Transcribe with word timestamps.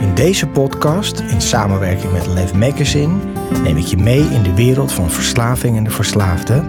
In 0.00 0.14
deze 0.14 0.46
podcast, 0.46 1.20
in 1.20 1.40
samenwerking 1.40 2.12
met 2.12 2.26
Lev 2.26 2.52
Magazine, 2.52 3.14
neem 3.62 3.76
ik 3.76 3.84
je 3.84 3.96
mee 3.96 4.20
in 4.20 4.42
de 4.42 4.54
wereld 4.54 4.92
van 4.92 5.10
verslaving 5.10 5.76
en 5.76 5.84
de 5.84 5.90
verslaafde. 5.90 6.64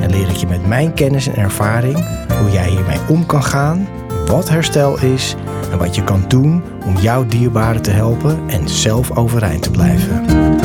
En 0.00 0.10
leer 0.10 0.28
ik 0.28 0.36
je 0.36 0.46
met 0.46 0.66
mijn 0.66 0.94
kennis 0.94 1.26
en 1.26 1.36
ervaring 1.36 1.94
hoe 2.40 2.50
jij 2.50 2.68
hiermee 2.68 2.98
om 3.08 3.26
kan 3.26 3.42
gaan, 3.42 3.88
wat 4.26 4.48
herstel 4.48 5.00
is 5.00 5.36
en 5.70 5.78
wat 5.78 5.94
je 5.94 6.04
kan 6.04 6.24
doen 6.28 6.62
om 6.84 6.96
jouw 6.96 7.26
dierbaren 7.26 7.82
te 7.82 7.90
helpen 7.90 8.38
en 8.46 8.68
zelf 8.68 9.16
overeind 9.16 9.62
te 9.62 9.70
blijven. 9.70 10.55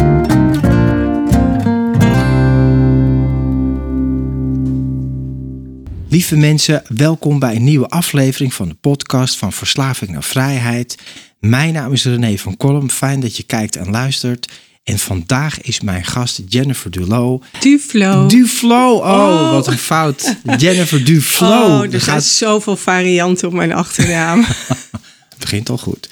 Lieve 6.12 6.36
mensen, 6.38 6.84
welkom 6.88 7.40
bij 7.40 7.56
een 7.56 7.64
nieuwe 7.64 7.90
aflevering 7.90 8.54
van 8.54 8.68
de 8.68 8.74
podcast 8.74 9.38
van 9.38 9.54
Verslaving 9.54 10.12
naar 10.12 10.24
Vrijheid. 10.24 10.98
Mijn 11.40 11.74
naam 11.74 11.94
is 11.94 12.06
René 12.06 12.38
van 12.38 12.58
Kolm. 12.58 12.90
Fijn 12.90 13.20
dat 13.20 13.38
je 13.38 13.44
kijkt 13.44 13.76
en 13.76 13.90
luistert. 13.90 14.52
En 14.84 15.00
vandaag 15.00 15.62
is 15.62 15.82
mijn 15.82 16.06
gast 16.06 16.42
Jennifer 16.48 16.92
Dulo. 16.92 17.42
Duflo. 17.60 18.28
Duflo. 18.28 18.94
Oh, 18.94 19.04
oh. 19.04 19.52
wat 19.52 19.68
een 19.68 19.78
fout. 19.78 20.36
Jennifer 20.58 21.06
Duflo. 21.06 21.48
Oh, 21.48 21.94
er 21.94 22.02
zijn 22.02 22.22
zoveel 22.22 22.78
varianten 22.78 23.48
op 23.48 23.54
mijn 23.54 23.74
achternaam. 23.74 24.46
Het 25.30 25.40
begint 25.40 25.70
al 25.70 25.78
goed. 25.78 26.10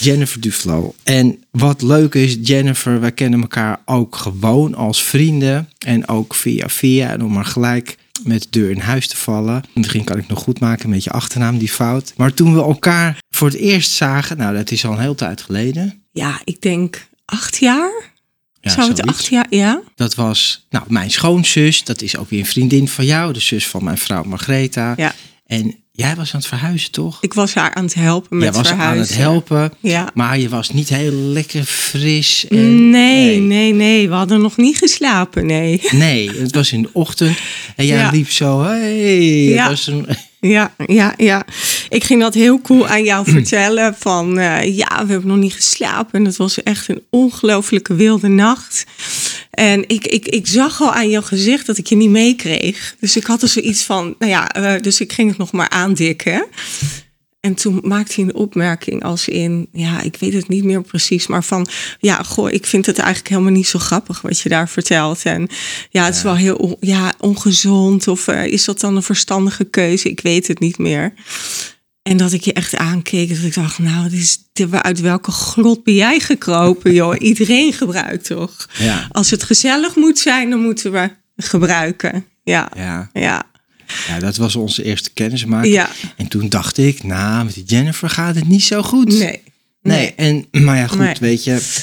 Jennifer 0.00 0.40
Duflo. 0.40 0.94
En 1.02 1.44
wat 1.50 1.82
leuk 1.82 2.14
is, 2.14 2.36
Jennifer, 2.42 3.00
wij 3.00 3.12
kennen 3.12 3.40
elkaar 3.40 3.80
ook 3.84 4.16
gewoon 4.16 4.74
als 4.74 5.02
vrienden. 5.02 5.68
En 5.78 6.08
ook 6.08 6.34
via 6.34 6.68
via. 6.68 7.10
En 7.10 7.24
om 7.24 7.32
maar 7.32 7.44
gelijk 7.44 7.96
met 8.24 8.42
de 8.42 8.48
deur 8.50 8.70
in 8.70 8.80
huis 8.80 9.08
te 9.08 9.16
vallen. 9.16 9.62
Misschien 9.74 10.04
kan 10.04 10.18
ik 10.18 10.28
nog 10.28 10.38
goed 10.38 10.60
maken 10.60 10.88
met 10.88 11.04
je 11.04 11.10
achternaam, 11.10 11.58
die 11.58 11.68
fout. 11.68 12.12
Maar 12.16 12.34
toen 12.34 12.54
we 12.54 12.60
elkaar 12.60 13.18
voor 13.30 13.48
het 13.48 13.56
eerst 13.56 13.90
zagen, 13.90 14.36
nou 14.36 14.56
dat 14.56 14.70
is 14.70 14.84
al 14.84 14.92
een 14.92 14.98
hele 14.98 15.14
tijd 15.14 15.40
geleden. 15.40 16.02
Ja, 16.12 16.40
ik 16.44 16.60
denk 16.62 17.08
acht 17.24 17.56
jaar. 17.56 18.16
Ja, 18.60 18.70
Zou 18.70 18.88
het 18.88 19.02
acht 19.02 19.26
jaar, 19.26 19.46
ja? 19.50 19.82
Dat 19.94 20.14
was 20.14 20.66
nou, 20.70 20.84
mijn 20.88 21.10
schoonzus. 21.10 21.84
Dat 21.84 22.02
is 22.02 22.16
ook 22.16 22.30
weer 22.30 22.40
een 22.40 22.46
vriendin 22.46 22.88
van 22.88 23.04
jou, 23.04 23.32
de 23.32 23.40
zus 23.40 23.66
van 23.66 23.84
mijn 23.84 23.98
vrouw 23.98 24.22
Margreta. 24.22 24.94
Ja. 24.96 25.14
En 25.46 25.76
Jij 26.00 26.14
was 26.16 26.34
aan 26.34 26.40
het 26.40 26.48
verhuizen, 26.48 26.90
toch? 26.90 27.18
Ik 27.20 27.34
was 27.34 27.54
haar 27.54 27.74
aan 27.74 27.84
het 27.84 27.94
helpen 27.94 28.36
met 28.36 28.48
Jij 28.48 28.52
was 28.62 28.68
verhuizen. 28.68 28.96
aan 29.00 29.06
het 29.06 29.16
helpen, 29.16 29.72
ja. 29.80 30.10
maar 30.14 30.38
je 30.38 30.48
was 30.48 30.70
niet 30.70 30.88
heel 30.88 31.12
lekker 31.12 31.64
fris. 31.64 32.46
En, 32.48 32.90
nee, 32.90 33.40
nee, 33.40 33.74
nee, 33.74 34.08
We 34.08 34.14
hadden 34.14 34.40
nog 34.40 34.56
niet 34.56 34.76
geslapen, 34.78 35.46
nee. 35.46 35.80
Nee, 35.90 36.30
het 36.30 36.54
was 36.54 36.72
in 36.72 36.82
de 36.82 36.90
ochtend 36.92 37.38
en 37.76 37.86
jij 37.86 38.10
liep 38.10 38.30
zo, 38.30 38.62
hey. 38.62 39.44
Ja. 39.44 39.68
Was 39.68 39.86
een, 39.86 40.06
ja, 40.40 40.74
ja, 40.86 41.14
ja. 41.16 41.44
Ik 41.88 42.04
ging 42.04 42.20
dat 42.20 42.34
heel 42.34 42.60
cool 42.60 42.88
aan 42.88 43.04
jou 43.04 43.30
vertellen. 43.30 43.94
Van 43.98 44.38
uh, 44.38 44.76
ja, 44.76 45.06
we 45.06 45.12
hebben 45.12 45.26
nog 45.26 45.36
niet 45.36 45.54
geslapen. 45.54 46.20
En 46.20 46.24
het 46.24 46.36
was 46.36 46.62
echt 46.62 46.88
een 46.88 47.02
ongelooflijke 47.10 47.94
wilde 47.94 48.28
nacht. 48.28 48.84
En 49.50 49.84
ik, 49.88 50.06
ik, 50.06 50.28
ik 50.28 50.46
zag 50.46 50.80
al 50.80 50.92
aan 50.92 51.10
jouw 51.10 51.22
gezicht 51.22 51.66
dat 51.66 51.78
ik 51.78 51.86
je 51.86 51.96
niet 51.96 52.10
meekreeg. 52.10 52.94
Dus 53.00 53.16
ik 53.16 53.24
had 53.24 53.42
er 53.42 53.48
zoiets 53.48 53.82
van, 53.82 54.14
nou 54.18 54.32
ja, 54.32 54.56
uh, 54.56 54.80
dus 54.80 55.00
ik 55.00 55.12
ging 55.12 55.28
het 55.28 55.38
nog 55.38 55.52
maar 55.52 55.68
aandikken. 55.68 56.46
En 57.48 57.54
toen 57.54 57.80
maakte 57.82 58.14
hij 58.14 58.24
een 58.24 58.34
opmerking 58.34 59.02
als 59.02 59.28
in, 59.28 59.68
ja, 59.72 60.00
ik 60.00 60.16
weet 60.16 60.32
het 60.32 60.48
niet 60.48 60.64
meer 60.64 60.82
precies, 60.82 61.26
maar 61.26 61.44
van, 61.44 61.68
ja, 62.00 62.22
goh, 62.22 62.50
ik 62.50 62.66
vind 62.66 62.86
het 62.86 62.98
eigenlijk 62.98 63.28
helemaal 63.28 63.52
niet 63.52 63.66
zo 63.66 63.78
grappig 63.78 64.20
wat 64.20 64.40
je 64.40 64.48
daar 64.48 64.68
vertelt. 64.68 65.22
En 65.22 65.48
ja, 65.90 66.04
het 66.04 66.14
is 66.14 66.22
wel 66.22 66.36
heel 66.36 66.76
ja, 66.80 67.12
ongezond 67.18 68.08
of 68.08 68.26
uh, 68.26 68.46
is 68.46 68.64
dat 68.64 68.80
dan 68.80 68.96
een 68.96 69.02
verstandige 69.02 69.64
keuze? 69.64 70.10
Ik 70.10 70.20
weet 70.20 70.46
het 70.46 70.58
niet 70.58 70.78
meer. 70.78 71.12
En 72.02 72.16
dat 72.16 72.32
ik 72.32 72.42
je 72.42 72.52
echt 72.52 72.76
aankeek, 72.76 73.28
dat 73.28 73.44
ik 73.44 73.54
dacht, 73.54 73.78
nou, 73.78 74.08
dit 74.08 74.20
is, 74.20 74.38
uit 74.70 75.00
welke 75.00 75.30
grot 75.30 75.84
ben 75.84 75.94
jij 75.94 76.20
gekropen, 76.20 76.92
joh? 76.92 77.14
Iedereen 77.18 77.72
gebruikt 77.72 78.24
toch? 78.24 78.68
Ja. 78.78 79.06
Als 79.10 79.30
het 79.30 79.42
gezellig 79.42 79.96
moet 79.96 80.18
zijn, 80.18 80.50
dan 80.50 80.60
moeten 80.60 80.92
we 80.92 81.10
gebruiken. 81.36 82.24
Ja, 82.42 82.70
ja. 82.76 83.10
ja. 83.12 83.42
Ja, 84.08 84.18
dat 84.18 84.36
was 84.36 84.56
onze 84.56 84.84
eerste 84.84 85.10
kennismaking. 85.10 85.74
Ja. 85.74 85.90
En 86.16 86.28
toen 86.28 86.48
dacht 86.48 86.78
ik, 86.78 87.02
nou, 87.02 87.44
met 87.44 87.54
die 87.54 87.64
Jennifer 87.64 88.10
gaat 88.10 88.34
het 88.34 88.48
niet 88.48 88.64
zo 88.64 88.82
goed. 88.82 89.18
Nee. 89.18 89.42
Nee, 89.82 90.14
en, 90.14 90.46
maar 90.64 90.76
ja, 90.76 90.86
goed, 90.86 91.18
weet 91.18 91.44
je. 91.44 91.82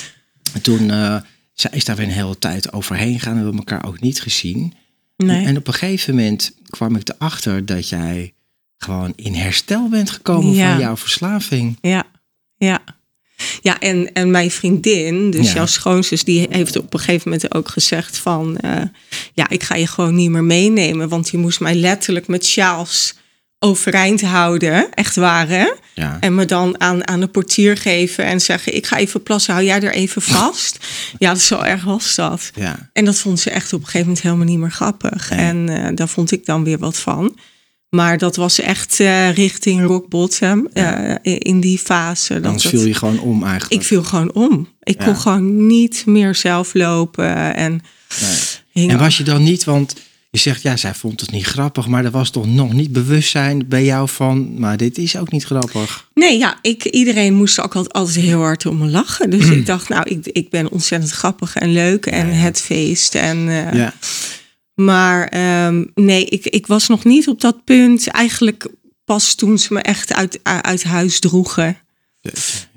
Toen 0.61 0.89
uh, 0.89 1.21
zij 1.53 1.71
is 1.73 1.85
daar 1.85 1.95
weer 1.95 2.05
een 2.05 2.11
hele 2.11 2.37
tijd 2.37 2.73
overheen 2.73 3.19
gegaan. 3.19 3.33
En 3.33 3.39
we 3.39 3.43
hebben 3.45 3.65
elkaar 3.65 3.85
ook 3.85 4.01
niet 4.01 4.21
gezien. 4.21 4.73
Nee. 5.17 5.45
En 5.45 5.57
op 5.57 5.67
een 5.67 5.73
gegeven 5.73 6.15
moment 6.15 6.55
kwam 6.69 6.95
ik 6.95 7.09
erachter 7.09 7.65
dat 7.65 7.89
jij 7.89 8.33
gewoon 8.77 9.13
in 9.15 9.33
herstel 9.33 9.89
bent 9.89 10.09
gekomen 10.09 10.55
van 10.55 10.79
jouw 10.79 10.97
verslaving. 10.97 11.77
Ja, 11.81 12.03
ja. 12.57 12.81
Ja, 13.61 13.79
en, 13.79 14.13
en 14.13 14.31
mijn 14.31 14.51
vriendin, 14.51 15.31
dus 15.31 15.51
jouw 15.51 15.65
schoonzus, 15.65 16.23
die 16.23 16.47
heeft 16.49 16.77
op 16.77 16.93
een 16.93 16.99
gegeven 16.99 17.31
moment 17.31 17.53
ook 17.53 17.69
gezegd 17.69 18.17
van... 18.17 18.57
Uh, 18.65 18.81
ja, 19.33 19.49
ik 19.49 19.63
ga 19.63 19.75
je 19.75 19.87
gewoon 19.87 20.15
niet 20.15 20.29
meer 20.29 20.43
meenemen. 20.43 21.09
Want 21.09 21.29
die 21.29 21.39
moest 21.39 21.59
mij 21.59 21.75
letterlijk 21.75 22.27
met 22.27 22.45
sjaals 22.45 23.13
overeind 23.59 24.21
houden, 24.21 24.89
echt 24.93 25.15
waar 25.15 25.47
Ja. 25.93 26.17
En 26.19 26.35
me 26.35 26.45
dan 26.45 26.79
aan, 26.79 27.07
aan 27.07 27.19
de 27.19 27.27
portier 27.27 27.77
geven 27.77 28.25
en 28.25 28.41
zeggen... 28.41 28.75
ik 28.75 28.85
ga 28.85 28.97
even 28.97 29.23
plassen, 29.23 29.53
hou 29.53 29.65
jij 29.65 29.81
er 29.81 29.93
even 29.93 30.21
vast? 30.37 30.77
ja, 31.17 31.35
zo 31.35 31.59
erg 31.59 31.83
was 31.83 32.15
dat. 32.15 32.51
Ja. 32.55 32.89
En 32.93 33.05
dat 33.05 33.17
vond 33.17 33.39
ze 33.39 33.49
echt 33.49 33.73
op 33.73 33.79
een 33.79 33.85
gegeven 33.85 34.07
moment 34.07 34.23
helemaal 34.23 34.45
niet 34.45 34.59
meer 34.59 34.71
grappig. 34.71 35.29
En 35.29 35.69
uh, 35.69 35.87
daar 35.93 36.09
vond 36.09 36.31
ik 36.31 36.45
dan 36.45 36.63
weer 36.63 36.77
wat 36.77 36.97
van. 36.97 37.35
Maar 37.95 38.17
dat 38.17 38.35
was 38.35 38.59
echt 38.59 38.99
uh, 38.99 39.31
richting 39.31 39.85
rock 39.85 40.09
bottom 40.09 40.67
uh, 40.73 41.15
in 41.21 41.59
die 41.59 41.79
fase. 41.79 42.39
Dan 42.39 42.59
viel 42.59 42.85
je 42.85 42.93
gewoon 42.93 43.19
om 43.19 43.43
eigenlijk. 43.43 43.81
Ik 43.81 43.87
viel 43.87 44.03
gewoon 44.03 44.33
om. 44.33 44.67
Ik 44.83 44.97
kon 44.97 45.15
gewoon 45.15 45.67
niet 45.67 46.03
meer 46.05 46.35
zelf 46.35 46.73
lopen. 46.73 47.55
En, 47.55 47.81
nee. 48.73 48.89
en 48.89 48.97
was 48.97 49.17
je 49.17 49.23
dan 49.23 49.43
niet, 49.43 49.63
want 49.63 49.95
je 50.35 50.41
zegt 50.41 50.61
ja, 50.61 50.77
zij 50.77 50.93
vond 50.93 51.21
het 51.21 51.31
niet 51.31 51.45
grappig, 51.45 51.87
maar 51.87 52.05
er 52.05 52.11
was 52.11 52.29
toch 52.29 52.47
nog 52.47 52.73
niet 52.73 52.91
bewustzijn 52.91 53.67
bij 53.67 53.83
jou 53.85 54.09
van, 54.09 54.59
maar 54.59 54.77
dit 54.77 54.97
is 54.97 55.17
ook 55.17 55.31
niet 55.31 55.43
grappig. 55.43 56.09
Nee, 56.13 56.37
ja, 56.37 56.57
ik, 56.61 56.83
iedereen 56.85 57.33
moest 57.33 57.59
ook 57.61 57.75
altijd, 57.75 57.93
altijd 57.93 58.15
heel 58.15 58.39
hard 58.39 58.65
om 58.65 58.77
me 58.77 58.87
lachen. 58.87 59.29
Dus 59.29 59.49
ik 59.57 59.65
dacht, 59.65 59.89
nou, 59.89 60.09
ik, 60.09 60.25
ik 60.25 60.49
ben 60.49 60.71
ontzettend 60.71 61.11
grappig 61.11 61.55
en 61.55 61.71
leuk 61.71 62.05
en 62.05 62.27
het 62.27 62.61
feest. 62.61 63.15
En, 63.15 63.37
uh, 63.37 63.73
ja. 63.73 63.93
Maar 64.75 65.33
um, 65.65 65.91
nee, 65.93 66.25
ik, 66.25 66.45
ik 66.45 66.67
was 66.67 66.87
nog 66.87 67.03
niet 67.03 67.27
op 67.27 67.41
dat 67.41 67.63
punt. 67.63 68.07
Eigenlijk 68.07 68.67
pas 69.05 69.35
toen 69.35 69.57
ze 69.57 69.73
me 69.73 69.79
echt 69.81 70.13
uit, 70.13 70.39
uit 70.43 70.83
huis 70.83 71.19
droegen. 71.19 71.77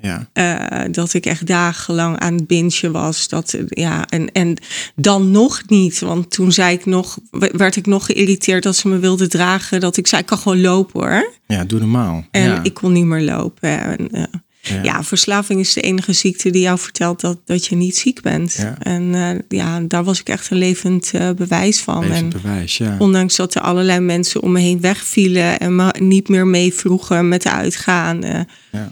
Ja. 0.01 0.29
Uh, 0.33 0.91
dat 0.91 1.13
ik 1.13 1.25
echt 1.25 1.47
dagenlang 1.47 2.19
aan 2.19 2.33
het 2.33 2.47
bintje 2.47 2.91
was. 2.91 3.27
Dat, 3.27 3.57
ja, 3.67 4.07
en, 4.07 4.31
en 4.31 4.57
dan 4.95 5.31
nog 5.31 5.61
niet. 5.67 5.99
Want 5.99 6.31
toen 6.31 6.51
zei 6.51 6.75
ik 6.75 6.85
nog, 6.85 7.19
werd 7.31 7.75
ik 7.75 7.85
nog 7.85 8.05
geïrriteerd 8.05 8.63
dat 8.63 8.75
ze 8.75 8.87
me 8.87 8.99
wilden 8.99 9.29
dragen. 9.29 9.79
Dat 9.79 9.97
ik 9.97 10.07
zei, 10.07 10.21
ik 10.21 10.27
kan 10.27 10.37
gewoon 10.37 10.61
lopen 10.61 11.01
hoor. 11.01 11.33
Ja, 11.47 11.63
doe 11.63 11.79
normaal. 11.79 12.25
En 12.31 12.43
ja. 12.43 12.63
ik 12.63 12.73
kon 12.73 12.91
niet 12.91 13.05
meer 13.05 13.21
lopen. 13.21 13.79
En, 13.79 14.07
uh, 14.11 14.23
ja. 14.61 15.03
verslaving 15.03 15.59
is 15.59 15.73
de 15.73 15.81
enige 15.81 16.13
ziekte 16.13 16.49
die 16.49 16.61
jou 16.61 16.79
vertelt 16.79 17.19
dat, 17.19 17.39
dat 17.45 17.65
je 17.65 17.75
niet 17.75 17.97
ziek 17.97 18.21
bent. 18.21 18.65
En 18.79 19.03
uh, 19.03 19.29
ja, 19.47 19.79
daar 19.79 20.03
was 20.03 20.19
ik 20.19 20.29
echt 20.29 20.49
een 20.49 20.57
levend 20.57 21.11
uh, 21.15 21.29
bewijs 21.31 21.79
van. 21.79 21.99
Levend 21.99 22.33
en 22.33 22.41
bewijs, 22.41 22.77
ja. 22.77 22.95
Ondanks 22.99 23.35
dat 23.35 23.55
er 23.55 23.61
allerlei 23.61 23.99
mensen 23.99 24.41
om 24.41 24.51
me 24.51 24.59
heen 24.59 24.81
wegvielen 24.81 25.59
en 25.59 25.75
me 25.75 25.93
niet 25.99 26.27
meer 26.27 26.47
mee 26.47 26.73
vroegen 26.73 27.27
met 27.27 27.47
uitgaan. 27.47 28.25
Uh, 28.25 28.39
ja. 28.71 28.91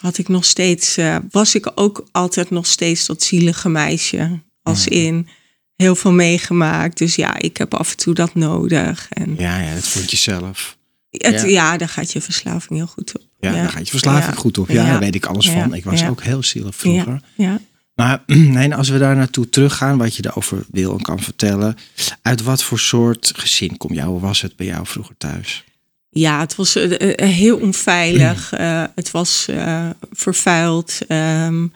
had 0.00 0.18
ik 0.18 0.28
nog 0.28 0.44
steeds, 0.44 0.96
eh, 0.96 1.16
was 1.30 1.54
ik 1.54 1.72
ook 1.74 2.08
altijd 2.12 2.50
nog 2.50 2.66
steeds 2.66 3.06
dat 3.06 3.22
zielige 3.22 3.68
meisje. 3.68 4.40
Als 4.62 4.86
in 4.86 5.28
heel 5.76 5.96
veel 5.96 6.12
meegemaakt. 6.12 6.98
Dus 6.98 7.14
ja, 7.14 7.38
ik 7.38 7.56
heb 7.56 7.74
af 7.74 7.90
en 7.90 7.96
toe 7.96 8.14
dat 8.14 8.34
nodig. 8.34 9.06
En 9.10 9.34
Ja, 9.38 9.60
ja, 9.60 9.74
dat 9.74 9.88
vond 9.88 10.10
je 10.10 10.16
zelf. 10.16 10.76
het, 11.10 11.40
Ja. 11.40 11.46
ja. 11.46 11.76
daar 11.76 11.88
gaat 11.88 12.12
je 12.12 12.20
verslaving 12.20 12.78
heel 12.78 12.86
goed 12.86 13.18
op. 13.18 13.29
Ja, 13.40 13.52
daar 13.52 13.68
gaat 13.68 13.84
je 13.84 13.90
verslaving 13.90 14.36
goed 14.36 14.58
op. 14.58 14.68
Ja, 14.68 14.84
daar 14.84 14.98
weet 14.98 15.14
ik 15.14 15.26
alles 15.26 15.50
van. 15.50 15.74
Ik 15.74 15.84
was 15.84 16.04
ook 16.06 16.22
heel 16.22 16.42
zielig 16.42 16.74
vroeger. 16.74 17.20
Ja, 17.36 17.44
ja. 17.44 17.60
Maar 17.94 18.22
nee, 18.56 18.74
als 18.74 18.88
we 18.88 18.98
daar 18.98 19.16
naartoe 19.16 19.48
teruggaan, 19.48 19.98
wat 19.98 20.16
je 20.16 20.24
erover 20.26 20.64
wil 20.70 20.92
en 20.96 21.02
kan 21.02 21.20
vertellen. 21.20 21.76
Uit 22.22 22.42
wat 22.42 22.62
voor 22.62 22.78
soort 22.78 23.32
gezin 23.36 23.76
kom 23.76 23.92
jou? 23.94 24.08
Hoe 24.08 24.20
was 24.20 24.40
het 24.40 24.56
bij 24.56 24.66
jou 24.66 24.86
vroeger 24.86 25.14
thuis? 25.18 25.64
Ja, 26.10 26.40
het 26.40 26.54
was 26.56 26.76
eh, 26.76 27.12
eh, 27.18 27.28
heel 27.28 27.56
onveilig. 27.58 28.52
Eh, 28.60 28.84
het 28.94 29.10
was 29.10 29.46
eh, 29.48 29.88
vervuild. 30.12 30.98
Ehm, 31.08 31.66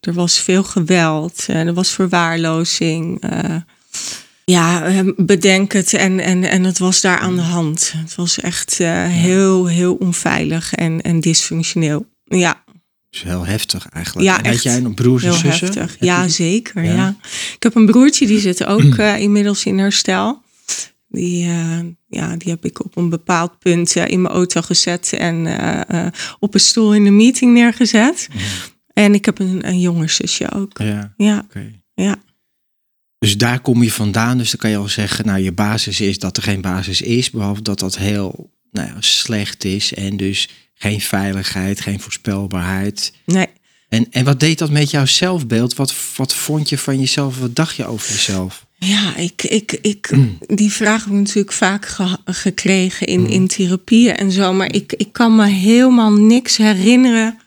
er 0.00 0.12
was 0.12 0.38
veel 0.38 0.62
geweld. 0.62 1.44
eh, 1.48 1.56
er 1.66 1.74
was 1.74 1.90
verwaarlozing. 1.90 3.22
Ja, 4.44 4.84
eh, 4.84 5.00
bedenk 5.16 5.72
het. 5.72 5.92
En, 5.94 6.20
en, 6.20 6.44
en 6.44 6.64
het 6.64 6.78
was 6.78 7.00
daar 7.00 7.18
aan 7.18 7.36
de 7.36 7.42
hand. 7.42 7.92
Het 7.96 8.14
was 8.14 8.40
echt 8.40 8.80
eh, 8.80 9.06
heel, 9.06 9.66
heel 9.66 9.94
onveilig 9.94 10.74
en, 10.74 11.00
en 11.02 11.20
dysfunctioneel. 11.20 12.06
Ja, 12.24 12.64
Dus 13.10 13.22
heel 13.22 13.46
heftig 13.46 13.88
eigenlijk. 13.88 14.26
Ja, 14.28 14.38
En 14.38 14.44
had 14.44 14.54
echt 14.54 14.62
jij 14.62 14.80
nog 14.80 14.94
broers 14.94 15.22
en 15.22 15.28
heel 15.30 15.38
zussen? 15.38 15.66
heftig. 15.66 15.96
Ja, 16.00 16.28
zeker. 16.28 16.84
Ja. 16.84 16.92
Ja. 16.92 17.16
Ik 17.54 17.62
heb 17.62 17.74
een 17.74 17.86
broertje, 17.86 18.26
die 18.26 18.40
zit 18.40 18.64
ook 18.64 18.94
eh, 18.96 19.18
inmiddels 19.20 19.64
in 19.64 19.78
herstel. 19.78 20.42
Die, 21.08 21.44
eh, 21.48 21.78
ja, 22.08 22.36
die 22.36 22.50
heb 22.50 22.64
ik 22.64 22.84
op 22.84 22.96
een 22.96 23.08
bepaald 23.08 23.58
punt 23.58 23.94
in 23.96 24.22
mijn 24.22 24.34
auto 24.34 24.60
gezet 24.62 25.12
en 25.12 25.46
op 26.38 26.54
een 26.54 26.60
stoel 26.60 26.94
in 26.94 27.04
de 27.04 27.10
meeting 27.10 27.52
neergezet. 27.52 28.28
En 28.92 29.14
ik 29.14 29.24
heb 29.24 29.38
een, 29.38 29.68
een 29.68 29.80
jonger 29.80 30.08
zusje 30.08 30.52
ook. 30.52 30.78
Ja, 30.78 31.12
Ja, 31.16 31.42
oké. 31.44 31.72
ja. 31.94 32.16
Dus 33.22 33.36
daar 33.36 33.60
kom 33.60 33.82
je 33.82 33.92
vandaan. 33.92 34.38
Dus 34.38 34.50
dan 34.50 34.60
kan 34.60 34.70
je 34.70 34.76
al 34.76 34.88
zeggen, 34.88 35.26
nou 35.26 35.40
je 35.40 35.52
basis 35.52 36.00
is 36.00 36.18
dat 36.18 36.36
er 36.36 36.42
geen 36.42 36.60
basis 36.60 37.00
is. 37.00 37.30
Behalve 37.30 37.62
dat 37.62 37.78
dat 37.78 37.96
heel 37.96 38.50
nou 38.72 38.88
ja, 38.88 38.96
slecht 38.98 39.64
is. 39.64 39.94
En 39.94 40.16
dus 40.16 40.48
geen 40.74 41.00
veiligheid, 41.00 41.80
geen 41.80 42.00
voorspelbaarheid. 42.00 43.12
Nee. 43.24 43.46
En, 43.88 44.06
en 44.10 44.24
wat 44.24 44.40
deed 44.40 44.58
dat 44.58 44.70
met 44.70 44.90
jouw 44.90 45.06
zelfbeeld? 45.06 45.74
Wat, 45.74 45.94
wat 46.16 46.34
vond 46.34 46.68
je 46.68 46.78
van 46.78 46.98
jezelf? 46.98 47.38
Wat 47.38 47.54
dacht 47.56 47.76
je 47.76 47.86
over 47.86 48.12
jezelf? 48.12 48.66
Ja, 48.78 49.16
ik, 49.16 49.42
ik, 49.42 49.78
ik, 49.82 50.10
die 50.46 50.72
vraag 50.72 51.04
heb 51.04 51.12
ik 51.12 51.18
natuurlijk 51.18 51.52
vaak 51.52 51.86
ge- 51.86 52.18
gekregen 52.24 53.06
in, 53.06 53.26
in 53.26 53.46
therapieën 53.46 54.16
en 54.16 54.32
zo. 54.32 54.52
Maar 54.52 54.72
ik, 54.74 54.92
ik 54.92 55.12
kan 55.12 55.36
me 55.36 55.46
helemaal 55.46 56.12
niks 56.12 56.56
herinneren 56.56 57.38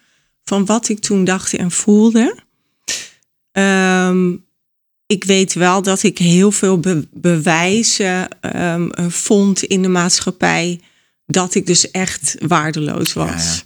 van 0.43 0.65
wat 0.65 0.89
ik 0.89 0.99
toen 0.99 1.23
dacht 1.23 1.53
en 1.53 1.71
voelde. 1.71 2.35
Ehm, 3.51 4.33
ik 5.07 5.23
weet 5.23 5.53
wel 5.53 5.81
dat 5.81 6.03
ik 6.03 6.17
heel 6.17 6.51
veel 6.51 6.79
be- 6.79 7.07
bewijzen 7.13 8.27
ehm, 8.41 8.89
eh, 8.89 9.05
vond 9.09 9.63
in 9.63 9.81
de 9.81 9.87
maatschappij 9.87 10.79
dat 11.25 11.55
ik 11.55 11.65
dus 11.65 11.91
echt 11.91 12.35
waardeloos 12.47 13.13
was. 13.13 13.63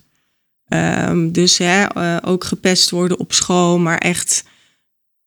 Ehm, 0.67 1.31
dus 1.31 1.57
hè, 1.57 1.83
eh, 1.85 2.17
ook 2.21 2.43
gepest 2.43 2.89
worden 2.89 3.19
op 3.19 3.33
school, 3.33 3.79
maar 3.79 3.97
echt 3.97 4.43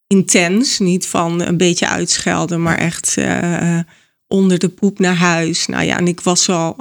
intens. 0.06 0.78
Niet 0.78 1.06
van 1.06 1.40
een 1.40 1.56
beetje 1.56 1.88
uitschelden, 1.88 2.62
maar 2.62 2.78
echt 2.78 3.16
eh, 3.16 3.78
onder 4.26 4.58
de 4.58 4.68
poep 4.68 4.98
naar 4.98 5.14
huis. 5.16 5.66
Nou 5.66 5.84
ja, 5.84 5.96
en 5.98 6.08
ik 6.08 6.20
was 6.20 6.48
al. 6.48 6.76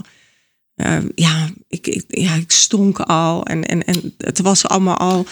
eh, 0.75 0.97
ja, 1.15 1.49
ik, 1.67 1.87
ik, 1.87 2.03
ja, 2.07 2.33
ik 2.35 2.51
stonk 2.51 2.99
al 2.99 3.45
en, 3.45 3.63
en, 3.65 3.83
en 3.85 4.13
het 4.17 4.39
was 4.39 4.67
allemaal 4.67 4.97
al 4.97 5.25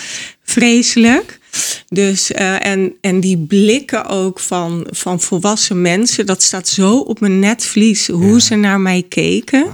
vreselijk. 0.44 1.39
Dus, 1.88 2.32
eh, 2.32 2.66
en, 2.66 2.94
en 3.02 3.20
die 3.20 3.38
blikken 3.38 4.06
ook 4.06 4.40
van, 4.40 4.88
van 4.90 5.20
volwassen 5.22 5.82
mensen, 5.82 6.26
dat 6.26 6.44
staat 6.44 6.68
zo 6.68 6.98
op 6.98 7.20
mijn 7.20 7.40
netvlies 7.40 8.08
hoe 8.08 8.34
Ja. 8.34 8.40
ze 8.40 8.56
naar 8.56 8.80
mij 8.80 9.04
keken. 9.10 9.66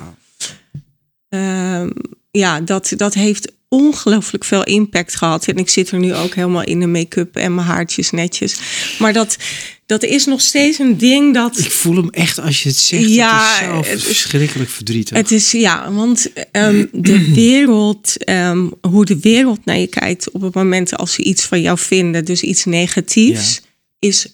Ehm, 1.29 1.89
ja, 2.37 2.61
dat, 2.61 2.93
dat 2.95 3.13
heeft 3.13 3.51
ongelooflijk 3.69 4.43
veel 4.43 4.63
impact 4.63 5.15
gehad. 5.15 5.47
En 5.47 5.55
ik 5.57 5.69
zit 5.69 5.91
er 5.91 5.99
nu 5.99 6.13
ook 6.13 6.35
helemaal 6.35 6.63
in 6.63 6.79
de 6.79 6.87
make-up 6.87 7.35
en 7.35 7.55
mijn 7.55 7.67
haartjes 7.67 8.11
netjes. 8.11 8.59
Maar 8.99 9.13
dat, 9.13 9.37
dat 9.85 10.03
is 10.03 10.25
nog 10.25 10.41
steeds 10.41 10.79
een 10.79 10.97
ding 10.97 11.33
dat. 11.33 11.57
Ik 11.59 11.71
voel 11.71 11.95
hem 11.95 12.09
echt 12.09 12.39
als 12.39 12.63
je 12.63 12.69
het 12.69 12.77
zegt. 12.77 13.09
Ja, 13.09 13.59
het 13.59 13.85
is 13.85 13.91
het 13.91 13.97
is- 13.97 14.03
verschrikkelijk 14.03 14.69
verdrietig. 14.69 15.17
Het 15.17 15.31
is 15.31 15.51
ja, 15.51 15.91
want 15.91 16.31
ehm, 16.51 16.85
de 16.91 17.31
wereld, 17.33 18.23
ehm, 18.23 18.67
hoe 18.81 19.05
de 19.05 19.19
wereld 19.19 19.65
naar 19.65 19.77
je 19.77 19.87
kijkt 19.87 20.31
op 20.31 20.41
het 20.41 20.53
moment 20.53 20.97
als 20.97 21.13
ze 21.13 21.23
iets 21.23 21.45
van 21.45 21.61
jou 21.61 21.77
vinden, 21.77 22.25
dus 22.25 22.41
iets 22.41 22.65
negatiefs, 22.65 23.61
is 23.99 24.27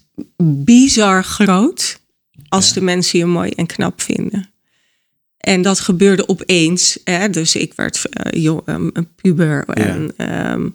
bizar 0.44 1.24
groot 1.24 2.00
als 2.50 2.74
de 2.74 2.82
mensen 2.82 3.20
je 3.20 3.26
mooi 3.26 3.50
en 3.50 3.66
knap 3.66 4.02
vinden. 4.02 4.50
En 5.42 5.62
dat 5.62 5.80
gebeurde 5.80 6.28
opeens. 6.28 7.00
Hè? 7.04 7.30
Dus 7.30 7.56
ik 7.56 7.74
werd 7.76 8.06
eh, 8.10 8.42
jong, 8.44 8.62
ehm, 8.66 8.90
een 8.94 9.08
puber. 9.16 9.66
En 9.66 10.14
ehm, 10.18 10.68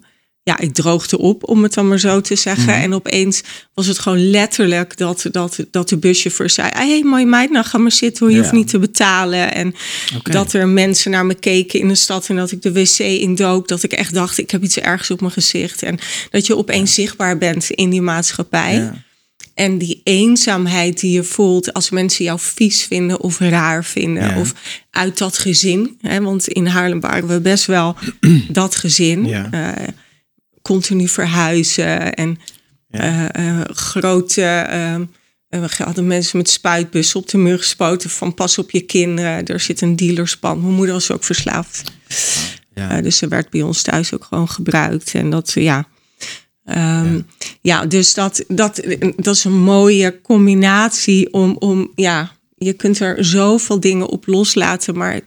ja, 0.42 0.58
ik 0.58 0.74
droogde 0.74 1.18
op, 1.18 1.48
om 1.48 1.62
het 1.62 1.74
dan 1.74 1.88
maar 1.88 1.98
zo 1.98 2.20
te 2.20 2.36
zeggen. 2.36 2.74
En 2.74 2.94
opeens 2.94 3.42
was 3.74 3.86
het 3.86 3.98
gewoon 3.98 4.30
letterlijk 4.30 4.96
dat, 4.96 5.26
dat, 5.30 5.58
dat 5.70 5.88
de 5.88 5.96
buschauffeur 5.96 6.50
zei... 6.50 6.68
Hé, 6.72 6.88
hey, 6.88 7.02
mooie 7.02 7.26
meid, 7.26 7.50
nou 7.50 7.64
ga 7.64 7.78
maar 7.78 7.92
zitten 7.92 8.18
hoor, 8.20 8.30
je 8.30 8.36
Ja. 8.36 8.42
hoeft 8.42 8.54
niet 8.54 8.68
te 8.68 8.78
betalen. 8.78 9.54
En 9.54 9.74
dat 10.22 10.52
er 10.52 10.68
mensen 10.68 11.10
naar 11.10 11.26
me 11.26 11.34
keken 11.34 11.80
in 11.80 11.88
de 11.88 11.94
stad... 11.94 12.28
en 12.28 12.36
dat 12.36 12.50
ik 12.50 12.62
de 12.62 12.72
wc 12.72 12.98
indook. 12.98 13.68
Dat 13.68 13.82
ik 13.82 13.92
echt 13.92 14.14
dacht, 14.14 14.38
ik 14.38 14.50
heb 14.50 14.62
iets 14.62 14.78
ergs 14.78 15.10
op 15.10 15.20
mijn 15.20 15.32
gezicht. 15.32 15.82
En 15.82 15.98
dat 16.30 16.46
je 16.46 16.56
opeens 16.56 16.94
zichtbaar 16.94 17.38
bent 17.38 17.70
in 17.70 17.90
die 17.90 18.02
maatschappij. 18.02 18.92
En 19.56 19.78
die 19.78 20.00
eenzaamheid 20.04 21.00
die 21.00 21.12
je 21.12 21.24
voelt 21.24 21.72
als 21.72 21.90
mensen 21.90 22.24
jou 22.24 22.38
vies 22.40 22.84
vinden 22.84 23.20
of 23.20 23.38
raar 23.38 23.84
vinden. 23.84 24.28
Ja. 24.28 24.40
Of 24.40 24.54
uit 24.90 25.18
dat 25.18 25.38
gezin. 25.38 25.98
Hè, 26.00 26.20
want 26.20 26.48
in 26.48 26.66
Haarlem 26.66 27.00
waren 27.00 27.28
we 27.28 27.40
best 27.40 27.66
wel 27.66 27.96
dat 28.48 28.76
gezin. 28.76 29.26
Ja. 29.26 29.48
Eh, 29.50 29.88
continu 30.62 31.08
verhuizen 31.08 32.14
en 32.14 32.38
Ja. 32.88 33.30
eh, 33.30 33.60
eh, 33.60 33.64
grote... 33.72 34.66
we 35.48 35.68
hadden 35.84 36.06
mensen 36.06 36.38
met 36.38 36.50
spuitbussen 36.50 37.20
op 37.20 37.28
de 37.28 37.38
muur 37.38 37.58
gespoten 37.58 38.10
van 38.10 38.34
pas 38.34 38.58
op 38.58 38.70
je 38.70 38.80
kinderen. 38.80 39.44
Er 39.46 39.60
zit 39.60 39.80
een 39.80 39.96
dealerspand. 39.96 40.62
Mijn 40.62 40.74
moeder 40.74 40.94
was 40.94 41.10
ook 41.10 41.24
verslaafd. 41.24 41.92
Ja. 42.74 43.00
Dus 43.00 43.16
ze 43.16 43.28
werd 43.28 43.50
bij 43.50 43.62
ons 43.62 43.82
thuis 43.82 44.14
ook 44.14 44.24
gewoon 44.24 44.48
gebruikt. 44.48 45.14
En 45.14 45.30
dat, 45.30 45.52
ja. 45.54 45.88
Ehm, 46.66 47.20
ja. 47.60 47.86
dus 47.86 48.14
dat, 48.14 48.44
dat, 48.48 48.82
dat 49.16 49.34
is 49.34 49.44
een 49.44 49.62
mooie 49.62 50.20
combinatie 50.22 51.32
om, 51.32 51.56
om, 51.58 51.90
ja, 51.94 52.30
je 52.56 52.72
kunt 52.72 53.00
er 53.00 53.24
zoveel 53.24 53.80
dingen 53.80 54.08
op 54.08 54.26
loslaten, 54.26 54.96
maar 54.96 55.20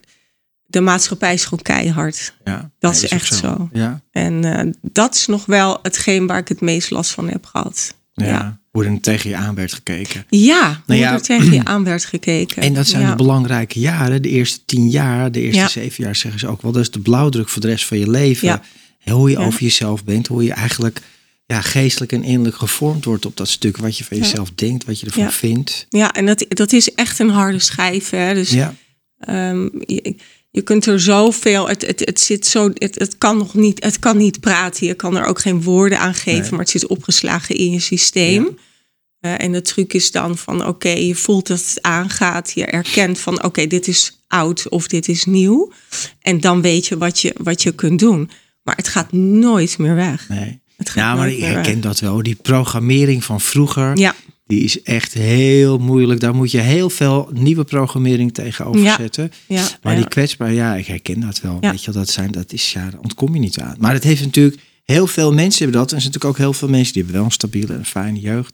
de 0.65 0.81
maatschappij 0.81 1.34
is 1.34 1.43
gewoon 1.43 1.63
keihard. 1.63 2.34
Ja. 2.46 2.72
Dat 2.79 2.93
Nee, 2.93 3.01
is 3.03 3.10
echt 3.10 3.34
zo. 3.34 3.69
Ja. 3.74 4.01
En 4.12 4.43
eh, 4.58 4.72
dat 4.81 5.15
is 5.15 5.25
nog 5.25 5.46
wel 5.46 5.79
hetgeen 5.81 6.27
waar 6.27 6.38
ik 6.38 6.48
het 6.48 6.62
meest 6.62 6.89
last 6.89 7.12
van 7.12 7.29
heb 7.29 7.46
gehad. 7.46 7.93
Ja. 8.13 8.25
Ja, 8.25 8.60
Hoe 8.72 8.86
er 8.86 9.00
tegen 9.01 9.29
je 9.29 9.36
aan 9.36 9.55
werd 9.55 9.74
gekeken. 9.74 10.25
ja, 10.29 10.81
hoe 10.86 10.96
ja, 10.96 11.13
er 11.13 11.22
tegen 11.22 11.53
je 11.53 11.63
aan 11.74 11.84
werd 11.84 12.05
gekeken. 12.05 12.62
En 12.62 12.74
dat 12.74 12.88
zijn 12.88 13.10
de 13.10 13.15
belangrijke 13.15 13.79
jaren. 13.79 14.22
De 14.22 14.29
eerste 14.29 14.60
tien 14.65 14.89
jaar, 14.89 15.31
de 15.31 15.41
eerste 15.41 15.69
zeven 15.69 16.03
jaar 16.03 16.15
zeggen 16.15 16.39
ze 16.39 16.48
ook 16.48 16.62
wel. 16.62 16.72
Dat 16.72 16.81
is 16.81 16.91
de 16.91 17.00
blauwdruk 17.00 17.50
voor 17.50 17.62
de 17.62 17.67
rest 17.67 17.86
van 17.86 18.00
je 18.00 18.10
leven. 18.10 18.62
Hoe 19.03 19.29
je 19.29 19.38
over 19.38 19.62
jezelf 19.62 20.03
bent. 20.03 20.27
Hoe 20.27 20.43
je 20.43 20.53
eigenlijk 20.53 21.01
ja, 21.53 21.62
geestelijk 21.62 22.12
en 22.12 22.24
innerlijk 22.24 22.56
gevormd 22.58 23.06
wordt 23.06 23.25
op 23.25 23.38
dat 23.38 23.48
stuk. 23.48 23.77
Wat 23.77 23.98
je 23.98 24.03
van 24.03 24.18
Ja. 24.18 24.24
jezelf 24.24 24.51
denkt. 24.56 24.86
Wat 24.86 25.00
je 25.00 25.06
ervan 25.06 25.24
Ja. 25.24 25.32
vindt. 25.32 25.86
Ja, 25.89 26.13
en 26.13 26.25
dat, 26.25 26.46
dat 26.50 26.74
is 26.74 26.94
echt 26.94 27.20
een 27.20 27.29
harde 27.29 27.60
schijf. 27.60 28.10
Hè? 28.10 28.34
Dus 28.34 28.50
Ja. 28.51 28.75
Ehm, 29.20 29.63
je, 29.86 30.15
je 30.51 30.62
kunt 30.62 30.86
er 30.86 31.00
zoveel, 31.00 31.68
het, 31.68 31.86
het, 31.86 32.00
het 32.00 32.20
zit 32.20 32.46
zo, 32.48 32.72
het, 32.74 32.96
het 33.00 33.18
kan 33.18 33.38
nog 33.38 33.53
niet, 33.53 33.84
het 33.84 34.00
kan 34.00 34.18
niet 34.18 34.39
praten. 34.39 34.88
Je 34.88 34.94
kan 34.94 35.18
er 35.18 35.25
ook 35.25 35.39
geen 35.39 35.62
woorden 35.62 36.00
aan 36.00 36.13
geven, 36.13 36.41
Nee. 36.41 36.50
maar 36.50 36.60
het 36.60 36.70
zit 36.70 36.88
opgeslagen 36.88 37.56
in 37.56 37.72
je 37.72 37.79
systeem. 37.79 38.58
Eh, 39.20 39.41
en 39.41 39.51
de 39.51 39.62
truc 39.62 39.94
is 39.94 40.12
dan 40.12 40.38
van, 40.38 40.65
oké, 40.65 40.89
je 40.89 41.15
voelt 41.15 41.48
dat 41.48 41.60
het 41.60 41.82
aangaat. 41.82 42.51
Je 42.56 42.65
erkent 42.65 43.20
van, 43.20 43.44
oké, 43.44 43.68
dit 43.68 43.88
is 43.88 44.20
oud 44.27 44.70
of 44.70 44.88
dit 44.88 45.08
is 45.08 45.25
nieuw. 45.25 45.72
En 46.22 46.39
dan 46.39 46.62
weet 46.62 46.88
je 46.88 46.98
wat 46.98 47.20
je, 47.20 47.36
wat 47.38 47.63
je 47.63 47.72
kunt 47.72 48.00
doen. 48.00 48.29
Maar 48.63 48.75
het 48.75 48.88
gaat 48.88 49.12
nooit 49.12 49.77
meer 49.77 49.96
weg. 49.96 50.29
Nee. 50.29 50.59
Ja, 50.95 51.15
maar 51.15 51.29
ik 51.31 51.39
herken 51.39 51.81
dat 51.81 52.00
wel. 52.00 52.24
Die 52.24 52.36
programmering 52.36 53.24
van 53.24 53.41
vroeger. 53.41 53.98
Ja, 53.98 54.15
Die 54.48 54.63
is 54.63 54.81
echt 54.81 55.13
heel 55.13 55.77
moeilijk. 55.77 56.19
Daar 56.19 56.36
moet 56.36 56.51
je 56.51 56.59
heel 56.59 56.89
veel 56.89 57.29
nieuwe 57.33 57.63
programmering 57.63 58.33
tegenover 58.33 58.81
Ja. 58.81 58.95
zetten. 58.95 59.31
ja. 59.48 59.67
Maar 59.81 59.95
die 59.95 60.07
kwetsbaar, 60.07 60.53
ja, 60.53 60.75
ik 60.75 60.86
herken 60.88 61.19
dat 61.19 61.41
wel. 61.41 61.57
Weet 61.59 61.83
je, 61.83 61.91
dat 61.91 62.09
zijn, 62.09 62.31
dat 62.31 62.53
is, 62.53 62.71
ja, 62.74 62.89
daar 62.89 63.00
ontkom 63.00 63.33
je 63.33 63.39
niet 63.39 63.59
aan. 63.59 63.75
Maar 63.79 63.93
het 63.93 64.03
heeft 64.03 64.21
natuurlijk, 64.25 64.57
heel 64.83 65.07
veel 65.07 65.33
mensen 65.33 65.63
hebben 65.63 65.79
dat. 65.81 65.89
En 65.89 65.95
er 65.95 66.01
zijn 66.01 66.13
natuurlijk 66.13 66.39
ook 66.39 66.45
heel 66.45 66.53
veel 66.59 66.67
mensen 66.69 66.93
die 66.93 67.01
hebben 67.01 67.19
wel 67.21 67.29
een 67.29 67.36
stabiele 67.36 67.74
en 67.74 67.86
fijne 67.86 68.19
jeugd. 68.19 68.53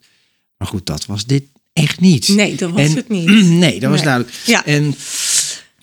Maar 0.58 0.68
goed, 0.68 0.86
dat 0.86 1.06
was 1.06 1.26
dit 1.26 1.44
echt 1.74 2.00
niet. 2.00 2.28
Nee, 2.28 2.56
dat 2.56 2.72
was 2.72 2.82
En- 2.82 2.96
het 2.96 3.10
niet. 3.10 3.28
Nee, 3.66 3.80
dat 3.80 3.90
was 3.90 4.00
Nee. 4.00 4.08
duidelijk. 4.10 4.36
Ja. 4.46 4.66
En 4.66 4.96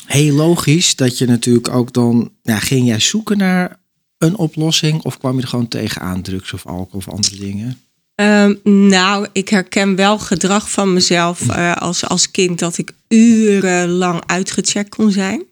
heel 0.06 0.34
logisch 0.34 0.96
dat 0.96 1.18
je 1.18 1.26
natuurlijk 1.26 1.68
ook 1.68 1.92
dan, 1.92 2.30
ja, 2.42 2.58
ging 2.58 2.86
jij 2.86 3.00
zoeken 3.00 3.38
naar 3.38 3.80
een 4.22 4.36
oplossing? 4.36 5.02
Of 5.02 5.18
kwam 5.18 5.36
je 5.36 5.42
er 5.42 5.48
gewoon 5.48 5.68
tegenaan, 5.68 6.22
drugs 6.22 6.52
of 6.52 6.66
alcohol 6.66 6.98
of 6.98 7.08
andere 7.08 7.36
dingen? 7.36 7.80
Ehm, 8.14 8.54
nou, 8.88 9.26
ik 9.32 9.48
herken 9.48 9.96
wel 9.96 10.18
gedrag 10.18 10.70
van 10.70 10.92
mezelf 10.92 11.40
uh, 11.48 11.76
als, 11.76 12.04
als 12.08 12.30
kind 12.30 12.58
dat 12.58 12.78
ik 12.78 12.92
urenlang 13.08 14.22
uitgecheckt 14.26 14.94
kon 14.94 15.10
zijn. 15.10 15.42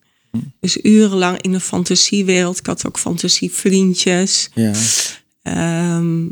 Dus 0.60 0.78
urenlang 0.82 1.40
in 1.40 1.52
de 1.52 1.60
fantasiewereld. 1.60 2.58
Ik 2.58 2.66
had 2.66 2.86
ook 2.86 2.98
fantasievriendjes. 2.98 4.50
Ja. 4.54 4.72
Ehm, 5.42 6.26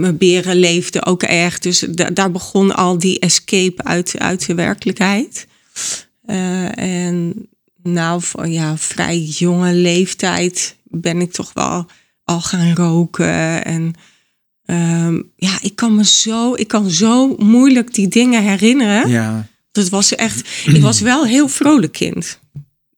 mijn 0.00 0.16
beren 0.16 0.56
leefden 0.56 1.06
ook 1.06 1.22
erg. 1.22 1.58
Dus 1.58 1.78
daar 2.12 2.30
begon 2.30 2.74
al 2.74 2.98
die 2.98 3.18
escape 3.18 3.84
uit, 3.84 4.18
uit 4.18 4.46
de 4.46 4.54
werkelijkheid. 4.54 5.46
Uh, 6.26 6.78
en 6.78 7.48
nou, 7.82 8.22
ja, 8.44 8.76
vrij 8.78 9.18
jonge 9.18 9.72
leeftijd 9.72 10.76
ben 10.92 11.20
ik 11.20 11.32
toch 11.32 11.52
wel 11.52 11.86
al 12.24 12.40
gaan 12.40 12.74
roken. 12.74 13.64
En 13.64 13.94
um, 14.66 15.32
ja, 15.36 15.58
ik 15.60 15.76
kan 15.76 15.94
me 15.94 16.04
zo, 16.04 16.54
ik 16.54 16.68
kan 16.68 16.90
zo 16.90 17.36
moeilijk 17.36 17.94
die 17.94 18.08
dingen 18.08 18.42
herinneren. 18.42 19.08
Ja. 19.08 19.46
Dat 19.72 19.88
was 19.88 20.14
echt, 20.14 20.48
ik 20.66 20.82
was 20.82 21.00
wel 21.00 21.24
heel 21.24 21.48
vrolijk 21.48 21.92
kind. 21.92 22.40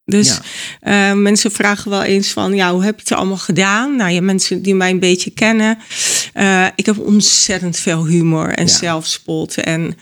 Dus 0.04 0.40
ja. 0.80 1.12
uh, 1.12 1.18
mensen 1.20 1.50
vragen 1.50 1.90
wel 1.90 2.02
eens 2.02 2.30
van, 2.30 2.54
ja, 2.54 2.72
hoe 2.72 2.84
heb 2.84 2.94
je 2.94 3.02
het 3.08 3.18
allemaal 3.18 3.36
gedaan? 3.36 3.96
Nou 3.96 4.10
ja, 4.10 4.20
mensen 4.20 4.62
die 4.62 4.74
mij 4.74 4.90
een 4.90 4.98
beetje 4.98 5.30
kennen. 5.30 5.78
Uh, 6.34 6.66
ik 6.74 6.86
heb 6.86 6.98
ontzettend 6.98 7.78
veel 7.78 8.06
humor 8.06 8.48
en 8.48 8.66
ja. 8.66 8.72
zelfspot. 8.72 9.56
En 9.56 9.96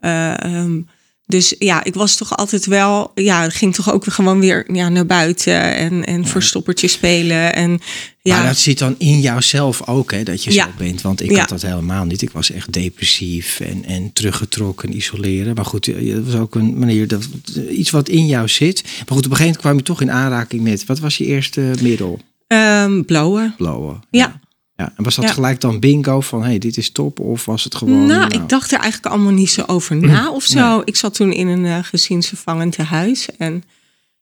uh, 0.00 0.34
um, 0.44 0.88
dus 1.30 1.54
ja, 1.58 1.84
ik 1.84 1.94
was 1.94 2.16
toch 2.16 2.36
altijd 2.36 2.66
wel, 2.66 3.10
ja, 3.14 3.48
ging 3.48 3.74
toch 3.74 3.92
ook 3.92 4.04
gewoon 4.04 4.40
weer 4.40 4.64
ja, 4.72 4.88
naar 4.88 5.06
buiten 5.06 5.74
en, 5.74 6.04
en 6.06 6.22
ja. 6.22 6.26
verstoppertje 6.26 6.88
spelen. 6.88 7.54
En, 7.54 7.80
ja. 8.22 8.36
Maar 8.36 8.46
dat 8.46 8.58
zit 8.58 8.78
dan 8.78 8.94
in 8.98 9.20
jouzelf 9.20 9.88
ook, 9.88 10.12
hè, 10.12 10.22
dat 10.22 10.44
je 10.44 10.52
ja. 10.52 10.64
zo 10.64 10.70
bent. 10.78 11.02
Want 11.02 11.22
ik 11.22 11.36
had 11.36 11.48
dat 11.48 11.62
helemaal 11.62 12.04
niet. 12.04 12.22
Ik 12.22 12.30
was 12.30 12.50
echt 12.50 12.72
depressief 12.72 13.60
en, 13.60 13.84
en 13.84 14.12
teruggetrokken, 14.12 14.96
isoleren. 14.96 15.54
Maar 15.54 15.64
goed, 15.64 15.86
dat 16.14 16.24
was 16.24 16.34
ook 16.34 16.54
een 16.54 16.78
manier, 16.78 17.08
dat, 17.08 17.28
iets 17.70 17.90
wat 17.90 18.08
in 18.08 18.26
jou 18.26 18.48
zit. 18.48 18.82
Maar 18.82 18.92
goed, 19.16 19.26
op 19.26 19.30
een 19.30 19.36
gegeven 19.36 19.44
moment 19.44 19.56
kwam 19.56 19.76
je 19.76 19.82
toch 19.82 20.00
in 20.00 20.10
aanraking 20.10 20.62
met, 20.62 20.86
wat 20.86 20.98
was 20.98 21.16
je 21.16 21.24
eerste 21.24 21.72
middel? 21.82 22.20
Um, 22.46 23.04
blowen. 23.04 23.54
Blowen. 23.56 24.02
ja. 24.10 24.40
Ja, 24.80 24.92
en 24.96 25.04
was 25.04 25.14
dat 25.14 25.30
gelijk 25.30 25.60
dan 25.60 25.80
bingo 25.80 26.20
van 26.20 26.42
hey, 26.42 26.58
dit 26.58 26.76
is 26.76 26.90
top? 26.90 27.18
Of 27.20 27.44
was 27.44 27.64
het 27.64 27.74
gewoon. 27.74 28.06
Nou, 28.06 28.28
nou, 28.28 28.42
ik 28.42 28.48
dacht 28.48 28.72
er 28.72 28.78
eigenlijk 28.78 29.14
allemaal 29.14 29.32
niet 29.32 29.50
zo 29.50 29.62
over 29.66 29.96
na 29.96 30.30
of 30.30 30.44
zo. 30.44 30.76
Nee. 30.76 30.84
Ik 30.84 30.96
zat 30.96 31.14
toen 31.14 31.32
in 31.32 31.46
een 31.46 31.64
uh, 31.64 31.78
gezinsvervangend 31.82 32.76
huis. 32.76 33.28
En 33.38 33.62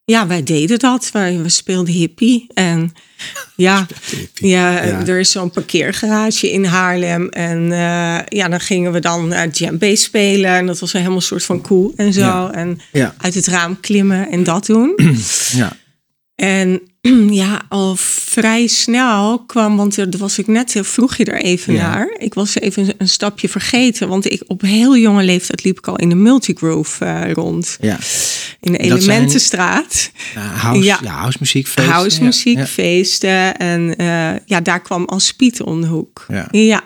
ja, 0.05 0.27
wij 0.27 0.43
deden 0.43 0.79
dat. 0.79 1.11
Wij, 1.11 1.39
we 1.43 1.49
speelden 1.49 1.95
hippie. 1.95 2.47
En 2.55 2.93
ja, 3.57 3.87
hippie. 4.11 4.49
Ja, 4.49 4.85
ja, 4.85 5.07
er 5.07 5.19
is 5.19 5.31
zo'n 5.31 5.51
parkeergarage 5.51 6.53
in 6.53 6.65
Haarlem. 6.65 7.29
En 7.29 7.63
uh, 7.63 8.19
ja, 8.29 8.49
dan 8.49 8.61
gingen 8.61 8.93
we 8.93 9.01
dan 9.01 9.33
uh, 9.33 9.43
djembe 9.51 9.97
spelen. 9.97 10.51
En 10.51 10.67
dat 10.67 10.79
was 10.79 10.93
helemaal 10.93 11.17
een 11.17 11.23
soort 11.23 11.45
van 11.45 11.61
cool 11.61 11.93
en 11.97 12.13
zo. 12.13 12.21
Ja. 12.21 12.53
En 12.53 12.81
uit 13.19 13.35
het 13.35 13.47
raam 13.47 13.81
klimmen 13.81 14.31
en 14.31 14.45
dat 14.45 14.67
doen. 14.67 14.95
Ja. 15.53 15.77
En 16.35 16.81
ja, 17.43 17.63
al 17.69 17.97
vrij 17.97 18.67
snel 18.67 19.45
kwam, 19.45 19.77
want 19.77 19.97
er 19.97 20.09
was 20.19 20.39
ik 20.39 20.47
net, 20.47 20.79
vroeg 20.83 21.17
je 21.17 21.25
er 21.25 21.43
even 21.43 21.73
ja. 21.75 21.91
naar. 21.91 22.17
Ik 22.19 22.35
was 22.35 22.55
even 22.55 22.95
een 22.99 23.09
stapje 23.09 23.49
vergeten, 23.49 24.09
want 24.09 24.31
ik 24.31 24.43
op 24.47 24.61
heel 24.61 24.97
jonge 24.97 25.23
leeftijd 25.23 25.65
liep 25.65 25.79
ik 25.79 25.87
al 25.87 25.97
in 25.97 26.09
de 26.09 26.15
Multigroove 26.15 27.05
uh, 27.05 27.33
rond. 27.33 27.77
Ja. 27.81 27.99
In 28.61 28.73
de 28.73 28.79
Elementenstraat. 28.79 30.11
Zijn, 30.33 30.45
uh, 30.45 30.63
house, 30.63 30.85
ja. 30.85 30.99
ja, 31.03 31.13
house 31.13 31.39
muziekfeesten. 31.41 31.93
House 31.93 32.23
muziekfeesten. 32.23 33.57
En 33.57 33.95
uh, 34.01 34.47
ja, 34.47 34.61
daar 34.63 34.83
kwam 34.83 35.05
al 35.05 35.21
Spiet 35.21 35.63
om 35.63 35.81
de 35.81 35.87
hoek. 35.87 36.25
Ja. 36.29 36.49
ja. 36.51 36.83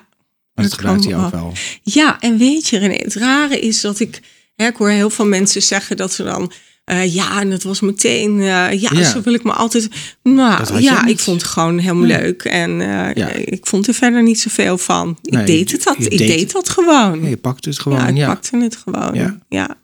Maar 0.55 0.65
dat 0.65 0.75
gebruikt 0.75 1.05
hij 1.05 1.17
ook 1.17 1.31
wel. 1.31 1.53
Ja, 1.83 2.21
en 2.21 2.39
weet 2.39 2.69
je, 2.69 2.79
René, 2.79 2.95
het 2.97 3.15
rare 3.15 3.61
is 3.61 3.81
dat 3.81 4.01
ik, 4.01 4.21
hè, 4.57 4.67
ik 4.67 4.77
hoor 4.77 4.91
heel 4.91 5.11
veel 5.11 5.27
mensen 5.27 5.63
zeggen 5.63 5.97
dat 5.97 6.13
ze 6.13 6.23
dan 6.23 6.53
uh, 6.91 7.15
ja, 7.15 7.41
en 7.41 7.51
het 7.51 7.63
was 7.63 7.81
meteen, 7.81 8.37
uh, 8.39 8.45
ja, 8.45 8.73
ja, 8.73 9.11
zo 9.11 9.21
wil 9.21 9.35
ik 9.35 9.45
me 9.45 9.53
altijd. 9.53 9.89
Nou 10.23 10.81
ja, 10.81 11.07
ik 11.07 11.19
vond 11.19 11.43
het 11.43 11.51
gewoon 11.51 11.79
helemaal 11.79 12.07
leuk. 12.07 12.43
En 12.43 12.71
uh, 12.71 13.15
ja. 13.15 13.29
ik 13.29 13.67
vond 13.67 13.87
er 13.87 13.95
verder 13.95 14.23
niet 14.23 14.41
zoveel 14.41 14.79
van. 14.79 15.19
Ik 15.23 15.33
nee, 15.33 15.45
deed 15.45 15.73
het 15.73 15.83
dat, 15.83 15.97
ik 15.99 16.19
deed, 16.19 16.53
dat 16.53 16.69
gewoon. 16.69 17.29
je 17.29 17.37
pakte 17.37 17.69
het 17.69 17.79
gewoon. 17.79 18.17
Ja, 18.17 18.23
ik 18.23 18.27
pakte 18.27 18.57
het 18.57 18.77
gewoon. 18.77 19.15
Ja. 19.15 19.39
ja. 19.49 19.77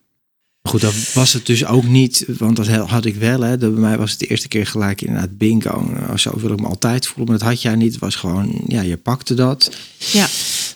Goed, 0.62 0.80
dat 0.80 1.12
was 1.14 1.32
het 1.32 1.46
dus 1.46 1.66
ook 1.66 1.84
niet, 1.84 2.24
want 2.38 2.56
dat 2.56 2.66
had 2.66 3.04
ik 3.04 3.16
wel. 3.16 3.40
Hè. 3.40 3.58
Bij 3.58 3.68
mij 3.68 3.98
was 3.98 4.10
het 4.10 4.20
de 4.20 4.26
eerste 4.26 4.48
keer 4.48 4.66
gelijk 4.66 5.00
inderdaad 5.00 5.38
bingo. 5.38 5.90
Zo 6.16 6.38
wil 6.40 6.52
ik 6.52 6.60
me 6.60 6.66
altijd 6.66 7.06
voelen, 7.06 7.26
maar 7.26 7.38
dat 7.38 7.48
had 7.48 7.62
jij 7.62 7.74
niet. 7.74 7.92
Het 7.92 8.00
was 8.00 8.14
gewoon, 8.14 8.60
ja, 8.66 8.80
je 8.80 8.96
pakte 8.96 9.34
dat. 9.34 9.76
Ja. 9.98 10.26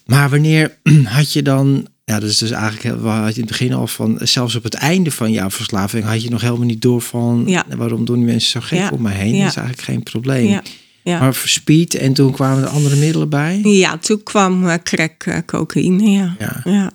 Maar 0.07 0.31
wanneer 0.31 0.77
had 1.05 1.33
je 1.33 1.43
dan 1.43 1.87
ja, 2.05 2.21
dat 2.21 2.31
is 2.31 2.39
dus 2.39 2.51
eigenlijk, 2.51 3.03
had 3.03 3.35
je 3.35 3.41
in 3.41 3.49
het 3.49 3.59
begin 3.59 3.73
al 3.73 3.87
van, 3.87 4.19
zelfs 4.23 4.55
op 4.55 4.63
het 4.63 4.75
einde 4.75 5.11
van 5.11 5.33
jouw 5.33 5.51
verslaving 5.51 6.05
had 6.05 6.23
je 6.23 6.31
nog 6.31 6.41
helemaal 6.41 6.67
niet 6.67 6.83
door 6.83 7.01
van, 7.01 7.45
ja. 7.47 7.65
waarom 7.77 8.05
doen 8.05 8.17
die 8.17 8.25
mensen 8.25 8.51
zo 8.51 8.61
gek 8.67 8.79
ja. 8.79 8.91
om 8.93 9.03
me 9.03 9.11
heen? 9.11 9.39
Dat 9.39 9.49
is 9.49 9.57
eigenlijk 9.57 9.87
geen 9.89 10.03
probleem. 10.03 10.49
Ja. 10.49 10.63
Ja. 11.05 11.19
Maar 11.19 11.35
speed 11.45 11.95
en 11.95 12.13
toen 12.13 12.33
kwamen 12.33 12.63
er 12.63 12.69
andere 12.69 12.97
middelen 12.97 13.29
bij? 13.29 13.61
Ja, 13.63 13.99
toen 13.99 14.23
kwam 14.23 14.65
uh, 14.65 14.75
crack, 14.83 15.27
uh, 15.27 15.37
cocaïne, 15.47 16.11
ja. 16.11 16.37
Ja. 16.39 16.61
ja. 16.65 16.93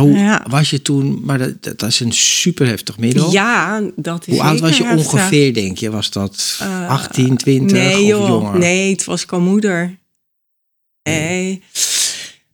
Hoe 0.00 0.18
ja. 0.18 0.44
was 0.48 0.70
je 0.70 0.82
toen, 0.82 1.20
maar 1.24 1.38
dat, 1.38 1.62
dat, 1.62 1.82
is 1.82 2.00
een 2.00 2.12
super 2.12 2.66
heftig 2.66 2.98
middel. 2.98 3.32
Ja, 3.32 3.82
dat 3.96 4.26
is 4.26 4.34
Hoe 4.34 4.42
oud 4.42 4.60
was 4.60 4.76
je 4.76 4.84
heftig. 4.84 5.12
ongeveer, 5.12 5.54
denk 5.54 5.78
je? 5.78 5.90
Was 5.90 6.10
dat 6.10 6.58
Uh, 6.62 6.88
18, 6.88 7.36
20 7.36 7.78
nee, 7.78 8.02
of 8.02 8.08
joh. 8.08 8.28
jonger? 8.28 8.58
Nee, 8.58 8.90
het 8.90 9.04
was 9.04 9.26
moeder. 9.26 9.98
Nee. 11.02 11.62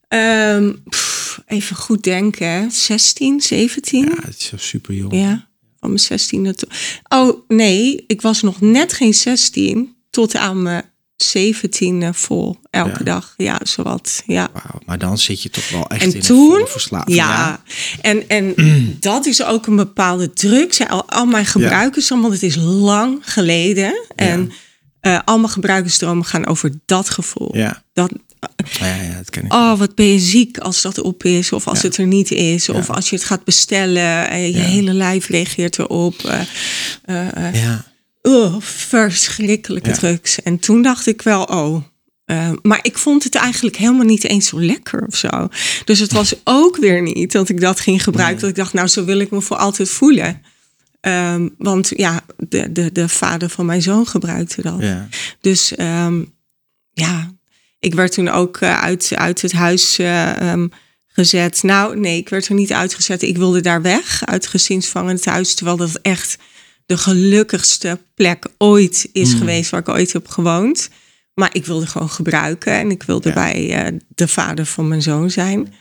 Um, 0.08 0.82
pff, 0.88 1.11
even 1.52 1.76
goed 1.76 2.02
denken. 2.02 2.70
16, 2.72 3.40
17? 3.40 4.04
Ja, 4.04 4.10
het 4.26 4.36
is 4.38 4.46
zo 4.46 4.56
super 4.56 4.94
jong. 4.94 5.14
Ja, 5.14 5.48
van 5.80 5.88
mijn 5.88 6.00
16 6.00 6.44
tot. 6.54 6.66
Oh 7.08 7.40
nee, 7.48 8.04
ik 8.06 8.20
was 8.22 8.42
nog 8.42 8.60
net 8.60 8.92
geen 8.92 9.14
16 9.14 9.96
tot 10.10 10.36
aan 10.36 10.62
mijn 10.62 10.84
17 11.16 12.14
vol 12.14 12.60
elke 12.70 12.98
Ja. 12.98 13.04
dag. 13.04 13.34
Ja, 13.36 13.60
zowat. 13.62 14.22
Ja. 14.26 14.50
Wauw, 14.52 14.80
maar 14.86 14.98
dan 14.98 15.18
zit 15.18 15.42
je 15.42 15.50
toch 15.50 15.68
wel 15.70 15.86
echt 15.88 16.02
En 16.02 16.08
in 16.10 16.16
een 16.16 16.22
toen, 16.22 16.50
volle 16.50 16.66
verslaving. 16.66 17.16
ja, 17.16 17.62
en, 18.00 18.28
en 18.28 18.54
dat 19.00 19.26
is 19.26 19.42
ook 19.44 19.66
een 19.66 19.76
bepaalde 19.76 20.32
druk. 20.32 20.72
Zij- 20.72 20.88
Al, 20.88 21.08
al 21.10 21.26
mijn 21.26 21.46
gebruikers, 21.46 22.08
want 22.08 22.32
het 22.32 22.42
is 22.42 22.56
lang 22.56 23.18
geleden. 23.20 24.04
En 24.14 24.52
eh, 25.00 25.18
al 25.24 25.38
mijn 25.38 25.52
gebruikersdromen 25.52 26.24
gaan 26.24 26.46
over 26.46 26.72
dat 26.86 27.10
gevoel. 27.10 27.56
Ja. 27.56 27.82
Dat, 27.92 28.12
Ja, 28.78 28.86
ja, 28.86 29.02
ja, 29.02 29.16
dat 29.16 29.30
ken 29.30 29.44
ik. 29.44 29.52
oh, 29.52 29.78
wat 29.78 29.94
ben 29.94 30.06
je 30.06 30.18
ziek 30.18 30.58
als 30.58 30.82
dat 30.82 31.00
op 31.00 31.24
is, 31.24 31.52
of 31.52 31.66
als 31.66 31.80
Ja. 31.80 31.86
het 31.88 31.96
er 31.96 32.06
niet 32.06 32.30
is, 32.30 32.68
of 32.68 32.90
als 32.90 33.10
je 33.10 33.16
het 33.16 33.24
gaat 33.24 33.44
bestellen 33.44 34.28
en 34.28 34.40
je 34.52 34.58
hele 34.58 34.92
lijf 34.92 35.26
reageert 35.28 35.78
erop. 35.78 36.14
eh, 37.04 37.46
eh, 37.48 37.54
Ja. 37.62 37.84
oh, 38.22 38.60
verschrikkelijke 38.60 39.90
drugs. 39.90 40.42
En 40.42 40.58
toen 40.58 40.82
dacht 40.82 41.06
ik 41.06 41.22
wel, 41.22 41.42
oh. 41.44 41.82
maar 42.62 42.78
ik 42.82 42.98
vond 42.98 43.24
het 43.24 43.34
eigenlijk 43.34 43.76
helemaal 43.76 44.04
niet 44.06 44.24
eens 44.24 44.46
zo 44.48 44.60
lekker 44.60 45.06
of 45.06 45.16
zo. 45.16 45.48
Dus 45.84 45.98
het 45.98 46.12
was 46.12 46.34
ook 46.44 46.76
weer 46.76 47.02
niet 47.02 47.32
dat 47.32 47.48
ik 47.48 47.60
dat 47.60 47.80
ging 47.80 48.02
gebruiken. 48.02 48.40
Dat 48.40 48.50
ik 48.50 48.56
dacht, 48.56 48.72
nou, 48.72 48.88
zo 48.88 49.04
wil 49.04 49.18
ik 49.18 49.30
me 49.30 49.40
voor 49.40 49.56
altijd 49.56 49.88
voelen. 49.90 50.42
Ehm, 51.00 51.48
want 51.58 51.90
ja, 51.96 52.20
de, 52.36 52.72
de, 52.72 52.92
de 52.92 53.08
vader 53.08 53.48
van 53.48 53.66
mijn 53.66 53.82
zoon 53.82 54.06
gebruikte 54.06 54.62
dat. 54.62 54.76
Ja. 54.80 55.08
Dus 55.40 55.74
ehm, 55.74 56.22
ja, 56.92 57.32
ik 57.82 57.94
werd 57.94 58.12
toen 58.12 58.28
ook 58.28 58.56
eh, 58.56 58.80
uit, 58.80 59.10
uit 59.14 59.42
het 59.42 59.52
huis 59.52 59.98
eh, 59.98 60.50
ehm, 60.52 60.68
gezet. 61.06 61.62
Nou, 61.62 61.98
nee, 61.98 62.16
ik 62.16 62.28
werd 62.28 62.46
er 62.48 62.54
niet 62.54 62.72
uitgezet. 62.72 63.22
Ik 63.22 63.36
wilde 63.36 63.60
daar 63.60 63.82
weg 63.82 64.24
uit 64.24 64.42
het 64.42 64.50
gezinsvangend 64.50 65.24
huis. 65.24 65.54
Terwijl 65.54 65.76
dat 65.76 65.98
echt 66.02 66.38
de 66.86 66.96
gelukkigste 66.96 67.98
plek 68.14 68.46
ooit 68.58 69.08
is 69.12 69.32
Mm. 69.32 69.38
geweest 69.38 69.70
waar 69.70 69.80
ik 69.80 69.88
ooit 69.88 70.12
heb 70.12 70.28
gewoond. 70.28 70.88
Maar 71.34 71.50
ik 71.52 71.66
wilde 71.66 71.86
gewoon 71.86 72.10
gebruiken. 72.10 72.72
En 72.72 72.90
ik 72.90 73.02
wilde 73.02 73.28
Ja. 73.28 73.34
bij 73.34 73.84
eh, 73.84 73.92
de 74.08 74.28
vader 74.28 74.66
van 74.66 74.88
mijn 74.88 75.02
zoon 75.02 75.30
zijn. 75.30 75.74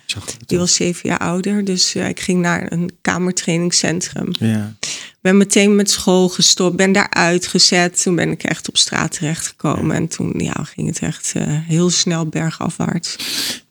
Die 0.46 0.58
was 0.58 0.76
zeven 0.76 1.10
jaar 1.10 1.20
ouder. 1.20 1.66
Dus 1.66 1.96
ik 1.96 2.20
ging 2.20 2.40
naar 2.42 2.72
een 2.72 2.92
kamertrainingscentrum. 3.02 4.28
Ja. 4.40 4.76
Ben 5.22 5.38
meteen 5.38 5.76
met 5.76 5.92
school 5.92 6.30
gestopt. 6.30 6.76
Ben 6.76 6.92
daar 6.92 7.10
uitgezet. 7.10 8.02
Toen 8.02 8.16
ben 8.16 8.32
ik 8.32 8.44
echt 8.44 8.68
op 8.70 8.78
straat 8.78 9.12
terechtgekomen. 9.12 9.96
En 9.96 10.08
toen 10.08 10.34
ja, 10.38 10.64
ging 10.64 10.88
het 10.88 11.00
echt 11.00 11.32
eh, 11.36 11.44
heel 11.48 11.90
snel 11.90 12.26
bergafwaarts. 12.26 13.16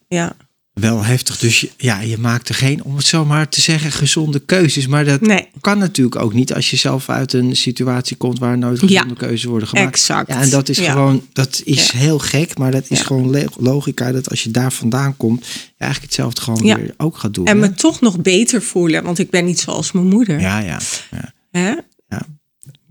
Ja. 0.07 0.35
Wel 0.73 1.03
heftig. 1.03 1.37
Dus 1.37 1.65
ja, 1.77 1.99
je 2.01 2.17
maakte 2.17 2.53
geen, 2.53 2.83
om 2.83 2.95
het 2.95 3.05
zo 3.05 3.25
maar 3.25 3.49
te 3.49 3.61
zeggen, 3.61 3.91
gezonde 3.91 4.39
keuzes. 4.39 4.87
Maar 4.87 5.05
dat 5.05 5.21
Nee. 5.21 5.47
kan 5.61 5.77
natuurlijk 5.77 6.15
ook 6.15 6.33
niet 6.33 6.53
als 6.53 6.69
je 6.69 6.77
zelf 6.77 7.09
uit 7.09 7.33
een 7.33 7.55
situatie 7.55 8.17
komt 8.17 8.39
waar 8.39 8.57
nooit 8.57 8.79
gezonde 8.79 9.07
Ja. 9.09 9.15
keuzes 9.17 9.43
worden 9.43 9.67
gemaakt. 9.67 9.87
Exact. 9.89 10.27
Ja, 10.27 10.41
en 10.41 10.49
dat 10.49 10.69
is 10.69 10.77
Ja. 10.77 10.91
gewoon, 10.91 11.27
dat 11.33 11.61
is 11.65 11.91
heel 11.91 12.19
gek, 12.19 12.57
maar 12.57 12.71
dat 12.71 12.85
is 12.89 13.01
gewoon 13.01 13.49
logica 13.59 14.11
dat 14.11 14.29
als 14.29 14.43
je 14.43 14.51
daar 14.51 14.71
vandaan 14.73 15.17
komt, 15.17 15.45
je 15.45 15.59
eigenlijk 15.77 16.11
hetzelfde 16.11 16.41
gewoon 16.41 16.61
weer 16.63 16.93
ook 16.97 17.17
gaat 17.17 17.33
doen. 17.33 17.45
En 17.45 17.61
hè? 17.61 17.67
me 17.67 17.73
toch 17.73 18.01
nog 18.01 18.19
beter 18.21 18.61
voelen. 18.61 19.03
Want 19.03 19.19
ik 19.19 19.29
ben 19.29 19.45
niet 19.45 19.59
zoals 19.59 19.91
mijn 19.91 20.07
moeder. 20.07 20.39
Ja, 20.39 20.59
ja, 20.59 20.79
ja, 21.11 21.33
Hè? 21.51 21.71
ja. 22.07 22.21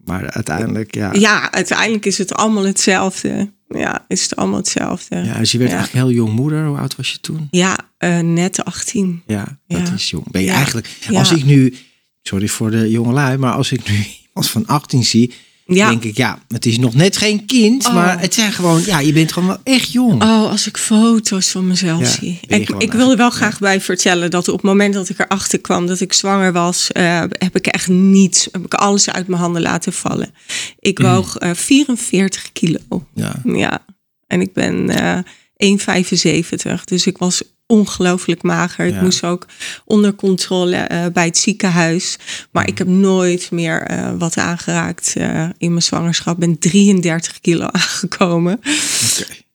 Maar 0.05 0.31
uiteindelijk, 0.31 0.95
ja. 0.95 1.13
Ja, 1.13 1.53
uiteindelijk 1.53 2.07
is 2.07 2.19
het 2.19 2.35
allemaal 2.35 2.65
hetzelfde. 2.65 3.53
ja, 3.69 4.05
is 4.09 4.23
het 4.23 4.37
allemaal 4.37 4.57
hetzelfde. 4.59 5.17
Ja, 5.17 5.39
dus 5.39 5.53
je 5.53 5.59
werd 5.59 5.71
Ja. 5.71 5.77
eigenlijk 5.77 6.07
heel 6.07 6.17
jong 6.17 6.33
moeder. 6.37 6.67
Hoe 6.67 6.79
oud 6.79 6.97
was 6.97 7.13
je 7.13 7.21
toen? 7.21 7.49
Ja, 7.51 7.79
eh, 7.99 8.19
net 8.19 8.65
18. 8.65 9.23
Ja, 9.27 9.59
dat 9.67 9.89
Ja. 9.89 9.95
is 9.95 10.11
jong. 10.11 10.31
Ben 10.31 10.43
je 10.43 10.51
eigenlijk, 10.51 10.89
als 11.13 11.33
ik 11.33 11.45
nu, 11.45 11.75
sorry 12.23 12.49
voor 12.49 12.71
de 12.71 12.91
jonge 12.91 13.13
lui, 13.13 13.37
maar 13.37 13.53
als 13.53 13.73
ik 13.73 13.89
nu 13.89 13.95
iemand 14.29 14.49
van 14.51 14.67
18 14.67 15.05
zie, 15.05 15.33
Ja. 15.75 15.89
denk 15.89 16.05
ik, 16.05 16.17
ja, 16.17 16.39
het 16.49 16.67
is 16.67 16.79
nog 16.79 16.95
net 16.95 17.17
geen 17.17 17.47
kind, 17.47 17.87
Oh. 17.87 17.95
maar 17.95 18.21
het 18.21 18.35
zijn 18.35 18.53
gewoon, 18.53 18.83
ja, 18.85 18.99
je 19.01 19.13
bent 19.13 19.33
gewoon 19.33 19.49
wel 19.49 19.59
echt 19.63 19.93
jong. 19.93 20.23
Oh, 20.23 20.51
als 20.51 20.67
ik 20.67 20.77
foto's 20.77 21.49
van 21.49 21.67
mezelf 21.67 22.01
Ja, 22.01 22.07
zie. 22.07 22.39
je 22.49 22.55
Ik, 22.61 22.69
ik 22.79 22.93
wilde 22.93 23.17
wel 23.17 23.31
graag 23.31 23.59
bij 23.59 23.81
vertellen 23.81 24.31
dat 24.31 24.49
op 24.49 24.55
het 24.55 24.63
moment 24.65 24.95
dat 24.95 25.09
ik 25.09 25.19
erachter 25.19 25.61
kwam 25.61 25.87
dat 25.87 26.01
ik 26.01 26.13
zwanger 26.13 26.53
was, 26.53 26.93
eh, 26.93 27.21
heb 27.29 27.57
ik 27.57 27.67
echt 27.67 27.89
niets, 27.89 28.49
heb 28.53 28.65
ik 28.65 28.75
alles 28.75 29.11
uit 29.11 29.27
mijn 29.27 29.41
handen 29.41 29.63
laten 29.63 29.93
vallen. 29.93 30.35
Ik 30.79 30.99
Mm. 30.99 31.05
woog 31.05 31.37
eh, 31.37 31.51
44 31.55 32.53
kilo. 32.53 33.07
Ja. 33.15 33.43
Ja, 33.45 33.85
en 34.27 34.41
ik 34.41 34.53
ben 34.53 34.91
eh 34.91 35.19
1,75. 35.57 36.85
Dus 36.85 37.07
ik 37.07 37.19
was 37.19 37.43
ongelooflijk 37.71 38.43
mager. 38.43 38.87
Ik 38.87 39.01
moest 39.01 39.25
ook 39.25 39.47
onder 39.85 40.15
controle 40.15 40.77
eh, 40.77 41.07
bij 41.13 41.25
het 41.25 41.39
ziekenhuis. 41.39 42.19
Maar 42.51 42.69
ik 42.69 42.79
heb 42.79 42.87
nooit 42.87 43.51
meer 43.51 43.83
eh, 43.83 44.11
wat 44.19 44.37
aangeraakt 44.37 45.15
eh, 45.17 45.49
in 45.59 45.71
mijn 45.71 45.83
zwangerschap. 45.83 46.35
Ik 46.35 46.41
ben 46.41 46.59
33 46.59 47.41
kilo 47.41 47.67
aangekomen. 47.81 48.61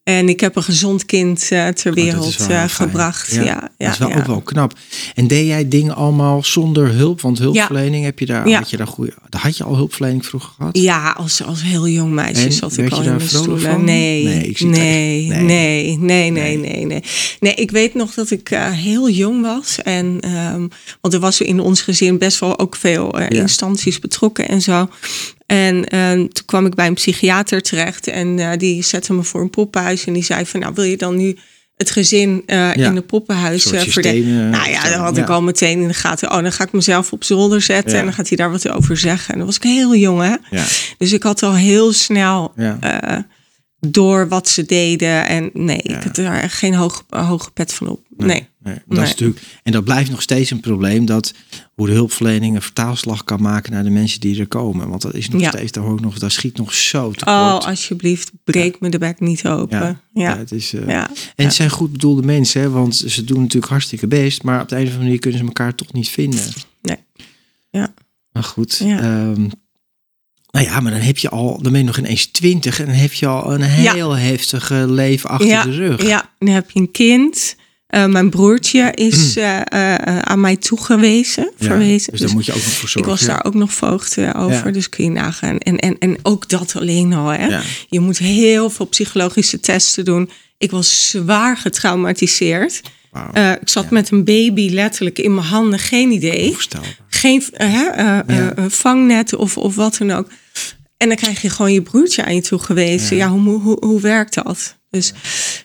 En 0.05 0.29
ik 0.29 0.39
heb 0.39 0.55
een 0.55 0.63
gezond 0.63 1.05
kind 1.05 1.51
eh, 1.51 1.67
ter 1.67 1.89
Oh, 1.89 1.95
wereld 1.95 2.47
eh, 2.50 2.63
gebracht. 2.67 3.33
Ja, 3.33 3.43
ja, 3.43 3.69
dat 3.77 3.91
is 3.91 3.97
wel 3.97 4.09
ja. 4.09 4.17
ook 4.17 4.25
wel 4.25 4.41
knap. 4.41 4.74
En 5.15 5.27
deed 5.27 5.47
jij 5.47 5.67
dingen 5.67 5.95
allemaal 5.95 6.43
zonder 6.43 6.93
hulp? 6.93 7.21
Want 7.21 7.38
hulpverlening 7.38 8.05
heb 8.05 8.19
je 8.19 8.25
daar, 8.25 8.50
had 8.50 8.69
je 8.69 8.77
daar 8.77 8.88
goede, 8.88 9.13
had 9.29 9.57
je 9.57 9.63
al 9.63 9.75
hulpverlening 9.75 10.25
vroeger 10.25 10.51
gehad? 10.57 10.77
Ja, 10.77 11.12
als, 11.12 11.43
als 11.43 11.63
heel 11.63 11.88
jong 11.88 12.13
meisje 12.13 12.45
En 12.45 12.51
zat 12.51 12.77
ik 12.77 12.91
al 12.91 13.01
in 13.01 13.17
de 13.17 13.27
stoelen. 13.27 13.83
Nee, 13.83 14.24
Nee, 14.24 14.35
nee, 14.35 14.47
ik 14.47 14.57
zie 14.57 14.67
het 14.67 14.77
nee, 14.77 15.27
nee, 15.27 15.41
nee. 15.41 15.97
nee, 15.97 16.31
nee, 16.31 16.31
Nee. 16.31 16.57
nee, 16.57 16.85
nee, 16.85 17.03
nee. 17.39 17.53
ik 17.53 17.71
weet 17.71 17.93
nog 17.93 18.13
dat 18.13 18.31
ik 18.31 18.50
eh, 18.50 18.71
heel 18.71 19.09
jong 19.09 19.41
was. 19.41 19.81
En, 19.81 20.17
ehm, 20.19 20.67
want 21.01 21.13
er 21.13 21.19
was 21.19 21.41
in 21.41 21.59
ons 21.59 21.81
gezin 21.81 22.17
best 22.17 22.39
wel 22.39 22.59
ook 22.59 22.75
veel 22.75 23.19
instanties 23.19 24.00
betrokken 24.00 24.47
en 24.47 24.62
zo. 24.62 24.89
En 25.46 25.86
ehm, 25.86 26.18
toen 26.18 26.46
kwam 26.46 26.66
ik 26.66 26.75
bij 26.75 26.88
een 26.88 26.94
psychiater 26.94 27.62
terecht. 27.62 28.08
En 28.08 28.40
eh, 28.40 28.58
die 28.58 28.84
zette 28.84 29.14
me 29.14 29.24
voor 29.24 29.42
een 29.42 29.50
poppenhuis. 29.50 30.06
En 30.06 30.14
die 30.14 30.24
zei 30.24 30.46
van, 30.46 30.60
nou 30.60 30.74
wil 30.74 30.84
je 30.84 30.98
dan 30.98 31.16
nu 31.16 31.38
het 31.75 31.92
gezin 31.92 32.44
eh, 32.46 32.58
Ja. 32.58 32.74
in 32.74 32.96
een 32.96 33.06
poppenhuis 33.06 33.72
eh, 33.72 33.82
verdelen? 33.82 34.50
Nou 34.50 34.70
ja, 34.70 34.84
dat 34.84 34.94
had 34.94 35.16
ja. 35.16 35.22
ik 35.22 35.30
al 35.30 35.42
meteen 35.42 35.82
in 35.82 35.88
de 35.88 35.94
gaten. 35.94 36.32
Oh, 36.32 36.42
dan 36.42 36.52
ga 36.52 36.64
ik 36.64 36.72
mezelf 36.72 37.12
op 37.12 37.24
zolder 37.24 37.62
zetten. 37.62 37.92
Ja. 37.92 38.00
En 38.00 38.06
dan 38.06 38.14
gaat 38.14 38.28
hij 38.28 38.38
daar 38.38 38.52
wat 38.52 38.70
over 38.70 38.98
zeggen. 38.98 39.32
En 39.32 39.38
dan 39.38 39.48
was 39.48 39.56
ik 39.56 39.64
heel 39.64 39.96
jong, 39.96 40.22
hè? 40.22 40.60
Dus 40.98 41.12
ik 41.12 41.24
had 41.24 41.44
al 41.44 41.56
heel 41.56 41.94
snel 41.94 42.54
door 43.80 44.28
wat 44.28 44.50
ze 44.50 44.66
deden. 44.66 45.28
En 45.28 45.50
nee, 45.54 45.82
ik 45.82 46.04
had 46.04 46.16
daar 46.16 46.50
geen 46.50 46.74
hoge, 46.74 47.02
hoge 47.10 47.52
pet 47.52 47.74
van 47.74 47.88
op. 47.88 48.00
Nee. 48.18 48.28
Nee, 48.28 48.48
dat 48.74 48.84
Nee. 48.88 49.03
is 49.03 49.10
natuurlijk, 49.10 49.41
en 49.63 49.72
dat 49.72 49.84
blijft 49.84 50.12
nog 50.12 50.22
steeds 50.22 50.51
een 50.51 50.60
probleem 50.60 51.05
dat 51.05 51.34
hoe 51.74 51.88
de 51.88 51.93
hulpverlening 51.93 52.55
een 52.55 52.62
vertaalslag 52.62 53.24
kan 53.24 53.41
maken 53.41 53.72
naar 53.72 53.84
de 53.84 53.89
mensen 53.89 54.19
die 54.19 54.39
er 54.39 54.48
komen. 54.48 54.89
Want 54.89 55.01
dat 55.01 55.13
is 55.13 55.29
nog 55.29 55.41
Ja. 55.41 55.50
steeds, 55.50 55.72
daar, 55.72 55.84
hoor 55.84 55.93
ik 55.95 56.01
nog, 56.01 56.17
daar 56.19 56.31
schiet 56.31 56.57
nog 56.57 56.74
zo 56.74 57.12
tekort. 57.12 57.36
Oh, 57.36 57.57
alsjeblieft, 57.67 58.31
breek 58.43 58.79
me 58.79 58.89
de 58.89 58.98
bek 58.98 59.19
niet 59.19 59.48
open. 59.48 59.77
ja, 59.79 60.00
Ja, 60.13 60.38
het 60.38 60.51
is, 60.51 60.72
ja. 60.72 61.10
En 61.36 61.45
het 61.45 61.53
zijn 61.53 61.69
goed 61.69 61.91
bedoelde 61.91 62.22
mensen, 62.24 62.62
hè, 62.62 62.69
want 62.69 62.95
ze 62.95 63.24
doen 63.24 63.41
natuurlijk 63.41 63.72
hartstikke 63.72 64.07
best, 64.07 64.43
maar 64.43 64.62
op 64.62 64.69
de 64.69 64.75
een 64.75 64.81
of 64.81 64.88
andere 64.88 65.03
manier 65.05 65.19
kunnen 65.19 65.39
ze 65.39 65.45
elkaar 65.45 65.75
toch 65.75 65.93
niet 65.93 66.10
vinden. 66.10 66.43
Nee. 66.81 66.98
Ja. 67.69 67.93
Maar 68.31 68.43
goed. 68.43 68.81
Ja. 68.84 69.00
ehm, 69.00 69.48
nou 70.51 70.65
ja, 70.67 70.79
maar 70.79 70.91
dan 70.91 71.01
heb 71.01 71.17
je 71.17 71.29
al, 71.29 71.62
dan 71.62 71.72
ben 71.72 71.81
je 71.81 71.88
nog 71.88 71.98
ineens 71.98 72.25
twintig 72.25 72.79
en 72.79 72.86
dan 72.86 72.95
heb 72.95 73.13
je 73.13 73.27
al 73.27 73.53
een 73.53 73.62
heel 73.62 74.12
heftige 74.17 74.86
leven 74.91 75.29
achter 75.29 75.63
de 75.63 75.72
rug. 75.72 76.07
Ja, 76.07 76.29
dan 76.39 76.50
heb 76.53 76.72
je 76.72 76.79
een 76.79 76.91
kind. 76.91 77.55
Eh, 77.96 78.06
mijn 78.06 78.30
broertje 78.30 78.92
is 78.94 79.36
eh, 79.36 79.62
eh, 79.62 80.20
aan 80.20 80.40
mij 80.40 80.56
toegewezen. 80.56 81.44
Mm. 81.44 81.52
Ja, 81.58 81.66
verwezen. 81.68 82.12
Dus 82.12 82.22
daar 82.22 82.32
moet 82.32 82.46
je 82.46 82.52
ook 82.52 82.58
nog 82.58 82.68
voor 82.74 82.84
ik 82.84 82.90
zorgen. 82.90 83.12
was 83.12 83.22
daar 83.22 83.46
ook 83.46 83.53
nog 83.53 83.74
voogd 83.74 84.18
over, 84.18 84.66
Ja. 84.66 84.72
dus 84.72 84.90
kun 84.90 85.03
je 85.03 85.10
nagaan. 85.10 85.58
En, 85.58 85.77
en, 85.77 85.98
en 85.98 86.18
ook 86.24 86.50
dat 86.50 86.75
alleen 86.75 87.14
al. 87.14 87.27
Hè? 87.27 87.60
Je 87.90 88.00
moet 88.00 88.18
heel 88.18 88.70
veel 88.70 88.86
psychologische 88.88 89.60
testen 89.60 90.05
doen. 90.05 90.29
Ik 90.58 90.72
was 90.72 91.10
zwaar 91.10 91.58
getraumatiseerd. 91.58 92.81
Ik 93.62 93.70
zat 93.70 93.90
met 93.90 94.12
een 94.12 94.24
baby 94.24 94.70
letterlijk 94.70 95.20
in 95.20 95.34
mijn 95.34 95.48
handen, 95.48 95.79
geen 95.79 96.12
idee. 96.12 96.58
Geen 97.10 97.44
vangnet 98.70 99.36
of, 99.36 99.58
of 99.58 99.75
wat 99.75 99.98
dan 99.98 100.12
ook. 100.12 100.27
En 100.98 101.08
dan 101.08 101.18
krijg 101.18 101.42
je 101.42 101.50
gewoon 101.50 101.74
je 101.74 101.81
broertje 101.81 102.25
aan 102.25 102.36
je 102.36 102.42
toegewezen. 102.42 103.18
Ja, 103.18 103.29
hoe, 103.29 103.62
hoe, 103.62 103.77
hoe 103.79 104.01
werkt 104.01 104.34
dat? 104.34 104.75
Dus, 104.96 105.14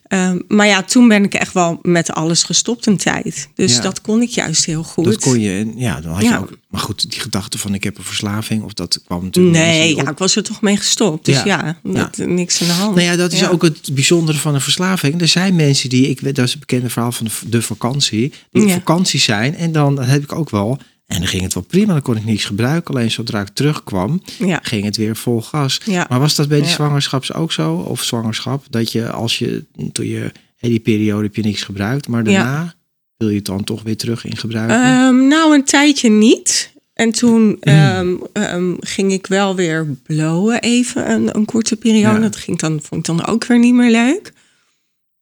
ehm, 0.03 0.38
maar 0.49 0.66
ja, 0.66 0.83
toen 0.83 1.09
ben 1.09 1.25
ik 1.25 1.35
echt 1.35 1.53
wel 1.53 1.79
met 1.83 2.11
alles 2.12 2.43
gestopt 2.43 2.87
een 2.87 2.97
tijd. 2.97 3.49
Dus 3.55 3.75
Ja. 3.75 3.81
dat 3.81 4.01
kon 4.01 4.23
ik 4.23 4.29
juist 4.29 4.64
heel 4.64 4.83
goed. 4.83 5.05
Dat 5.05 5.19
kon 5.19 5.40
je, 5.40 5.73
ja, 5.77 6.01
dan 6.01 6.12
had 6.12 6.23
je 6.23 6.38
ook. 6.38 6.51
Maar 6.69 6.81
goed, 6.81 7.11
die 7.11 7.21
gedachte 7.21 7.59
van 7.59 7.75
ik 7.75 7.85
heb 7.85 7.99
een 7.99 8.05
verslaving, 8.05 8.62
of 8.62 8.73
dat 8.73 9.01
kwam 9.05 9.25
natuurlijk. 9.25 9.57
Nee, 9.57 9.97
ja, 9.97 10.11
ik 10.11 10.19
was 10.19 10.37
er 10.37 10.43
toch 10.43 10.61
mee 10.62 10.77
gestopt. 10.77 11.25
Dus 11.25 11.43
Ja. 11.43 11.79
dat, 11.83 12.16
niks 12.16 12.61
aan 12.62 12.66
de 12.69 12.73
hand. 12.75 12.95
Nou 12.95 13.07
ja, 13.07 13.16
dat 13.16 13.33
is 13.33 13.49
ook 13.49 13.62
het 13.62 13.88
bijzondere 13.93 14.38
van 14.38 14.55
een 14.55 14.61
verslaving. 14.61 15.21
Er 15.21 15.29
zijn 15.29 15.57
mensen 15.57 15.88
die, 15.88 16.09
ik 16.09 16.35
dat 16.35 16.45
is 16.45 16.51
het 16.51 16.61
bekende 16.61 16.90
verhaal 16.90 17.12
van 17.12 17.27
de, 17.27 17.33
de 17.49 17.62
vakantie, 17.62 18.33
die 18.53 18.62
op 18.64 18.71
vakantie 18.71 19.21
zijn. 19.21 19.55
En 19.57 19.73
dan 19.73 19.95
dat 19.95 20.07
heb 20.07 20.23
ik 20.23 20.33
ook 20.33 20.51
wel. 20.51 20.79
En 21.11 21.18
dan 21.18 21.27
ging 21.27 21.42
het 21.42 21.55
wel 21.55 21.62
prima, 21.62 21.92
dan 21.92 22.03
kon 22.03 22.16
ik 22.16 22.25
niks 22.25 22.44
gebruiken. 22.44 22.94
Alleen 22.94 23.11
zodra 23.11 23.40
ik 23.40 23.49
terugkwam, 23.49 24.23
Ja. 24.38 24.59
ging 24.62 24.85
het 24.85 24.96
weer 24.96 25.16
vol 25.16 25.42
gas. 25.42 25.81
Ja. 25.85 26.07
Maar 26.09 26.18
was 26.20 26.35
dat 26.35 26.49
bij 26.49 26.61
de 26.61 26.66
Ja. 26.66 26.70
zwangerschaps 26.70 27.33
ook 27.33 27.53
zo? 27.53 27.75
Of 27.75 28.03
zwangerschap? 28.03 28.64
Dat 28.70 28.92
je 28.92 29.11
als 29.11 29.38
je, 29.38 29.64
toen 29.92 30.07
je, 30.07 30.33
die 30.61 30.81
periode 30.81 31.23
heb 31.25 31.37
je 31.37 31.42
niks 31.42 31.62
gebruikt, 31.62 32.09
maar 32.09 32.25
daarna 32.25 32.75
wil 33.16 33.29
je 33.29 33.37
het 33.37 33.44
dan 33.44 33.64
toch 33.64 33.83
weer 33.83 33.96
terug 33.96 34.25
in 34.25 34.37
gebruiken? 34.37 34.77
Ehm, 34.77 35.29
nou, 35.29 35.55
een 35.55 35.64
tijdje 35.64 36.11
niet. 36.11 36.73
En 36.94 37.11
toen 37.12 37.57
ehm, 37.61 38.14
ehm, 38.33 38.75
ging 38.81 39.12
ik 39.12 39.27
wel 39.27 39.55
weer 39.55 39.87
blowen 40.07 40.61
even, 40.61 41.11
een, 41.11 41.37
een 41.37 41.44
korte 41.44 41.77
periode. 41.77 42.20
Dat 42.20 42.37
ging 42.37 42.59
dan, 42.59 42.81
vond 42.83 43.09
ik 43.09 43.16
dan 43.16 43.27
ook 43.27 43.44
weer 43.44 43.59
niet 43.59 43.75
meer 43.75 43.90
leuk. 43.90 44.33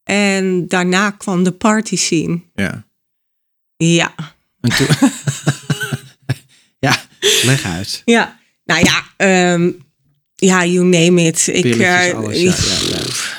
En 0.05 0.69
daarna 0.69 1.11
kwam 1.11 1.43
de 1.45 1.53
party 1.53 1.97
scene. 1.97 2.41
ja. 2.55 2.87
Ja, 3.77 4.15
En 4.61 4.71
toen, 4.77 4.87
ja, 6.89 7.03
leg 7.43 7.65
uit. 7.65 8.03
ja. 8.05 8.39
Nou 8.65 8.85
ja, 8.85 9.03
ehm, 9.17 9.71
ja, 10.35 10.65
you 10.65 10.85
name 10.85 11.23
it. 11.23 11.47
Ik, 11.53 11.77
eh, 11.77 12.15
alles, 12.15 12.41
ja, 12.41 12.55
ja, 12.91 12.99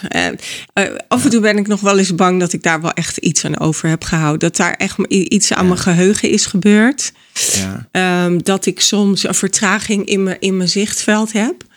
ja. 0.10 0.34
eh, 0.74 0.96
af 1.08 1.24
en 1.24 1.30
toe 1.30 1.42
ben 1.42 1.58
ik 1.58 1.68
nog 1.68 1.82
wel 1.82 1.98
eens 1.98 2.16
bang 2.16 2.40
dat 2.40 2.54
ik 2.54 2.64
daar 2.64 2.82
wel 2.82 2.92
echt 2.92 3.18
iets 3.18 3.46
aan 3.46 3.60
over 3.60 3.90
heb 3.90 4.04
gehouden. 4.04 4.40
Dat 4.40 4.56
daar 4.56 4.74
echt 4.74 4.98
iets 5.08 5.54
aan 5.54 5.68
mijn 5.68 5.80
geheugen 5.80 6.30
is 6.30 6.46
gebeurd. 6.46 7.12
Ja. 7.54 7.88
Ehm, 7.92 8.40
dat 8.44 8.66
ik 8.66 8.80
soms 8.80 9.28
een 9.28 9.36
vertraging 9.36 10.06
in 10.06 10.24
mijn, 10.24 10.40
in 10.40 10.58
mijn 10.58 10.70
zichtveld 10.70 11.32
heb. 11.34 11.68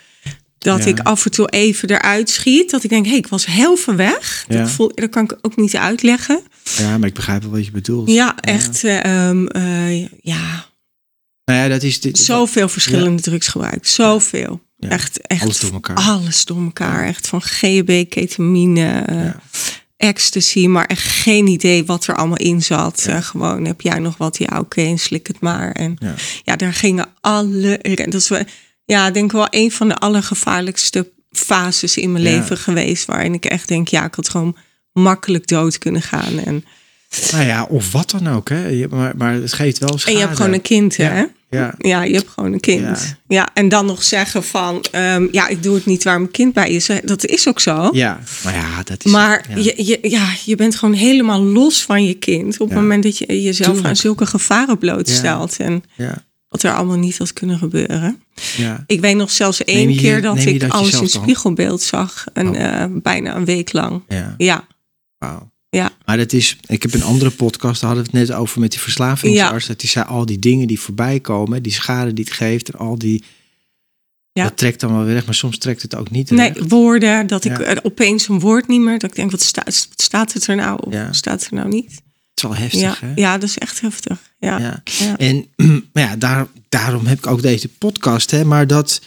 Dat 0.57 0.85
ik 0.85 0.99
af 0.99 1.25
en 1.25 1.31
toe 1.31 1.49
even 1.49 1.89
eruit 1.89 2.29
schiet. 2.29 2.69
Dat 2.71 2.83
ik 2.83 2.89
denk, 2.89 3.03
hé, 3.03 3.09
hey, 3.09 3.19
ik 3.19 3.27
was 3.27 3.45
heel 3.45 3.75
ver 3.75 3.95
weg. 3.95 4.45
Ja. 4.47 4.57
Dat, 4.57 4.69
voel, 4.71 4.91
dat 4.95 5.09
kan 5.09 5.23
ik 5.23 5.37
ook 5.41 5.55
niet 5.55 5.75
uitleggen. 5.75 6.41
Ja, 6.77 6.97
maar 6.97 7.07
ik 7.07 7.13
begrijp 7.13 7.41
wel 7.41 7.51
wat 7.51 7.65
je 7.65 7.71
bedoelt. 7.71 8.09
Ja, 8.09 8.37
echt. 8.39 8.83
eh, 8.83 9.27
ehm, 9.27 9.45
eh, 9.47 10.01
ja, 10.21 10.65
Nou 11.45 11.59
ja, 11.59 11.67
dat 11.67 11.83
is 11.83 11.99
dit, 12.01 12.17
zoveel 12.17 12.69
verschillende 12.69 13.21
drugs 13.21 13.47
gebruikt. 13.47 13.87
Zoveel. 13.87 14.61
Ja. 14.77 14.89
Echt, 14.89 15.21
echt. 15.27 15.41
Alles 15.41 15.59
door 15.59 15.71
elkaar. 15.73 15.95
Alles 15.97 16.45
door 16.45 16.63
elkaar. 16.63 17.05
Echt 17.07 17.27
van 17.27 17.41
GHB, 17.41 18.09
ketamine, 18.09 19.01
eh, 19.01 19.15
Ja. 19.23 19.39
ecstasy. 19.97 20.67
Maar 20.67 20.85
echt 20.85 21.01
geen 21.07 21.47
idee 21.47 21.85
wat 21.85 22.07
er 22.07 22.15
allemaal 22.15 22.37
in 22.37 22.61
zat. 22.61 23.07
Gewoon, 23.19 23.65
heb 23.65 23.81
jij 23.81 23.99
nog 23.99 24.17
wat? 24.17 24.37
Ja, 24.37 24.59
oké, 24.59 24.81
en 24.81 24.99
slik 24.99 25.27
het 25.27 25.39
maar. 25.39 25.71
En 25.71 25.95
Ja. 25.99 26.13
ja, 26.43 26.55
daar 26.55 26.73
gingen 26.73 27.07
alle. 27.21 27.79
Dat 27.95 28.13
is 28.13 28.29
wel, 28.29 28.43
ja, 28.85 29.11
denk 29.11 29.25
ik 29.25 29.31
wel 29.31 29.47
een 29.49 29.71
van 29.71 29.87
de 29.87 29.95
allergevaarlijkste 29.97 31.11
fases 31.31 31.97
in 31.97 32.11
mijn 32.11 32.23
Ja. 32.23 32.29
leven 32.29 32.57
geweest. 32.57 33.05
Waarin 33.05 33.33
ik 33.33 33.45
echt 33.45 33.67
denk, 33.67 33.87
ja, 33.87 34.05
ik 34.05 34.15
had 34.15 34.29
gewoon 34.29 34.55
makkelijk 34.93 35.47
dood 35.47 35.77
kunnen 35.77 36.01
gaan. 36.01 36.39
En, 36.39 36.65
Nou 37.31 37.45
ja, 37.45 37.63
of 37.63 37.91
wat 37.91 38.09
dan 38.11 38.27
ook. 38.29 38.49
Hè. 38.49 38.67
Je- 38.67 38.87
Maar, 38.87 39.13
maar 39.17 39.33
het 39.33 39.53
geeft 39.53 39.77
wel 39.77 39.97
schade. 39.97 40.11
en 40.11 40.19
je 40.19 40.25
hebt 40.25 40.37
gewoon 40.37 40.53
een 40.53 40.61
kind, 40.61 40.97
hè? 40.97 41.17
Ja. 41.19 41.29
Ja. 41.49 41.73
Ja, 41.77 42.03
je 42.03 42.13
hebt 42.15 42.29
gewoon 42.29 42.53
een 42.53 42.59
kind. 42.59 42.81
Ja. 42.81 42.97
Ja, 43.27 43.49
en 43.53 43.69
dan 43.69 43.85
nog 43.85 44.03
zeggen 44.03 44.43
van, 44.43 44.85
ehm, 44.91 45.27
ja, 45.31 45.47
ik 45.47 45.63
doe 45.63 45.75
het 45.75 45.85
niet 45.85 46.03
waar 46.03 46.19
mijn 46.19 46.31
kind 46.31 46.53
bij 46.53 46.69
is. 46.69 46.89
Dat 47.03 47.25
is 47.25 47.47
ook 47.47 47.59
zo. 47.59 47.89
ja, 47.91 48.19
maar 48.43 48.53
ja, 48.53 48.83
dat 48.83 49.05
is... 49.05 49.11
Maar 49.11 49.45
ja. 49.49 49.57
Je, 49.57 49.85
je, 49.85 49.99
ja, 50.01 50.29
je 50.45 50.55
bent 50.55 50.75
gewoon 50.75 50.93
helemaal 50.93 51.41
los 51.43 51.83
van 51.83 52.05
je 52.05 52.13
kind. 52.13 52.59
Op 52.59 52.69
het 52.69 52.77
moment 52.77 53.03
dat 53.03 53.17
je 53.17 53.41
jezelf 53.41 53.67
Tuurlijk. 53.69 53.87
aan 53.87 53.95
zulke 53.95 54.25
gevaren 54.25 54.77
blootstelt. 54.77 55.57
En 55.57 55.83
Ja, 55.95 56.23
wat 56.49 56.63
er 56.63 56.73
allemaal 56.73 56.97
niet 56.97 57.17
had 57.17 57.33
kunnen 57.33 57.57
gebeuren. 57.57 58.21
ja. 58.57 58.83
Ik 58.87 58.99
weet 59.01 59.15
nog 59.15 59.31
zelfs 59.31 59.63
één 59.63 59.93
je- 59.93 59.99
keer 59.99 60.21
dat 60.21 60.37
ik 60.45 60.59
dat 60.59 60.69
alles 60.69 60.99
in 61.01 61.09
spiegelbeeld 61.09 61.81
zag. 61.81 62.25
Een, 62.33 62.47
Oh. 62.49 62.81
eh, 62.81 62.85
bijna 62.91 63.35
een 63.35 63.45
week 63.45 63.73
lang. 63.73 64.01
ja. 64.37 64.65
Ja, 65.23 65.49
ja. 65.69 65.91
Maar 66.05 66.17
dat 66.17 66.33
is, 66.33 66.57
ik 66.65 66.81
heb 66.81 66.93
een 66.93 67.03
andere 67.03 67.31
podcast, 67.31 67.81
daar 67.81 67.89
hadden 67.89 68.11
we 68.11 68.17
het 68.17 68.27
net 68.29 68.37
over 68.37 68.59
met 68.59 68.71
die 68.71 68.79
verslavingsarts. 68.79 69.67
Dat 69.67 69.79
die 69.79 69.89
zei 69.89 70.05
al 70.05 70.25
die 70.25 70.39
dingen 70.39 70.67
die 70.67 70.79
voorbij 70.79 71.19
komen, 71.19 71.63
die 71.63 71.71
schade 71.73 72.13
die 72.13 72.25
het 72.25 72.33
geeft 72.33 72.69
en 72.69 72.79
al 72.79 72.97
die 72.97 73.23
Ja. 74.31 74.43
Dat 74.43 74.57
trekt 74.57 74.79
dan 74.79 74.93
wel 74.95 75.03
weer 75.03 75.13
weg, 75.13 75.25
maar 75.25 75.33
soms 75.35 75.57
trekt 75.57 75.81
het 75.81 75.95
ook 75.95 76.09
niet 76.09 76.29
Nee, 76.31 76.53
weg. 76.53 76.63
woorden, 76.67 77.27
dat 77.27 77.45
ik 77.45 77.57
Ja. 77.59 77.79
opeens 77.83 78.27
een 78.27 78.39
woord 78.39 78.67
niet 78.67 78.81
meer, 78.81 78.99
dat 78.99 79.09
ik 79.09 79.15
denk, 79.15 79.31
wat, 79.31 79.41
staat 79.41 79.65
wat 79.65 80.01
staat 80.01 80.33
het 80.33 80.47
er 80.47 80.55
nou 80.55 80.79
of 80.85 80.93
Ja. 80.93 81.13
staat 81.13 81.39
het 81.41 81.49
er 81.49 81.55
nou 81.57 81.67
niet? 81.67 81.91
Het 81.91 82.01
is 82.35 82.43
wel 82.43 82.55
heftig, 82.55 82.79
Ja, 82.81 82.95
hè? 82.99 83.11
ja, 83.15 83.37
dat 83.37 83.49
is 83.49 83.57
echt 83.57 83.81
heftig. 83.81 84.31
Ja. 84.39 84.59
Ja. 84.59 84.81
Ja. 84.83 85.17
En 85.17 85.45
maar 85.93 86.03
ja, 86.03 86.15
daar, 86.15 86.47
daarom 86.69 87.05
heb 87.05 87.17
ik 87.17 87.27
ook 87.27 87.41
deze 87.41 87.67
podcast. 87.69 88.31
Hè, 88.31 88.45
maar 88.45 88.67
dat 88.67 89.01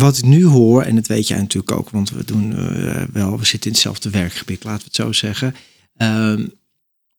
wat 0.00 0.18
ik 0.18 0.24
nu 0.24 0.44
hoor, 0.44 0.82
en 0.82 0.94
dat 0.94 1.06
weet 1.06 1.28
jij 1.28 1.38
natuurlijk 1.38 1.72
ook, 1.78 1.90
want 1.90 2.10
we 2.10 2.24
doen 2.24 2.56
eh, 2.56 3.02
wel, 3.12 3.38
we 3.38 3.44
zitten 3.46 3.70
in 3.70 3.76
hetzelfde 3.76 4.10
werkgebied, 4.10 4.64
laten 4.64 4.78
we 4.78 4.84
het 4.84 4.94
zo 4.94 5.12
zeggen. 5.12 5.54
Ehm, 5.96 6.46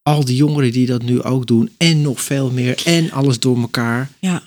al 0.04 0.26
die 0.26 0.36
jongeren 0.36 0.72
die 0.72 0.86
dat 0.86 1.02
nu 1.04 1.22
ook 1.22 1.48
doen, 1.48 1.70
en 1.78 2.02
nog 2.02 2.22
veel 2.22 2.52
meer, 2.52 2.82
en 2.86 3.12
alles 3.12 3.40
door 3.40 3.60
elkaar. 3.62 4.10
Ja. 4.20 4.44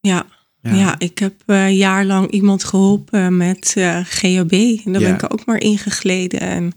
Ja. 0.00 0.26
Ja. 0.60 0.98
ik 0.98 1.18
heb 1.18 1.34
eh 1.46 1.76
jaarlang 1.76 2.30
iemand 2.30 2.64
geholpen 2.64 3.36
met 3.36 3.72
eh 3.76 4.00
GHB. 4.04 4.52
En 4.84 4.92
daar 4.92 5.00
Ja. 5.02 5.06
ben 5.06 5.14
ik 5.14 5.32
ook 5.32 5.44
maar 5.44 5.60
ingegleden. 5.60 6.40
En 6.40 6.64
het 6.64 6.74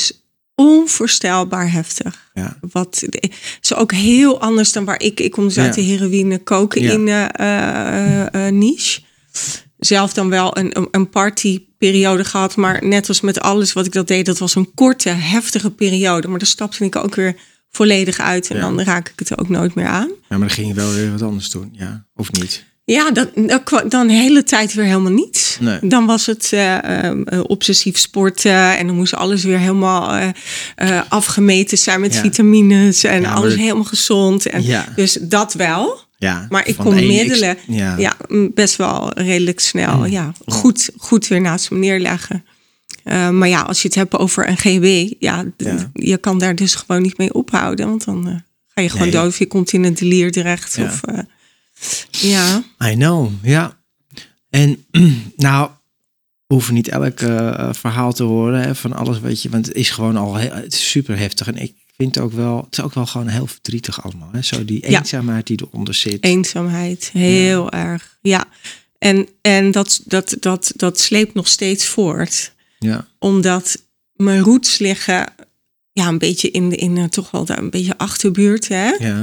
is 0.00 0.22
onvoorstelbaar 0.54 1.72
heftig. 1.72 2.30
Ja. 2.34 2.58
Wat 2.70 3.04
is 3.60 3.74
ook 3.74 3.92
heel 3.92 4.40
anders 4.40 4.72
dan 4.72 4.84
waar 4.84 5.00
ik. 5.00 5.20
Ik 5.20 5.30
kom 5.30 5.44
dus 5.44 5.58
uit 5.58 5.74
de 5.74 5.80
heroïne, 5.80 6.42
cocaïne 6.42 7.22
eh, 7.22 8.46
eh, 8.46 8.54
niche. 8.54 9.00
Zelf 9.86 10.12
dan 10.12 10.28
wel 10.28 10.58
een, 10.58 10.76
een- 10.90 11.08
partyperiode 11.10 12.24
gehad. 12.24 12.56
Maar 12.56 12.84
net 12.86 13.08
als 13.08 13.20
met 13.20 13.40
alles 13.40 13.72
wat 13.72 13.86
ik 13.86 13.92
dat 13.92 14.08
deed, 14.08 14.26
dat 14.26 14.38
was 14.38 14.54
een 14.54 14.74
korte, 14.74 15.08
heftige 15.08 15.70
periode. 15.70 16.28
Maar 16.28 16.38
daar 16.38 16.48
stapte 16.48 16.84
ik 16.84 16.96
ook 16.96 17.14
weer 17.14 17.36
volledig 17.70 18.18
uit. 18.18 18.48
En 18.50 18.56
Ja. 18.56 18.62
dan 18.62 18.80
raak 18.80 19.08
ik 19.08 19.18
het 19.18 19.38
ook 19.38 19.48
nooit 19.48 19.74
meer 19.74 19.86
aan. 19.86 20.08
Ja, 20.08 20.14
maar 20.28 20.38
dan 20.38 20.50
ging 20.50 20.68
je 20.68 20.74
wel 20.74 20.92
weer 20.92 21.10
wat 21.10 21.22
anders 21.22 21.50
doen, 21.50 21.68
ja. 21.72 22.04
Of 22.14 22.32
niet? 22.32 22.64
Ja, 22.84 23.10
dat, 23.10 23.28
dat 23.34 23.84
dan 23.88 24.06
de 24.06 24.12
hele 24.12 24.42
tijd 24.42 24.74
weer 24.74 24.84
helemaal 24.84 25.12
niet. 25.12 25.56
Nee. 25.60 25.78
Dan 25.82 26.06
was 26.06 26.26
het 26.26 26.48
eh, 26.52 27.06
eh, 27.06 27.18
obsessief 27.42 27.98
sporten 27.98 28.78
en 28.78 28.86
dan 28.86 28.96
moest 28.96 29.14
alles 29.14 29.44
weer 29.44 29.58
helemaal 29.58 30.32
eh, 30.74 31.00
afgemeten 31.08 31.78
zijn 31.78 32.00
met 32.00 32.14
Ja. 32.14 32.20
vitamines 32.20 33.04
en 33.04 33.20
Ja, 33.20 33.32
alles 33.32 33.54
helemaal 33.54 33.84
gezond. 33.84 34.46
En 34.46 34.62
Ja. 34.62 34.84
Dus 34.96 35.18
dat 35.20 35.54
wel. 35.54 36.00
Ja, 36.22 36.46
Maar 36.50 36.66
ik 36.68 36.76
kon 36.76 36.96
ex- 36.96 37.06
middelen 37.06 37.56
ja. 37.66 37.96
ja. 37.98 38.16
best 38.54 38.76
wel 38.76 39.12
redelijk 39.18 39.60
snel 39.60 40.04
ja, 40.06 40.32
goed, 40.46 40.90
goed 40.96 41.26
weer 41.28 41.40
naast 41.40 41.70
me 41.70 41.78
neerleggen. 41.78 42.44
Eh, 43.04 43.30
maar 43.30 43.48
ja, 43.48 43.60
als 43.60 43.82
je 43.82 43.88
het 43.88 43.96
hebt 43.96 44.16
over 44.18 44.48
een 44.48 44.56
GB, 44.56 45.12
ja, 45.18 45.44
je 45.92 46.16
kan 46.18 46.38
daar 46.38 46.54
dus 46.54 46.74
gewoon 46.74 47.02
niet 47.02 47.18
mee 47.18 47.34
ophouden. 47.34 47.88
Want 47.88 48.04
dan 48.04 48.28
eh, 48.28 48.34
ga 48.68 48.82
je 48.82 48.88
gewoon 48.88 49.02
Nee. 49.08 49.16
dood 49.16 49.26
of 49.28 49.38
je 49.38 49.46
komt 49.46 49.72
in 49.72 49.84
een 49.84 49.94
delier 49.94 50.32
terecht. 50.32 50.76
Ja. 50.76 50.84
Of, 50.84 51.02
eh, 51.02 51.18
ja. 52.10 52.62
I 52.84 52.94
know, 52.94 53.30
ja. 53.42 53.78
En 54.50 54.84
nou, 55.36 55.70
hoeven 56.46 56.74
niet 56.74 56.88
elk 56.88 57.18
verhaal 57.70 58.12
te 58.12 58.22
horen 58.22 58.60
hè, 58.62 58.74
van 58.74 58.92
alles 58.92 59.20
wat 59.20 59.42
je, 59.42 59.48
want 59.48 59.66
het 59.66 59.74
is 59.76 59.90
gewoon 59.90 60.16
al 60.16 60.36
heel, 60.36 60.52
het 60.52 60.72
is 60.72 60.90
super 60.90 61.18
heftig. 61.18 61.46
En 61.46 61.56
ik 61.56 61.74
vind 62.02 62.18
ook 62.18 62.32
wel, 62.32 62.56
het 62.56 62.78
is 62.78 62.84
ook 62.84 62.94
wel 62.94 63.06
gewoon 63.06 63.26
heel 63.28 63.46
verdrietig 63.46 64.02
allemaal. 64.04 64.28
Hè? 64.32 64.42
Zo 64.42 64.64
die 64.64 64.90
Ja. 64.90 64.98
eenzaamheid 64.98 65.46
die 65.46 65.62
eronder 65.70 65.94
zit. 65.94 66.24
Eenzaamheid, 66.24 67.10
heel 67.12 67.70
erg. 67.70 68.18
Ja. 68.22 68.44
En, 68.98 69.28
en 69.40 69.70
dat, 69.70 70.00
dat, 70.04 70.36
dat, 70.40 70.72
dat 70.76 71.00
sleept 71.00 71.34
nog 71.34 71.48
steeds 71.48 71.86
voort. 71.86 72.52
Ja, 72.78 73.06
Omdat 73.18 73.82
mijn 74.12 74.40
roots 74.40 74.78
liggen 74.78 75.26
ja, 75.92 76.08
een 76.08 76.18
beetje 76.18 76.50
in, 76.50 76.68
de, 76.68 76.76
in 76.76 76.96
eh, 76.96 77.04
toch 77.04 77.30
wel 77.30 77.44
daar 77.44 77.58
een 77.58 77.70
beetje 77.70 77.98
achterbuurt. 77.98 78.68
Hè? 78.68 78.88
ja, 78.98 79.22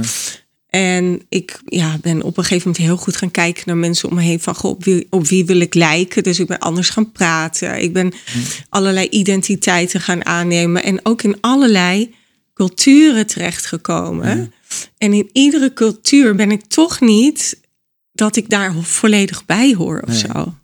En 0.66 1.22
ik 1.28 1.60
ja, 1.66 1.98
ben 2.00 2.22
op 2.22 2.36
een 2.36 2.44
gegeven 2.44 2.68
moment 2.68 2.86
heel 2.86 2.96
goed 2.96 3.16
gaan 3.16 3.30
kijken 3.30 3.62
naar 3.66 3.76
mensen 3.76 4.08
om 4.08 4.14
me 4.14 4.22
heen. 4.22 4.40
Van 4.40 4.54
goh, 4.54 4.70
op, 4.70 4.84
wie, 4.84 5.06
op 5.10 5.26
wie 5.26 5.44
wil 5.44 5.60
ik 5.60 5.74
lijken? 5.74 6.22
Dus 6.22 6.38
ik 6.38 6.46
ben 6.46 6.58
anders 6.58 6.90
gaan 6.90 7.12
praten. 7.12 7.82
Ik 7.82 7.92
ben 7.92 8.12
allerlei 8.68 9.08
identiteiten 9.08 10.00
gaan 10.00 10.24
aannemen. 10.24 10.82
En 10.82 11.00
ook 11.02 11.22
in 11.22 11.36
allerlei 11.40 12.14
culturen 12.66 13.26
terechtgekomen. 13.26 14.52
En 14.98 15.12
in 15.12 15.28
iedere 15.32 15.72
cultuur 15.72 16.34
ben 16.34 16.50
ik 16.50 16.64
toch 16.64 17.00
niet 17.00 17.60
dat 18.12 18.36
ik 18.36 18.48
daar 18.48 18.74
volledig 18.82 19.44
bij 19.46 19.74
hoor 19.74 20.00
of 20.06 20.08
Nee. 20.08 20.18
zo. 20.18 20.54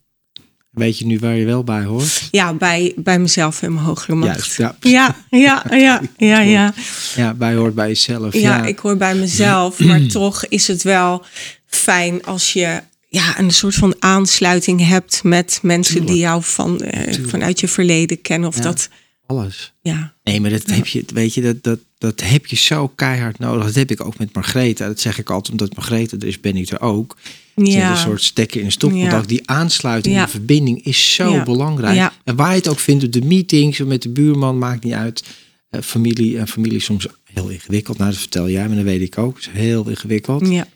weet 0.70 0.98
je 0.98 1.06
nu 1.06 1.18
waar 1.18 1.36
je 1.36 1.44
wel 1.44 1.64
bij 1.64 1.84
hoort? 1.84 2.28
Ja, 2.30 2.52
bij, 2.54 2.92
bij 2.96 3.18
mezelf 3.18 3.62
en 3.62 3.72
mijn 3.74 3.84
hogere 3.86 4.14
macht. 4.14 4.34
Juist, 4.56 4.56
ja. 4.56 4.76
ja, 4.80 5.16
ja, 5.30 5.64
ja, 5.76 6.00
ja, 6.32 6.40
ja. 6.40 6.74
Ja, 7.16 7.34
bij 7.34 7.54
hoort 7.54 7.74
bij 7.74 7.88
jezelf. 7.88 8.32
Ja, 8.34 8.40
Ja, 8.40 8.64
ik 8.66 8.78
hoor 8.78 8.96
bij 8.96 9.14
mezelf, 9.14 9.78
maar 9.88 10.06
toch 10.06 10.46
is 10.46 10.66
het 10.68 10.82
wel 10.82 11.24
fijn 11.66 12.24
als 12.24 12.52
je 12.52 12.82
ja, 13.08 13.38
een 13.38 13.50
soort 13.50 13.74
van 13.74 13.94
aansluiting 13.98 14.86
hebt 14.88 15.20
met 15.22 15.58
mensen 15.62 15.92
Tuurlijk. 15.94 16.12
die 16.12 16.22
jou 16.22 16.42
van, 16.42 16.80
eh, 16.80 17.14
vanuit 17.26 17.60
je 17.60 17.68
verleden 17.68 18.20
kennen. 18.20 18.48
Of 18.48 18.56
Ja. 18.56 18.62
dat, 18.62 18.88
alles. 19.26 19.72
ja. 19.82 20.14
Nee, 20.22 20.40
maar 20.40 20.50
dat 20.50 20.70
heb 20.70 20.86
je, 20.86 21.04
weet 21.14 21.34
je, 21.34 21.40
dat, 21.42 21.62
dat, 21.62 21.78
dat 21.98 22.20
heb 22.20 22.46
je 22.46 22.56
zo 22.56 22.88
keihard 22.88 23.38
nodig. 23.38 23.64
Dat 23.64 23.74
heb 23.74 23.90
ik 23.90 24.04
ook 24.04 24.18
met 24.18 24.34
Margrethe. 24.34 24.84
Dat 24.86 25.00
zeg 25.00 25.18
ik 25.18 25.30
altijd, 25.30 25.50
omdat 25.50 25.76
Margrethe 25.76 26.16
er 26.16 26.26
is, 26.26 26.40
ben 26.40 26.56
ik 26.56 26.68
er 26.70 26.80
ook. 26.80 27.16
Ja. 27.54 27.90
een 27.90 27.96
soort 27.96 28.22
stekker 28.22 28.60
in 28.60 28.66
een 28.66 28.72
stopcontact. 28.72 29.30
Ja. 29.30 29.36
Die 29.36 29.50
aansluiting, 29.50 30.14
Ja. 30.14 30.22
die 30.22 30.30
verbinding 30.30 30.84
is 30.84 31.14
zo 31.14 31.42
belangrijk. 31.42 31.94
Ja. 31.94 32.12
En 32.24 32.36
waar 32.36 32.50
je 32.50 32.56
het 32.56 32.68
ook 32.68 32.78
vindt, 32.78 33.04
op 33.04 33.12
de 33.12 33.22
meetings, 33.24 33.78
met 33.78 34.02
de 34.02 34.08
buurman, 34.08 34.58
maakt 34.58 34.84
niet 34.84 34.92
uit. 34.92 35.22
Eh, 35.70 35.80
familie 35.80 36.38
en 36.38 36.48
familie 36.48 36.76
is 36.76 36.84
soms 36.84 37.06
heel 37.24 37.48
ingewikkeld. 37.48 37.98
Nou, 37.98 38.10
dat 38.10 38.20
vertel 38.20 38.50
jij, 38.50 38.66
maar 38.66 38.76
dat 38.76 38.84
weet 38.84 39.00
ik 39.00 39.18
ook. 39.18 39.36
Het 39.36 39.46
is 39.46 39.60
heel 39.60 39.88
ingewikkeld. 39.88 40.48
Ja. 40.48 40.66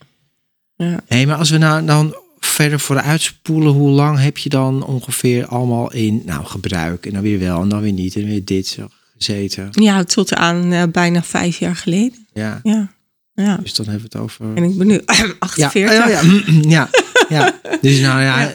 ja. 0.76 1.02
Maar 1.26 1.36
als 1.36 1.50
we 1.50 1.58
nou 1.58 1.86
dan 1.86 2.16
verder 2.40 2.80
vooruit 2.80 3.20
spoelen, 3.22 3.72
hoe 3.72 3.90
lang 3.90 4.18
heb 4.18 4.38
je 4.38 4.48
dan 4.48 4.84
ongeveer 4.84 5.46
allemaal 5.46 5.92
in 5.92 6.22
nou, 6.26 6.44
gebruik? 6.44 7.06
En 7.06 7.12
dan 7.12 7.22
weer 7.22 7.38
wel, 7.38 7.62
en 7.62 7.68
dan 7.68 7.80
weer 7.80 7.92
niet, 7.92 8.16
en 8.16 8.24
weer 8.24 8.44
dit 8.44 8.66
zo 8.66 8.88
gezeten. 9.18 9.68
Ja, 9.70 10.04
tot 10.04 10.34
aan 10.34 10.72
eh, 10.72 10.82
bijna 10.92 11.22
vijf 11.22 11.58
jaar 11.58 11.76
geleden. 11.76 12.26
Ja, 12.32 12.60
Ja. 12.62 12.92
ja. 13.34 13.56
dus 13.56 13.74
dan 13.74 13.86
hebben 13.86 14.08
we 14.10 14.16
het 14.18 14.22
over... 14.24 14.54
En 14.54 14.62
ik 14.62 14.76
ben 14.78 14.86
nu 14.86 14.94
Ja, 15.06 15.32
48. 15.38 15.96
ja, 15.96 16.08
ja, 16.08 16.20
ja, 16.68 16.88
ja. 17.36 17.60
Dus 17.80 18.00
nou 18.00 18.20
ja, 18.22 18.52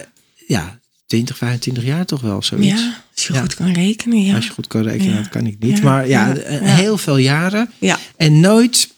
ja. 0.47 0.79
20, 1.05 1.37
25 1.37 1.83
jaar 1.83 2.05
toch 2.05 2.21
wel 2.21 2.41
zoiets. 2.43 2.81
Ja, 2.81 3.03
als 3.15 3.27
je 3.27 3.33
Ja. 3.33 3.41
goed 3.41 3.53
kan 3.55 3.71
rekenen. 3.73 4.23
Ja. 4.23 4.35
Als 4.35 4.45
je 4.45 4.51
goed 4.51 4.67
kan 4.67 4.81
rekenen, 4.81 5.15
dat 5.15 5.29
kan 5.29 5.45
ik 5.45 5.59
niet. 5.59 5.81
Maar 5.81 6.03
eh, 6.03 6.09
Ja. 6.09 6.33
heel 6.61 6.97
veel 6.97 7.17
jaren. 7.17 7.69
ja. 7.79 7.97
En 8.17 8.39
nooit 8.39 8.89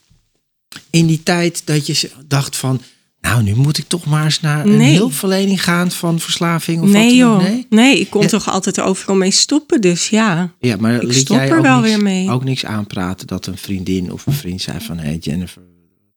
in 0.90 1.06
die 1.06 1.24
tijd 1.24 1.62
dat 1.66 1.88
je 1.88 2.10
dacht 2.28 2.56
van... 2.56 2.82
Nou, 3.22 3.44
nu 3.44 3.56
moet 3.56 3.78
ik 3.78 3.88
toch 3.88 4.06
maar 4.06 4.24
eens 4.24 4.42
naar 4.42 4.66
een 4.66 4.78
Nee. 4.78 4.96
hulpverlening 4.96 5.64
gaan 5.64 5.92
van 5.92 6.20
verslaving 6.20 6.82
of 6.82 6.90
Nee 6.90 7.04
wat 7.06 7.14
joh, 7.18 7.38
Nee? 7.44 7.66
nee, 7.70 8.00
ik 8.00 8.10
kon 8.10 8.22
Ja. 8.22 8.28
toch 8.28 8.50
altijd 8.50 8.80
overal 8.80 9.16
mee 9.16 9.32
stoppen, 9.32 9.82
dus 9.82 10.10
ja. 10.10 10.54
Ja, 10.60 10.76
maar 10.80 11.02
Ik 11.02 11.14
stop 11.14 11.38
jij 11.38 11.50
er 11.50 11.56
ook 11.58 11.62
wel 11.64 11.80
niks, 11.80 11.88
weer 11.88 12.02
mee. 12.04 12.30
ook 12.32 12.44
niks 12.44 12.66
aanpraten 12.66 13.28
dat 13.28 13.46
een 13.46 13.58
vriendin 13.58 14.12
of 14.12 14.26
een 14.26 14.34
vriend 14.34 14.62
zei 14.62 14.80
van... 14.80 14.98
Hé 14.98 15.06
hey 15.08 15.18
Jennifer, 15.18 15.62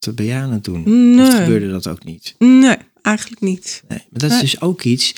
wat 0.00 0.14
ben 0.14 0.24
jij 0.26 0.40
aan 0.42 0.52
het 0.52 0.64
doen? 0.64 1.14
Nee. 1.14 1.26
Of 1.26 1.34
gebeurde 1.34 1.70
dat 1.70 1.86
ook 1.86 2.04
niet? 2.04 2.34
Nee, 2.38 2.76
eigenlijk 3.02 3.40
niet. 3.42 3.82
Nee, 3.88 3.98
maar 4.10 4.20
dat 4.20 4.30
is 4.30 4.40
dus 4.40 4.60
ook 4.60 4.82
iets 4.82 5.14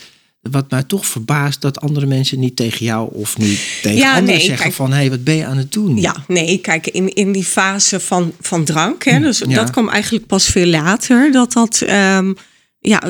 wat 0.51 0.71
mij 0.71 0.83
toch 0.83 1.07
verbaast 1.07 1.61
dat 1.61 1.81
andere 1.81 2.07
mensen 2.07 2.39
niet 2.39 2.57
tegen 2.57 2.87
jou 2.87 3.09
of 3.15 3.39
nu 3.39 3.57
tegen 3.83 3.99
Ja, 3.99 4.09
anderen 4.09 4.35
nee, 4.35 4.41
zeggen 4.41 4.63
kijk. 4.63 4.75
van 4.75 4.91
hé, 4.91 4.97
hey, 4.97 5.11
wat 5.11 5.25
ben 5.25 5.35
je 5.37 5.47
aan 5.47 5.57
het 5.57 5.73
doen? 5.73 5.97
Ja, 6.01 6.17
nee, 6.29 6.59
kijk, 6.59 6.87
in, 6.87 7.15
in 7.15 7.33
die 7.33 7.45
fase 7.45 8.01
van, 8.01 8.33
van 8.41 8.65
drank, 8.65 9.05
hè, 9.05 9.19
dus 9.21 9.39
Ja. 9.39 9.55
dat 9.55 9.71
kwam 9.71 9.89
eigenlijk 9.89 10.27
pas 10.27 10.47
veel 10.47 10.67
later, 10.67 11.33
dat 11.33 11.53
dat 11.53 11.81
ehm, 11.81 12.33
ja, 12.79 13.03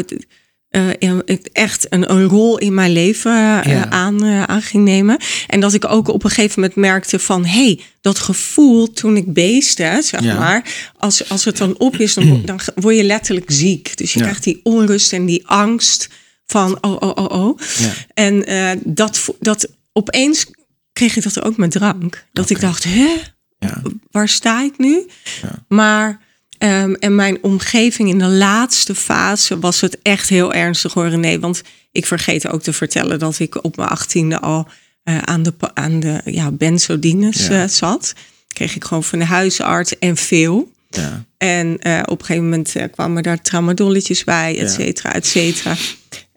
eh, 0.68 1.18
echt 1.52 1.86
een, 1.92 2.12
een 2.12 2.24
rol 2.24 2.58
in 2.58 2.74
mijn 2.74 2.92
leven 2.92 3.32
eh, 3.32 3.72
Ja. 3.72 3.90
aan, 3.90 4.24
eh, 4.24 4.42
aan 4.42 4.62
ging 4.62 4.84
nemen. 4.84 5.16
En 5.46 5.60
dat 5.60 5.74
ik 5.74 5.84
ook 5.84 6.08
op 6.08 6.24
een 6.24 6.30
gegeven 6.30 6.60
moment 6.60 6.78
merkte 6.78 7.18
van, 7.18 7.44
hé, 7.44 7.64
hey, 7.64 7.80
dat 8.00 8.18
gevoel 8.18 8.92
toen 8.92 9.16
ik 9.16 9.32
beestte, 9.32 9.98
zeg 10.02 10.22
Ja. 10.22 10.38
maar, 10.38 10.90
als, 10.98 11.28
als 11.28 11.44
het 11.44 11.56
dan 11.56 11.78
op 11.78 11.96
is, 11.96 12.14
dan, 12.14 12.42
dan 12.44 12.60
word 12.74 12.96
je 12.96 13.04
letterlijk 13.04 13.50
ziek. 13.50 13.96
Dus 13.96 14.12
je 14.12 14.20
krijgt 14.20 14.44
die 14.44 14.60
onrust 14.62 15.12
en 15.12 15.26
die 15.26 15.46
angst 15.46 16.08
van, 16.52 16.78
oh, 16.80 16.96
oh, 17.00 17.10
oh, 17.14 17.44
oh. 17.46 17.58
Ja. 17.78 17.92
En 18.14 18.46
eh, 18.46 18.70
dat, 18.84 19.34
dat 19.40 19.68
opeens 19.92 20.46
kreeg 20.92 21.16
ik 21.16 21.22
dat 21.22 21.42
ook 21.42 21.56
met 21.56 21.70
drank. 21.70 22.24
Dat 22.32 22.50
ik 22.50 22.60
dacht, 22.60 22.84
hè, 22.84 23.14
Ja. 23.58 23.82
waar 24.10 24.28
sta 24.28 24.62
ik 24.62 24.78
nu? 24.78 25.06
Ja. 25.42 25.64
Maar 25.68 26.20
ehm, 26.58 26.92
en 26.92 27.14
mijn 27.14 27.38
omgeving 27.42 28.08
in 28.08 28.18
de 28.18 28.26
laatste 28.28 28.94
fase 28.94 29.58
was 29.58 29.80
het 29.80 29.98
echt 30.02 30.28
heel 30.28 30.52
ernstig 30.52 30.92
hoor. 30.92 31.18
Nee, 31.18 31.40
want 31.40 31.62
ik 31.92 32.06
vergeet 32.06 32.48
ook 32.48 32.62
te 32.62 32.72
vertellen 32.72 33.18
dat 33.18 33.38
ik 33.38 33.64
op 33.64 33.76
mijn 33.76 33.88
achttiende 33.88 34.40
al 34.40 34.68
eh, 35.04 35.18
aan 35.18 35.42
de, 35.42 35.54
aan 35.74 36.00
de 36.00 36.20
ja, 36.24 36.50
benzodines 36.50 37.46
Ja. 37.46 37.62
eh, 37.62 37.68
zat. 37.68 38.12
Kreeg 38.48 38.76
ik 38.76 38.84
gewoon 38.84 39.04
van 39.04 39.18
de 39.18 39.24
huisarts 39.24 39.98
en 39.98 40.16
veel. 40.16 40.72
Ja. 40.90 41.24
En 41.38 41.74
op 42.06 42.18
een 42.20 42.26
gegeven 42.26 42.42
moment 42.48 42.74
kwamen 42.90 43.22
daar 43.22 43.40
tramadolletjes 43.42 44.24
bij, 44.24 44.58
et 44.58 44.70
cetera, 44.72 45.12
et 45.14 45.26
cetera. 45.26 45.76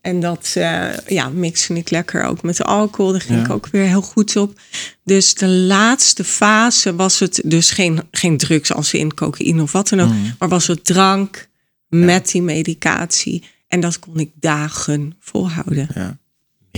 En 0.05 0.19
dat 0.19 0.53
eh, 0.55 0.97
ja, 1.07 1.29
mixte 1.29 1.73
ik 1.73 1.89
lekker 1.89 2.23
ook 2.23 2.43
met 2.43 2.57
de 2.57 2.63
alcohol. 2.63 3.11
Daar 3.11 3.21
ging 3.21 3.39
Ja. 3.39 3.45
ik 3.45 3.51
ook 3.51 3.67
weer 3.71 3.85
heel 3.87 4.01
goed 4.01 4.35
op. 4.35 4.59
Dus 5.03 5.33
de 5.33 5.47
laatste 5.47 6.23
fase 6.23 6.95
was 6.95 7.19
het 7.19 7.41
dus 7.45 7.71
geen, 7.71 8.01
geen 8.11 8.37
drugs 8.37 8.73
als 8.73 8.93
in 8.93 9.13
cocaïne 9.13 9.61
of 9.61 9.71
wat 9.71 9.89
dan 9.89 9.99
ook. 9.99 10.09
Mm. 10.09 10.35
Maar 10.39 10.49
was 10.49 10.67
het 10.67 10.85
drank 10.85 11.47
met 11.87 12.31
die 12.31 12.41
medicatie. 12.41 13.43
En 13.67 13.79
dat 13.79 13.99
kon 13.99 14.19
ik 14.19 14.31
dagen 14.39 15.15
volhouden. 15.19 15.87
Ja. 15.95 16.17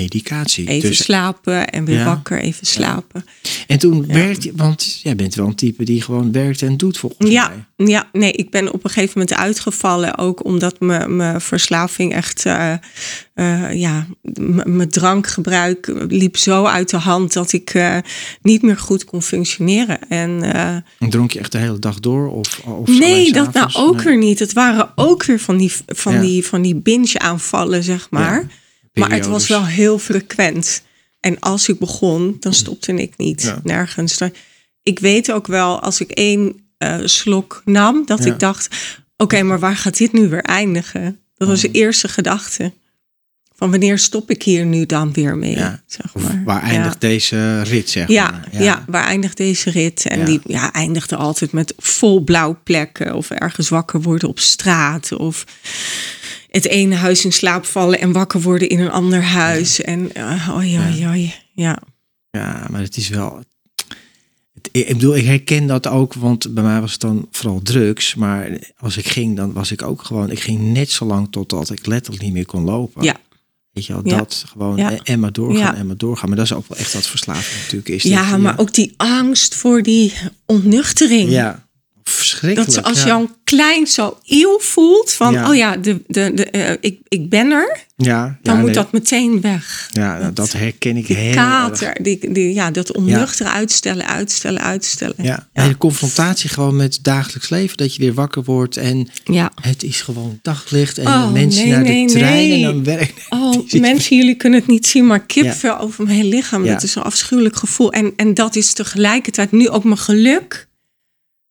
Medicatie. 0.02 0.68
Even 0.68 0.90
Dus- 0.90 1.04
slapen 1.04 1.70
en 1.70 1.86
weer 1.86 1.98
Ja. 1.98 2.06
wakker, 2.06 2.40
even 2.40 2.66
slapen. 2.68 3.26
en 3.68 3.80
toen 3.80 4.08
werkte 4.08 4.48
je, 4.48 4.54
want 4.56 5.00
jij 5.04 5.16
bent 5.16 5.36
wel 5.36 5.48
een 5.48 5.56
type 5.56 5.84
die 5.84 6.02
gewoon 6.02 6.32
werkt 6.32 6.62
en 6.62 6.78
doet 6.78 6.98
volgens 6.98 7.22
mij. 7.22 7.32
Ja, 7.32 7.52
ja, 7.76 8.10
nee, 8.12 8.32
ik 8.32 8.50
ben 8.50 8.74
op 8.74 8.84
een 8.84 8.90
gegeven 8.90 9.20
moment 9.20 9.38
uitgevallen. 9.38 10.18
Ook 10.18 10.46
omdat 10.46 10.80
mijn 10.80 11.42
verslaving 11.42 12.14
echt, 12.14 12.46
eh, 12.46 12.74
eh, 13.34 13.74
ja, 13.74 14.06
mijn 14.66 14.90
drankgebruik 14.90 15.92
liep 16.08 16.38
zo 16.38 16.66
uit 16.66 16.90
de 16.90 16.98
hand 16.98 17.34
dat 17.34 17.54
ik 17.54 17.70
eh, 17.70 17.98
niet 18.42 18.62
meer 18.62 18.78
goed 18.78 19.06
kon 19.06 19.22
functioneren. 19.22 20.10
En 20.10 20.44
En 21.00 21.10
dronk 21.10 21.32
je 21.32 21.40
echt 21.40 21.52
de 21.52 21.58
hele 21.58 21.80
dag 21.80 22.00
door? 22.00 22.32
Of, 22.32 22.60
of 22.66 22.88
nee, 23.00 23.32
dat 23.32 23.54
nou 23.54 23.70
ook 23.74 23.96
Nee. 23.96 24.04
weer 24.06 24.18
niet. 24.18 24.40
Het 24.40 24.54
waren 24.54 24.92
ook 24.96 25.24
weer 25.26 25.40
van 25.40 25.58
die, 25.58 25.72
van 25.86 26.14
Ja. 26.14 26.22
die, 26.22 26.46
van 26.46 26.62
die 26.62 26.76
binge-aanvallen, 26.76 27.84
zeg 27.84 28.08
maar. 28.10 28.48
Ja, 28.98 29.08
maar 29.08 29.18
het 29.18 29.28
was 29.28 29.48
wel 29.48 29.66
heel 29.66 30.00
frequent. 30.00 30.82
En 31.20 31.40
als 31.40 31.68
ik 31.70 31.80
begon, 31.80 32.38
dan 32.40 32.54
stopte 32.54 32.94
ik 32.94 33.18
niet. 33.18 33.42
Ja. 33.42 33.60
Nergens. 33.64 34.18
Ik 34.84 35.00
weet 35.00 35.32
ook 35.32 35.48
wel, 35.48 35.80
als 35.82 36.00
ik 36.02 36.12
één 36.12 36.60
eh, 36.78 36.98
slok 37.04 37.62
nam, 37.66 38.06
dat 38.06 38.24
Ja. 38.24 38.32
ik 38.34 38.40
dacht... 38.40 38.76
Oké, 39.18 39.42
maar 39.44 39.60
waar 39.60 39.76
gaat 39.78 39.98
dit 39.98 40.12
nu 40.14 40.30
weer 40.30 40.42
eindigen? 40.44 41.20
Dat 41.36 41.48
was 41.48 41.62
de 41.62 41.68
Oh. 41.68 41.74
eerste 41.76 42.08
gedachte. 42.08 42.74
Van 43.56 43.70
wanneer 43.72 43.98
stop 44.00 44.30
ik 44.32 44.44
hier 44.44 44.66
nu 44.66 44.86
dan 44.86 45.14
weer 45.14 45.38
mee? 45.38 45.56
Ja. 45.56 45.84
Zeg 45.86 46.14
maar. 46.16 46.42
waar 46.46 46.62
eindigt 46.62 47.02
deze 47.02 47.62
rit, 47.62 47.90
zeg 47.90 48.08
Ja, 48.08 48.32
maar? 48.32 48.64
ja. 48.64 48.84
waar 48.88 49.04
eindigt 49.04 49.38
deze 49.38 49.70
rit? 49.70 50.06
En 50.06 50.20
Ja. 50.20 50.26
die 50.26 50.40
ja, 50.44 50.74
eindigde 50.74 51.16
altijd 51.16 51.52
met 51.52 51.74
vol 51.78 52.24
blauwplekken 52.24 53.16
of 53.16 53.30
ergens 53.30 53.70
wakker 53.70 54.02
worden 54.02 54.30
op 54.30 54.40
straat 54.40 55.12
of 55.12 55.46
het 56.64 56.68
ene 56.68 56.96
huis 56.96 57.26
in 57.26 57.32
slaap 57.34 57.66
vallen 57.66 58.00
en 58.00 58.12
wakker 58.12 58.42
worden 58.42 58.70
in 58.70 58.80
een 58.80 58.92
ander 58.92 59.24
huis. 59.24 59.82
En 59.82 60.10
uh, 60.18 60.50
oi, 60.58 60.78
oi, 60.80 61.08
oi. 61.08 61.34
Ja. 61.54 61.78
Ja, 62.32 62.68
maar 62.70 62.82
het 62.82 62.98
is 62.98 63.10
wel. 63.10 63.38
het- 63.38 64.70
Ik 64.72 64.88
bedoel, 64.88 65.16
ik 65.16 65.26
herken 65.26 65.68
dat 65.68 65.88
ook, 65.88 66.14
want 66.14 66.54
bij 66.54 66.64
mij 66.64 66.82
was 66.82 66.92
het 66.92 67.02
dan 67.02 67.28
vooral 67.32 67.60
drugs. 67.64 68.16
Maar 68.16 68.50
als 68.78 68.98
ik 68.98 69.08
ging, 69.08 69.36
dan 69.36 69.54
was 69.54 69.72
ik 69.72 69.82
ook 69.82 70.04
gewoon. 70.04 70.32
Ik 70.32 70.40
ging 70.40 70.60
net 70.74 70.92
zo 70.92 71.06
lang 71.06 71.28
totdat 71.32 71.70
ik 71.70 71.86
letterlijk 71.86 72.24
niet 72.24 72.34
meer 72.34 72.46
kon 72.46 72.64
lopen. 72.64 73.04
Ja. 73.04 73.16
Weet 73.72 73.86
je 73.86 73.94
wel, 73.94 74.02
Ja. 74.06 74.18
dat 74.18 74.44
gewoon 74.48 74.78
Ja. 74.78 74.98
en, 75.04 75.20
maar 75.20 75.32
doorgaan 75.32 75.74
Ja. 75.74 75.76
en 75.76 75.88
maar 75.88 75.98
doorgaan. 75.98 76.28
Maar 76.28 76.38
dat 76.38 76.46
is 76.46 76.54
ook 76.54 76.68
wel 76.68 76.78
echt 76.78 76.94
wat 76.94 77.08
verslaving 77.08 77.62
natuurlijk 77.62 77.90
is. 77.90 78.04
ja, 78.04 78.38
maar 78.38 78.60
ook 78.60 78.74
die 78.74 78.94
angst 78.98 79.56
voor 79.56 79.82
die 79.84 80.14
ontnuchtering. 80.46 81.30
Ja, 81.30 81.67
verschrikkelijk. 82.38 82.74
Dat 82.74 82.84
ze 82.84 82.90
als 82.90 83.00
ja. 83.00 83.06
je 83.06 83.14
al 83.14 83.30
klein 83.44 83.88
zo 83.88 84.18
eeuw 84.26 84.60
voelt 84.60 85.12
van, 85.12 85.34
Ja. 85.34 85.50
oh 85.50 85.56
ja, 85.56 85.78
de, 85.78 86.02
de, 86.08 86.32
de, 86.34 86.46
eh, 86.46 86.72
ik, 86.80 87.00
ik 87.08 87.30
ben 87.30 87.52
er, 87.52 87.86
Ja, 87.96 88.38
dan 88.44 88.56
moet 88.56 88.66
nee. 88.66 88.74
dat 88.74 88.92
meteen 88.92 89.42
weg. 89.42 89.90
Ja, 89.92 90.18
nou, 90.18 90.34
dat 90.34 90.52
herken 90.52 90.98
ik 90.98 91.08
Die 91.08 91.16
heel 91.16 91.26
erg. 91.28 91.36
kater, 91.36 91.98
die, 92.02 92.32
die, 92.32 92.54
ja, 92.54 92.72
dat 92.72 92.92
onnuchteren 92.96 93.52
uitstellen, 93.52 94.08
uitstellen, 94.08 94.62
uitstellen. 94.62 95.16
Ja, 95.18 95.48
en 95.54 95.68
de 95.68 95.78
confrontatie 95.78 96.50
gewoon 96.50 96.76
met 96.76 96.94
het 96.94 97.04
dagelijks 97.04 97.50
leven. 97.50 97.78
Dat 97.78 97.96
je 97.96 98.02
weer 98.02 98.14
wakker 98.14 98.44
wordt 98.44 98.78
en 98.78 99.10
ja. 99.26 99.52
het 99.62 99.84
is 99.84 100.02
gewoon 100.02 100.40
daglicht. 100.42 100.98
En 100.98 101.08
Oh, 101.08 101.32
mensen 101.32 101.62
nee, 101.64 101.72
naar 101.72 101.84
de 101.84 101.90
nee, 101.90 102.08
trein 102.08 102.52
en 102.52 102.62
dan 102.62 102.84
werk. 102.84 103.14
Oh, 103.30 103.72
mensen, 103.74 104.18
jullie 104.18 104.36
kunnen 104.36 104.60
het 104.60 104.68
niet 104.70 104.88
zien, 104.88 105.06
maar 105.08 105.20
kipvel 105.26 105.80
over 105.80 106.04
mijn 106.04 106.16
hele 106.16 106.30
lichaam. 106.30 106.66
Dat 106.66 106.84
is 106.84 106.96
een 106.96 107.02
afschuwelijk 107.04 107.56
gevoel. 107.56 107.92
En, 107.92 108.14
en 108.16 108.34
dat 108.34 108.56
is 108.56 108.74
tegelijkertijd 108.74 109.52
nu 109.52 109.70
ook 109.70 109.84
mijn 109.84 109.98
geluk. 109.98 110.67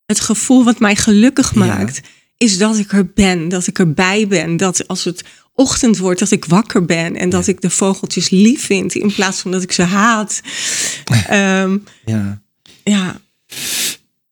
Het 0.07 0.21
gevoel 0.21 0.64
wat 0.64 0.79
mij 0.79 0.97
gelukkig 0.97 1.55
Ja. 1.55 1.59
maakt, 1.59 2.01
is 2.37 2.59
dat 2.59 2.79
ik 2.79 2.92
er 2.92 3.07
ben, 3.14 3.49
dat 3.49 3.66
ik 3.66 3.79
erbij 3.79 4.27
ben. 4.29 4.57
Dat 4.57 4.88
als 4.88 5.05
het 5.05 5.25
ochtend 5.55 5.99
wordt, 5.99 6.21
dat 6.21 6.31
ik 6.31 6.45
wakker 6.45 6.85
ben 6.85 7.16
en 7.16 7.29
dat 7.31 7.47
ik 7.47 7.61
de 7.61 7.71
vogeltjes 7.71 8.29
lief 8.31 8.64
vind 8.64 8.95
in 8.95 9.12
plaats 9.14 9.40
van 9.40 9.51
dat 9.51 9.62
ik 9.62 9.73
ze 9.73 9.83
haat. 9.83 10.40
Ehm, 11.29 11.79
Ja. 12.05 12.42
ja. 12.85 13.21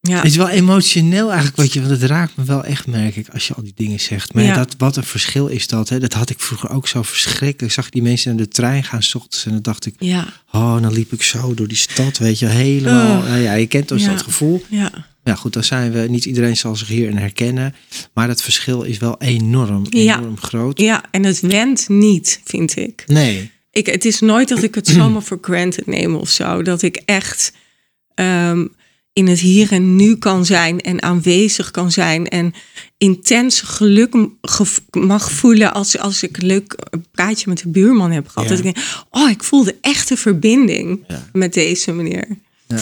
Ja. 0.00 0.16
Het 0.16 0.24
is 0.24 0.36
wel 0.36 0.48
emotioneel 0.48 1.26
eigenlijk, 1.28 1.56
wat 1.56 1.72
je, 1.72 1.80
want 1.80 2.00
het 2.00 2.10
raakt 2.10 2.36
me 2.36 2.44
wel 2.44 2.64
echt, 2.64 2.86
merk 2.86 3.16
ik, 3.16 3.28
als 3.28 3.46
je 3.48 3.54
al 3.54 3.62
die 3.62 3.72
dingen 3.76 4.00
zegt. 4.00 4.34
Maar 4.34 4.44
Ja. 4.44 4.54
dat, 4.54 4.74
wat 4.78 4.96
een 4.96 5.04
verschil 5.04 5.46
is 5.46 5.66
dat, 5.66 5.88
hè? 5.88 5.98
dat 6.00 6.12
had 6.12 6.30
ik 6.30 6.40
vroeger 6.40 6.70
ook 6.70 6.88
zo 6.88 7.02
verschrikkelijk. 7.02 7.62
Ik 7.62 7.70
zag 7.70 7.90
die 7.90 8.02
mensen 8.02 8.30
in 8.30 8.36
de 8.36 8.48
trein 8.48 8.84
gaan, 8.84 9.02
s 9.02 9.14
ochtends, 9.14 9.44
en 9.44 9.52
dan 9.52 9.62
dacht 9.62 9.86
ik, 9.86 9.94
Ja. 9.98 10.26
oh, 10.52 10.82
dan 10.82 10.92
liep 10.92 11.12
ik 11.12 11.22
zo 11.22 11.54
door 11.54 11.68
die 11.68 11.76
stad, 11.76 12.18
weet 12.18 12.38
je, 12.38 12.46
helemaal. 12.46 13.18
Oh. 13.18 13.28
Nou 13.28 13.38
ja, 13.40 13.52
je 13.52 13.66
kent 13.66 13.88
dus 13.88 14.02
Ja. 14.02 14.10
dat 14.10 14.22
gevoel. 14.22 14.64
Ja. 14.68 14.90
Ja, 15.24 15.34
goed, 15.34 15.52
dan 15.52 15.64
zijn 15.64 15.92
we, 15.92 15.98
niet 15.98 16.24
iedereen 16.24 16.56
zal 16.56 16.76
zich 16.76 16.88
hierin 16.88 17.16
herkennen, 17.16 17.74
maar 18.14 18.28
het 18.28 18.42
verschil 18.42 18.82
is 18.82 18.98
wel 18.98 19.20
enorm, 19.20 19.86
Ja. 19.88 20.18
enorm 20.18 20.38
groot. 20.38 20.78
ja, 20.80 21.04
en 21.10 21.24
het 21.24 21.40
went 21.40 21.88
niet, 21.88 22.40
vind 22.44 22.76
ik. 22.76 23.04
Nee, 23.06 23.50
Ik, 23.70 23.86
het 23.86 24.04
is 24.04 24.20
nooit 24.20 24.48
dat 24.48 24.62
ik 24.62 24.74
het 24.74 24.86
zomaar 24.96 25.22
voor 25.22 25.38
granted 25.40 25.86
neem 25.86 26.14
of 26.14 26.28
zo. 26.30 26.62
Dat 26.62 26.82
ik 26.82 26.96
echt 27.04 27.52
ehm, 28.14 28.66
in 29.12 29.26
het 29.26 29.40
hier 29.40 29.72
en 29.72 29.96
nu 29.96 30.16
kan 30.16 30.46
zijn 30.46 30.80
en 30.80 31.02
aanwezig 31.02 31.70
kan 31.70 31.92
zijn. 31.92 32.28
En 32.28 32.54
intens 32.98 33.60
geluk 33.60 34.14
mag 34.90 35.30
voelen 35.30 35.72
als, 35.74 35.98
als 35.98 36.22
ik 36.22 36.36
een 36.36 36.46
leuk 36.46 36.76
praatje 37.10 37.48
met 37.48 37.58
de 37.58 37.68
buurman 37.68 38.10
heb 38.10 38.28
gehad. 38.28 38.48
Ja. 38.48 38.56
Dat 38.56 38.64
ik 38.64 38.74
denk, 38.74 38.86
oh, 39.10 39.30
ik 39.30 39.44
voelde 39.44 39.76
echt 39.80 40.10
een 40.10 40.16
verbinding 40.16 41.04
Ja. 41.08 41.28
met 41.32 41.54
deze 41.54 41.92
meneer. 41.92 42.26
ja. 42.68 42.76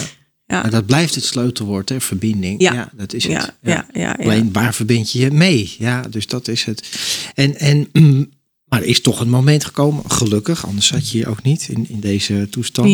Ja. 0.53 0.61
Maar 0.61 0.71
dat 0.71 0.85
blijft 0.85 1.15
het 1.15 1.25
sleutelwoord, 1.25 1.89
hè? 1.89 2.01
verbinding. 2.01 2.61
Ja. 2.61 2.89
dat 2.93 3.13
is 3.13 3.27
het. 3.27 3.53
Ja, 3.61 3.85
ja. 3.93 4.17
Alleen 4.19 4.51
waar 4.51 4.73
verbind 4.73 5.11
je 5.11 5.19
je 5.19 5.31
mee? 5.31 5.75
Ja, 5.77 6.01
dus 6.01 6.27
dat 6.27 6.47
is 6.47 6.63
het. 6.63 6.89
En, 7.33 7.59
en, 7.59 7.89
maar 8.65 8.81
er 8.81 8.87
is 8.87 9.01
toch 9.01 9.19
een 9.19 9.29
moment 9.29 9.65
gekomen, 9.65 10.03
gelukkig, 10.07 10.65
anders 10.65 10.87
zat 10.87 11.09
je 11.09 11.17
hier 11.17 11.29
ook 11.29 11.43
niet 11.43 11.67
in, 11.69 11.89
in 11.89 11.99
deze 11.99 12.47
toestand, 12.49 12.91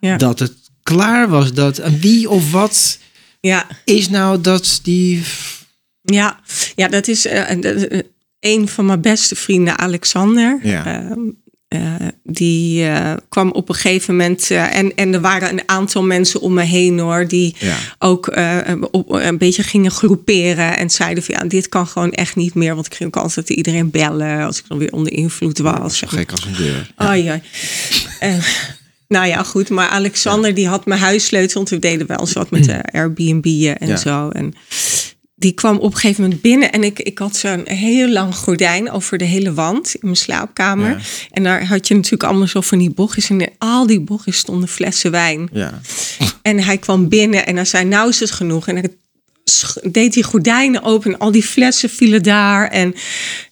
Ja, 0.00 0.16
dat 0.16 0.38
het 0.38 0.54
klaar 0.82 1.28
was. 1.28 1.52
Dat 1.52 1.78
en 1.78 2.00
wie 2.00 2.30
of 2.30 2.50
wat 2.50 2.98
ja. 3.40 3.66
is 3.84 4.08
nou 4.08 4.40
dat 4.40 4.80
die. 4.82 5.22
Ja, 6.02 6.40
ja 6.74 6.88
dat 6.88 7.08
is 7.08 7.26
eh, 7.26 8.00
een 8.40 8.68
van 8.68 8.86
mijn 8.86 9.00
beste 9.00 9.36
vrienden, 9.36 9.78
Alexander. 9.78 10.60
Ja. 10.62 10.86
Ehm, 10.86 11.20
eh, 11.68 11.94
die 12.24 12.84
eh, 12.86 13.12
kwam 13.28 13.50
op 13.50 13.68
een 13.68 13.74
gegeven 13.74 14.16
moment. 14.16 14.50
eh, 14.50 14.76
en, 14.76 14.94
en 14.96 15.14
er 15.14 15.20
waren 15.20 15.50
een 15.50 15.62
aantal 15.66 16.02
mensen 16.02 16.40
om 16.40 16.54
me 16.54 16.62
heen 16.62 16.98
hoor. 16.98 17.28
Die 17.28 17.56
Ja. 17.58 17.76
ook 17.98 18.36
op, 18.90 19.10
een 19.12 19.38
beetje 19.38 19.62
gingen 19.62 19.90
groeperen. 19.90 20.76
En 20.76 20.90
zeiden 20.90 21.22
van 21.24 21.34
ja, 21.38 21.48
dit 21.48 21.68
kan 21.68 21.86
gewoon 21.86 22.12
echt 22.12 22.36
niet 22.36 22.54
meer. 22.54 22.74
Want 22.74 22.86
ik 22.86 22.94
ging 22.94 23.14
ook 23.14 23.22
altijd 23.22 23.50
iedereen 23.50 23.90
bellen. 23.90 24.44
Als 24.44 24.58
ik 24.58 24.64
dan 24.68 24.78
weer 24.78 24.92
onder 24.92 25.12
invloed 25.12 25.58
was. 25.58 25.98
Zo 25.98 26.06
gek 26.06 26.30
als 26.30 26.44
een 26.44 26.54
deur. 26.56 26.90
Ai. 26.96 27.40
En, 28.20 28.40
nou 29.08 29.26
ja, 29.26 29.42
goed. 29.42 29.68
Maar 29.70 29.88
Alexander 29.88 30.54
die 30.54 30.68
had 30.68 30.86
mijn 30.86 31.00
huissleutel. 31.00 31.54
Want 31.54 31.68
we 31.68 31.78
deden 31.78 32.06
wel 32.06 32.20
eens 32.20 32.32
wat 32.32 32.50
met 32.50 32.64
de 32.70 32.82
Airbnb'en 32.92 33.78
en 33.78 33.88
Ja. 33.88 33.96
zo. 33.96 34.28
En 34.28 34.54
die 35.38 35.52
kwam 35.52 35.76
op 35.76 35.92
een 35.92 35.98
gegeven 35.98 36.22
moment 36.22 36.40
binnen. 36.40 36.72
En 36.72 36.84
ik, 36.84 36.98
ik 36.98 37.18
had 37.18 37.36
zo'n 37.36 37.68
heel 37.68 38.08
lang 38.08 38.34
gordijn 38.34 38.90
over 38.90 39.18
de 39.18 39.24
hele 39.24 39.54
wand 39.54 39.94
in 39.94 40.00
mijn 40.02 40.16
slaapkamer. 40.16 40.90
Ja. 40.90 40.98
En 41.30 41.42
daar 41.42 41.66
had 41.66 41.88
je 41.88 41.94
natuurlijk 41.94 42.22
allemaal 42.22 42.46
zo 42.46 42.60
van 42.60 42.78
die 42.78 42.90
bochtjes. 42.90 43.30
En 43.30 43.40
in 43.40 43.50
al 43.58 43.86
die 43.86 44.00
bochtjes 44.00 44.36
stonden 44.36 44.68
flessen 44.68 45.10
wijn. 45.10 45.48
Ja. 45.52 45.80
En 46.42 46.62
hij 46.62 46.78
kwam 46.78 47.08
binnen 47.08 47.46
en 47.46 47.56
hij 47.56 47.64
zei, 47.64 47.84
nou 47.84 48.08
is 48.08 48.20
het 48.20 48.30
genoeg. 48.30 48.68
En 48.68 48.76
ik 48.76 48.90
deed 49.82 50.12
die 50.12 50.22
gordijnen 50.22 50.82
open 50.82 51.12
en 51.12 51.18
al 51.18 51.30
die 51.30 51.42
flessen 51.42 51.90
vielen 51.90 52.22
daar. 52.22 52.68
En 52.68 52.94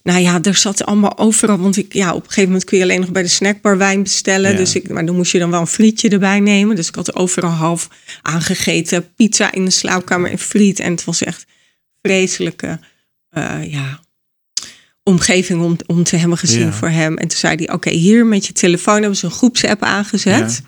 nou 0.03 0.19
ja, 0.19 0.39
er 0.41 0.55
zat 0.55 0.85
allemaal 0.85 1.17
overal. 1.17 1.57
Want 1.57 1.77
ik, 1.77 1.93
ja, 1.93 2.09
op 2.09 2.21
een 2.21 2.27
gegeven 2.27 2.49
moment 2.49 2.63
kun 2.63 2.77
je 2.77 2.83
alleen 2.83 2.99
nog 2.99 3.11
bij 3.11 3.21
de 3.21 3.27
snackbar 3.27 3.77
wijn 3.77 4.03
bestellen. 4.03 4.51
Ja. 4.51 4.57
Dus 4.57 4.75
ik, 4.75 4.89
maar 4.89 5.05
dan 5.05 5.15
moest 5.15 5.31
je 5.31 5.39
dan 5.39 5.51
wel 5.51 5.61
een 5.61 5.67
frietje 5.67 6.09
erbij 6.09 6.39
nemen. 6.39 6.75
Dus 6.75 6.87
ik 6.87 6.95
had 6.95 7.07
er 7.07 7.15
overal 7.15 7.51
half 7.51 7.89
aangegeten. 8.21 9.13
Pizza 9.15 9.51
in 9.51 9.65
de 9.65 9.71
slaapkamer 9.71 10.31
en 10.31 10.39
friet. 10.39 10.79
En 10.79 10.91
het 10.91 11.03
was 11.03 11.23
echt 11.23 11.45
vreselijke, 12.07 12.79
eh, 13.29 13.71
ja, 13.71 13.99
omgeving 15.03 15.61
om, 15.63 15.77
om 15.85 16.03
te 16.03 16.15
hebben 16.15 16.37
gezien 16.37 16.65
Ja. 16.65 16.71
voor 16.73 16.89
hem. 16.89 17.17
En 17.17 17.27
toen 17.27 17.37
zei 17.37 17.55
hij, 17.55 17.73
oké, 17.73 17.89
hier 17.89 18.25
met 18.25 18.45
je 18.45 18.53
telefoon 18.53 18.99
hebben 18.99 19.15
ze 19.17 19.25
een 19.25 19.31
groepsapp 19.31 19.83
aangezet. 19.83 20.61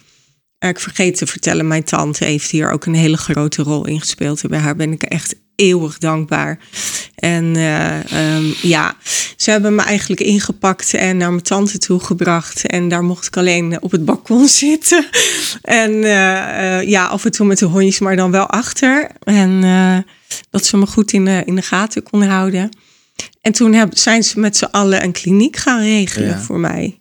Ik 0.59 0.79
vergeet 0.79 1.17
te 1.17 1.27
vertellen, 1.27 1.67
mijn 1.67 1.83
tante 1.83 2.25
heeft 2.25 2.49
hier 2.51 2.71
ook 2.71 2.85
een 2.85 2.93
hele 2.95 3.17
grote 3.17 3.61
rol 3.63 3.85
in 3.87 3.99
gespeeld. 3.99 4.43
En 4.43 4.49
bij 4.49 4.59
haar 4.59 4.75
ben 4.75 4.91
ik 4.91 5.03
echt 5.03 5.35
eeuwig 5.55 5.97
dankbaar. 5.97 6.59
En 7.15 7.55
eh, 7.55 8.35
ehm, 8.35 8.45
ja, 8.61 8.95
ze 9.35 9.51
hebben 9.51 9.75
me 9.75 9.81
eigenlijk 9.81 10.21
ingepakt 10.21 10.93
en 10.93 11.17
naar 11.17 11.29
mijn 11.29 11.43
tante 11.43 11.77
toe 11.77 11.99
gebracht. 11.99 12.65
En 12.65 12.87
daar 12.89 13.03
mocht 13.03 13.25
ik 13.27 13.37
alleen 13.37 13.81
op 13.81 13.91
het 13.91 14.05
balkon 14.05 14.47
zitten. 14.63 15.05
En 15.61 16.03
eh, 16.03 16.87
ja, 16.87 17.05
af 17.05 17.25
en 17.25 17.31
toe 17.31 17.45
met 17.45 17.57
de 17.59 17.65
hondjes, 17.65 17.99
maar 17.99 18.15
dan 18.15 18.31
wel 18.31 18.47
achter. 18.47 19.11
En 19.23 19.63
dat 20.49 20.65
ze 20.65 20.77
me 20.77 20.85
goed 20.85 21.11
in 21.13 21.25
de, 21.25 21.41
in 21.45 21.55
de 21.55 21.61
gaten 21.61 22.03
kon 22.03 22.21
houden. 22.23 22.69
En 23.41 23.51
toen 23.51 23.73
heb, 23.73 23.97
zijn 23.97 24.23
ze 24.23 24.39
met 24.39 24.57
z'n 24.57 24.63
allen 24.71 25.03
een 25.03 25.11
kliniek 25.11 25.57
gaan 25.57 25.81
regelen 25.81 26.27
Ja. 26.29 26.39
voor 26.41 26.59
mij. 26.59 26.99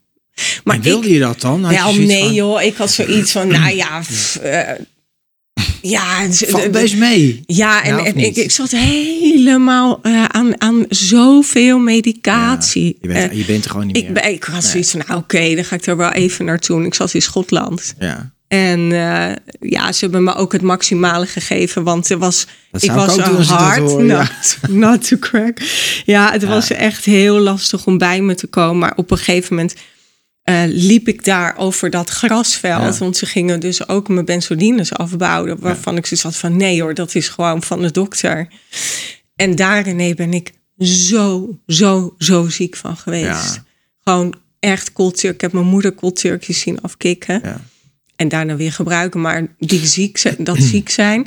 Maar 0.65 0.81
wilde 0.81 1.13
je 1.13 1.19
dat 1.19 1.41
dan? 1.41 1.65
Had 1.65 1.75
Ja, 1.75 1.91
nee 1.93 2.23
van- 2.25 2.35
joh, 2.35 2.63
ik 2.63 2.77
had 2.77 2.91
zoiets 2.91 3.33
van, 3.33 3.49
nou 3.49 3.75
ja, 3.77 4.01
eh, 4.43 4.75
Ja, 5.83 6.27
Valt 6.31 6.71
best 6.71 6.97
mee. 6.97 7.43
ja, 7.47 7.85
en, 7.85 7.97
Ja, 7.97 8.05
ik, 8.05 8.37
ik 8.37 8.51
zat 8.51 8.71
helemaal 8.71 9.99
eh, 10.03 10.25
aan, 10.25 10.61
aan 10.61 10.85
zoveel 10.89 11.79
medicatie. 11.79 12.97
Je 13.01 13.09
bent, 13.09 13.31
Eh, 13.33 13.39
je 13.39 13.45
bent 13.45 13.65
er 13.65 13.71
gewoon 13.71 13.87
niet 13.87 13.97
ik, 13.97 14.05
meer. 14.05 14.13
ben- 14.13 14.33
ik 14.33 14.45
had 14.45 14.65
zoiets 14.65 14.91
van, 14.91 15.03
nou, 15.07 15.21
oké, 15.21 15.55
dan 15.55 15.65
ga 15.65 15.77
ik 15.77 15.87
er 15.87 15.97
wel 15.97 16.11
even 16.13 16.45
naartoe. 16.45 16.81
En 16.81 16.87
ik 16.87 16.95
zat 16.95 17.15
in 17.15 17.23
Schotland. 17.23 17.95
Ja. 17.99 18.33
En 18.49 18.93
eh, 18.93 19.37
ja, 19.61 19.93
ze 19.93 20.05
hebben 20.05 20.25
me 20.25 20.35
ook 20.35 20.53
het 20.53 20.63
maximale 20.63 21.27
gegeven, 21.27 21.83
want 21.83 22.11
er 22.11 22.19
was, 22.19 22.47
Dat 22.71 22.83
ik 22.83 22.91
was 22.91 23.17
een 23.17 23.25
dat 23.25 23.47
hard 23.47 23.79
hoor, 23.79 24.05
not, 24.05 24.57
not 24.69 25.09
to 25.09 25.17
crack. 25.19 25.59
Ja, 26.05 26.33
het 26.33 26.45
was 26.45 26.71
echt 26.71 27.05
heel 27.05 27.39
lastig 27.39 27.87
om 27.87 27.99
bij 27.99 28.21
me 28.21 28.35
te 28.35 28.47
komen. 28.47 28.79
Maar 28.79 28.93
op 28.97 29.11
een 29.11 29.17
gegeven 29.17 29.55
moment 29.55 29.75
eh, 30.43 30.63
liep 30.67 31.09
ik 31.09 31.25
daar 31.25 31.57
over 31.57 31.91
dat 31.91 32.09
grasveld. 32.09 32.95
Ja. 32.95 32.99
Want 32.99 33.17
ze 33.17 33.27
gingen 33.27 33.61
dus 33.61 33.89
ook 33.89 34.09
mijn 34.09 34.25
benzodines 34.25 34.93
afbouwen. 34.93 35.61
Waarvan 35.61 35.97
ik 35.97 36.07
zoiets 36.07 36.27
had 36.27 36.37
van, 36.37 36.57
nee 36.57 36.83
hoor, 36.83 36.95
dat 36.95 37.15
is 37.15 37.29
gewoon 37.29 37.63
van 37.63 37.83
de 37.83 37.91
dokter. 37.91 38.49
En 39.37 39.57
daarin 39.57 40.15
ben 40.15 40.33
ik 40.33 40.53
zo, 40.79 41.59
zo, 41.67 42.15
zo 42.19 42.49
ziek 42.49 42.77
van 42.77 42.97
geweest. 42.97 43.63
Gewoon 44.05 44.35
echt 44.61 44.93
cold 44.93 45.17
turk. 45.21 45.35
Ik 45.35 45.41
heb 45.41 45.53
mijn 45.53 45.67
moeder 45.67 45.95
turkey 46.13 46.55
zien 46.55 46.81
afkicken. 46.81 47.43
En 48.19 48.29
daarna 48.29 48.57
weer 48.57 48.73
gebruiken, 48.73 49.21
maar 49.21 49.47
die 49.59 49.87
ziek 49.87 50.17
zijn, 50.17 50.37
dat 50.39 50.63
ziek 50.73 50.89
zijn. 50.89 51.27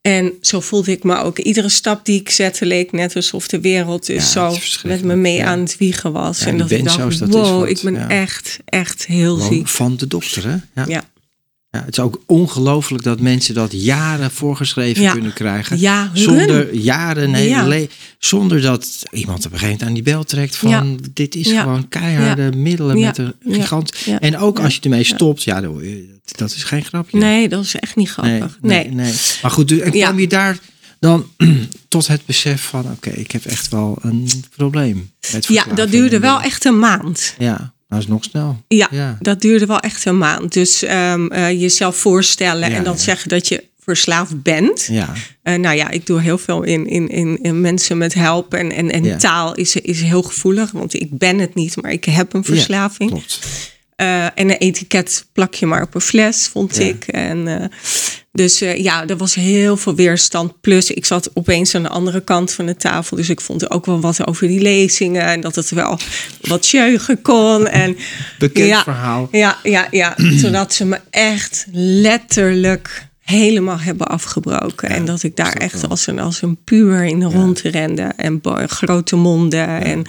En 0.00 0.32
zo 0.40 0.60
voelde 0.60 0.90
ik 0.90 1.02
me 1.02 1.16
ook. 1.16 1.38
Iedere 1.38 1.68
stap 1.68 2.04
die 2.04 2.20
ik 2.20 2.30
zette 2.30 2.66
leek 2.66 2.92
net 2.92 3.16
alsof 3.16 3.48
de 3.48 3.60
wereld 3.60 4.06
dus 4.06 4.32
Ja, 4.32 4.50
zo 4.50 4.58
met 4.88 5.02
me 5.02 5.16
mee 5.16 5.36
ja. 5.36 5.46
aan 5.46 5.58
het 5.58 5.76
wiegen 5.78 6.12
was. 6.12 6.38
Ja, 6.38 6.46
en 6.46 6.58
dat 6.58 6.70
ik 6.70 6.84
dacht, 6.84 7.18
dat 7.18 7.28
wow, 7.28 7.68
ik 7.68 7.80
ben 7.82 8.08
echt, 8.08 8.58
echt 8.64 9.06
heel 9.06 9.36
Gewoon 9.36 9.52
ziek. 9.52 9.68
van 9.68 9.96
de 9.96 10.06
dokter, 10.06 10.44
hè? 10.44 10.56
Ja. 10.74 10.84
Ja. 10.86 11.04
Ja, 11.70 11.82
het 11.84 11.98
is 11.98 12.04
ook 12.04 12.22
ongelooflijk 12.26 13.02
dat 13.02 13.20
mensen 13.20 13.54
dat 13.54 13.72
jaren 13.72 14.30
voorgeschreven 14.30 15.10
kunnen 15.12 15.32
krijgen. 15.32 15.80
Ja, 15.80 16.10
hun. 16.12 16.22
zonder 16.22 16.74
jaren, 16.74 17.30
nee, 17.30 17.88
zonder 18.18 18.60
dat 18.60 19.02
iemand 19.10 19.46
op 19.46 19.52
een 19.52 19.58
gegeven 19.58 19.66
moment 19.66 19.82
aan 19.82 19.94
die 19.94 20.02
bel 20.02 20.24
trekt 20.24 20.56
van 20.56 21.00
dit 21.12 21.34
is 21.34 21.50
gewoon 21.50 21.88
keiharde 21.88 22.56
middelen 22.56 23.00
met 23.00 23.18
een 23.18 23.34
gigant. 23.48 23.92
En 24.20 24.38
ook 24.38 24.60
als 24.60 24.74
je 24.74 24.80
ermee 24.80 25.04
stopt, 25.04 25.42
ja, 25.42 25.60
dan 25.60 25.82
dat 26.36 26.50
is 26.50 26.64
geen 26.64 26.84
grapje. 26.84 27.18
Nee, 27.18 27.48
dat 27.48 27.62
is 27.64 27.74
echt 27.74 27.96
niet 27.96 28.10
grappig. 28.10 28.58
nee, 28.60 28.84
Nee. 28.84 28.94
nee. 28.94 29.14
Maar 29.42 29.50
goed, 29.50 29.68
dus- 29.68 29.80
en 29.80 29.92
Ja. 29.92 30.06
kwam 30.06 30.18
je 30.20 30.26
daar 30.26 30.58
dan 31.00 31.26
tot 31.88 32.06
het 32.06 32.26
besef 32.26 32.62
van 32.62 32.90
oké, 32.90 33.10
ik 33.10 33.30
heb 33.30 33.44
echt 33.44 33.68
wel 33.68 33.98
een 34.00 34.28
probleem 34.56 35.10
met 35.32 35.46
Ja, 35.46 35.64
dat 35.74 35.90
duurde 35.90 36.18
wel 36.18 36.40
echt 36.40 36.64
een 36.64 36.78
maand. 36.78 37.34
Ja, 37.38 37.72
dat 37.88 37.98
is 37.98 38.06
nog 38.06 38.24
snel. 38.24 38.62
Ja, 38.68 38.88
Ja. 38.90 39.18
dat 39.20 39.40
duurde 39.40 39.66
wel 39.66 39.80
echt 39.80 40.04
een 40.04 40.18
maand. 40.18 40.52
Dus 40.52 40.82
ehm, 40.82 41.26
eh, 41.26 41.50
jezelf 41.60 41.96
voorstellen 41.96 42.70
Ja, 42.70 42.76
en 42.76 42.84
dan 42.84 42.94
ja. 42.94 42.98
zeggen 43.00 43.28
dat 43.28 43.48
je 43.48 43.64
verslaafd 43.80 44.42
bent. 44.42 44.88
Ja, 44.90 45.12
Eh, 45.42 45.54
nou 45.54 45.76
ja, 45.76 45.88
ik 45.90 46.06
doe 46.06 46.20
heel 46.20 46.38
veel 46.38 46.62
in, 46.62 46.86
in, 46.86 47.08
in, 47.08 47.38
in 47.42 47.60
mensen 47.60 47.98
met 47.98 48.14
helpen. 48.14 48.58
En, 48.58 48.72
en, 48.72 48.90
en 48.92 49.04
Ja. 49.04 49.16
taal 49.16 49.54
is, 49.54 49.76
is 49.76 50.00
heel 50.02 50.22
gevoelig, 50.22 50.70
want 50.70 50.94
ik 50.94 51.18
ben 51.18 51.38
het 51.38 51.54
niet, 51.54 51.82
maar 51.82 51.90
ik 51.92 52.04
heb 52.04 52.32
een 52.32 52.44
verslaving. 52.44 53.10
klopt. 53.10 53.40
Eh, 53.96 54.24
en 54.24 54.32
een 54.34 54.50
etiket 54.50 55.26
plak 55.32 55.54
je 55.54 55.66
maar 55.66 55.82
op 55.82 55.94
een 55.94 56.00
fles, 56.00 56.46
vond 56.48 56.76
Ja. 56.76 56.84
ik. 56.84 57.06
En, 57.06 57.60
eh, 57.60 57.68
dus 58.32 58.60
eh, 58.60 58.76
ja, 58.82 59.06
er 59.06 59.16
was 59.16 59.34
heel 59.34 59.76
veel 59.76 59.94
weerstand. 59.94 60.60
Plus, 60.60 60.90
ik 60.90 61.04
zat 61.04 61.30
opeens 61.34 61.74
aan 61.74 61.82
de 61.82 61.88
andere 61.88 62.20
kant 62.20 62.52
van 62.52 62.66
de 62.66 62.76
tafel. 62.76 63.16
Dus 63.16 63.28
ik 63.28 63.40
vond 63.40 63.70
ook 63.70 63.86
wel 63.86 64.00
wat 64.00 64.26
over 64.26 64.48
die 64.48 64.60
lezingen. 64.60 65.22
En 65.22 65.40
dat 65.40 65.54
het 65.54 65.70
wel 65.70 65.98
wat 66.40 66.68
jeugen 66.68 67.22
kon. 67.22 67.66
En, 67.68 67.96
Bekend 68.38 68.66
ja, 68.68 68.82
verhaal. 68.82 69.28
Ja, 69.30 69.58
ja, 69.62 69.88
ja. 69.90 70.14
Zodat 70.42 70.74
ze 70.74 70.84
me 70.84 71.00
echt 71.10 71.66
letterlijk 71.72 73.06
helemaal 73.20 73.78
hebben 73.80 74.06
afgebroken. 74.06 74.88
en 74.88 75.04
dat 75.04 75.22
ik 75.22 75.36
daar 75.36 75.52
echt 75.52 75.80
wel. 75.80 75.90
als 75.90 76.06
een, 76.06 76.18
als 76.18 76.42
een 76.42 76.58
puur 76.64 77.04
in 77.04 77.20
de 77.20 77.26
rond 77.26 77.60
rende. 77.60 78.12
En 78.16 78.40
grote 78.66 79.16
monden. 79.16 79.82
En 79.82 80.04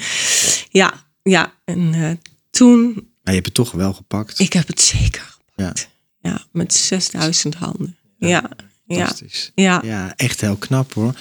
ja, 0.69 0.93
ja. 1.23 1.54
En 1.65 2.19
toen, 2.52 3.08
Maar 3.27 3.35
je 3.35 3.41
hebt 3.41 3.57
het 3.57 3.65
toch 3.67 3.75
wel 3.75 3.93
gepakt. 3.93 4.39
ik 4.39 4.53
heb 4.53 4.67
het 4.67 4.81
zeker 4.81 5.35
ja, 5.55 5.65
gepakt. 5.67 5.89
Ja, 6.21 6.41
met 6.51 6.73
6000 6.73 7.55
handen. 7.55 7.97
Ja, 8.17 8.27
ja, 8.27 8.49
fantastisch. 8.87 9.51
ja. 9.55 9.81
Ja, 9.85 10.13
echt 10.15 10.41
heel 10.41 10.55
knap 10.55 10.93
hoor. 10.93 11.13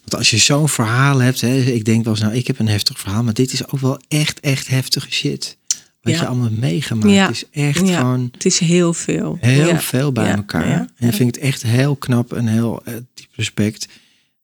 Want 0.00 0.14
als 0.14 0.30
je 0.30 0.38
zo'n 0.38 0.68
verhaal 0.68 1.18
hebt, 1.20 1.40
hè, 1.40 1.56
ik 1.56 1.84
denk 1.84 2.04
wel 2.04 2.12
eens, 2.12 2.22
nou, 2.22 2.34
ik 2.34 2.46
heb 2.46 2.58
een 2.58 2.68
heftig 2.68 3.00
verhaal, 3.00 3.22
maar 3.22 3.34
dit 3.34 3.52
is 3.52 3.66
ook 3.72 3.80
wel 3.80 4.00
echt, 4.08 4.40
echt 4.40 4.66
heftige 4.68 5.10
shit. 5.12 5.56
Wat 6.00 6.12
Ja. 6.14 6.20
je 6.20 6.26
allemaal 6.26 6.50
meegemaakt 6.50 7.14
Ja. 7.14 7.28
is 7.30 7.44
echt 7.50 7.88
Ja. 7.88 7.98
gewoon 7.98 8.28
Het 8.32 8.44
is 8.44 8.58
heel 8.58 8.94
veel. 8.94 9.38
heel 9.40 9.66
Ja. 9.68 9.80
veel 9.80 10.12
bij 10.12 10.26
Ja, 10.28 10.36
elkaar. 10.36 10.68
ja, 10.68 10.78
En 10.78 10.88
ja. 10.96 11.08
ik 11.08 11.14
vind 11.14 11.34
het 11.34 11.44
echt 11.44 11.62
heel 11.62 11.96
knap 11.96 12.32
en 12.32 12.46
heel 12.46 12.82
diep 13.14 13.28
respect. 13.32 13.88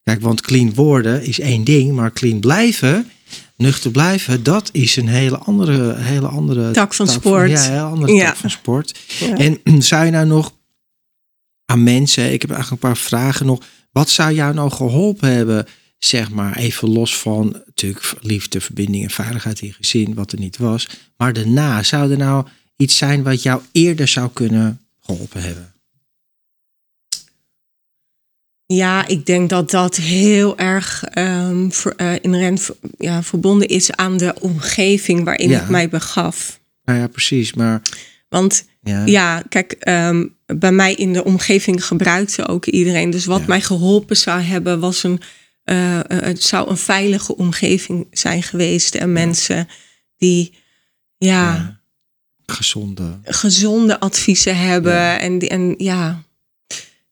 Kijk, 0.02 0.20
want 0.20 0.40
clean 0.40 0.74
worden 0.74 1.22
is 1.24 1.40
één 1.40 1.64
ding, 1.64 1.92
maar 1.92 2.12
clean 2.12 2.40
blijven, 2.40 3.10
nuchter 3.60 3.90
blijven, 3.90 4.42
dat 4.42 4.68
is 4.72 4.96
een 4.96 5.08
hele 5.08 5.38
andere, 5.38 5.96
hele 5.96 6.26
andere 6.26 6.70
Tak 6.70 6.94
van 6.94 7.08
sport. 7.08 7.50
ja, 7.50 7.64
een 7.64 7.70
hele 7.70 7.80
andere 7.82 8.12
Ja. 8.12 8.24
tak 8.26 8.36
van 8.36 8.50
sport. 8.50 8.98
Ja. 9.18 9.36
En 9.36 9.82
zou 9.82 10.04
je 10.04 10.10
nou 10.10 10.26
nog 10.26 10.52
aan 11.64 11.82
mensen, 11.82 12.32
ik 12.32 12.40
heb 12.40 12.50
eigenlijk 12.50 12.82
een 12.82 12.88
paar 12.88 12.98
vragen 13.00 13.46
nog. 13.46 13.62
Wat 13.92 14.10
zou 14.10 14.32
jou 14.34 14.54
nou 14.54 14.70
geholpen 14.70 15.32
hebben, 15.32 15.66
zeg 15.98 16.30
maar, 16.30 16.56
even 16.56 16.88
los 16.88 17.18
van 17.18 17.62
natuurlijk 17.66 18.12
liefde, 18.20 18.60
verbinding 18.60 19.04
en 19.04 19.10
veiligheid 19.10 19.60
in 19.60 19.72
gezin, 19.72 20.14
wat 20.14 20.32
er 20.32 20.38
niet 20.38 20.56
was. 20.56 20.88
Maar 21.16 21.32
daarna, 21.32 21.82
zou 21.82 22.10
er 22.10 22.16
nou 22.18 22.46
iets 22.76 22.96
zijn 22.96 23.22
wat 23.22 23.42
jou 23.42 23.62
eerder 23.72 24.08
zou 24.08 24.30
kunnen 24.32 24.80
geholpen 25.00 25.42
hebben? 25.42 25.69
Ja, 28.74 29.06
ik 29.06 29.26
denk 29.26 29.50
dat 29.50 29.70
dat 29.70 29.96
heel 29.96 30.58
erg 30.58 31.04
ehm 31.04 31.70
ver, 31.70 31.96
eh, 31.96 32.12
inherent 32.20 32.70
ja, 32.98 33.22
verbonden 33.22 33.68
is 33.68 33.92
aan 33.92 34.16
de 34.16 34.34
omgeving 34.40 35.24
waarin 35.24 35.48
Ja. 35.48 35.60
ik 35.62 35.68
mij 35.68 35.88
begaf. 35.88 36.60
Nou 36.84 36.98
ja, 36.98 37.06
precies, 37.06 37.54
maar 37.54 37.82
Want 38.28 38.64
ja, 38.82 39.06
ja, 39.06 39.42
kijk, 39.48 39.72
ehm, 39.72 40.26
bij 40.46 40.72
mij 40.72 40.94
in 40.94 41.12
de 41.12 41.24
omgeving 41.24 41.84
gebruikte 41.84 42.46
ook 42.48 42.66
iedereen. 42.66 43.10
Dus 43.10 43.24
wat 43.24 43.46
mij 43.46 43.60
geholpen 43.60 44.16
zou 44.16 44.40
hebben, 44.40 44.80
was 44.80 45.02
een, 45.02 45.20
eh, 45.64 45.98
eh, 45.98 46.04
het 46.06 46.42
zou 46.42 46.70
een 46.70 46.76
veilige 46.76 47.36
omgeving 47.36 48.06
zijn 48.10 48.42
geweest. 48.42 48.94
En 48.94 49.12
mensen 49.12 49.68
die 50.16 50.54
ja, 51.18 51.80
gezonde. 52.46 53.18
gezonde 53.24 54.00
adviezen 54.00 54.56
hebben. 54.58 55.20
En, 55.20 55.38
en 55.38 55.74
ja. 55.78 56.22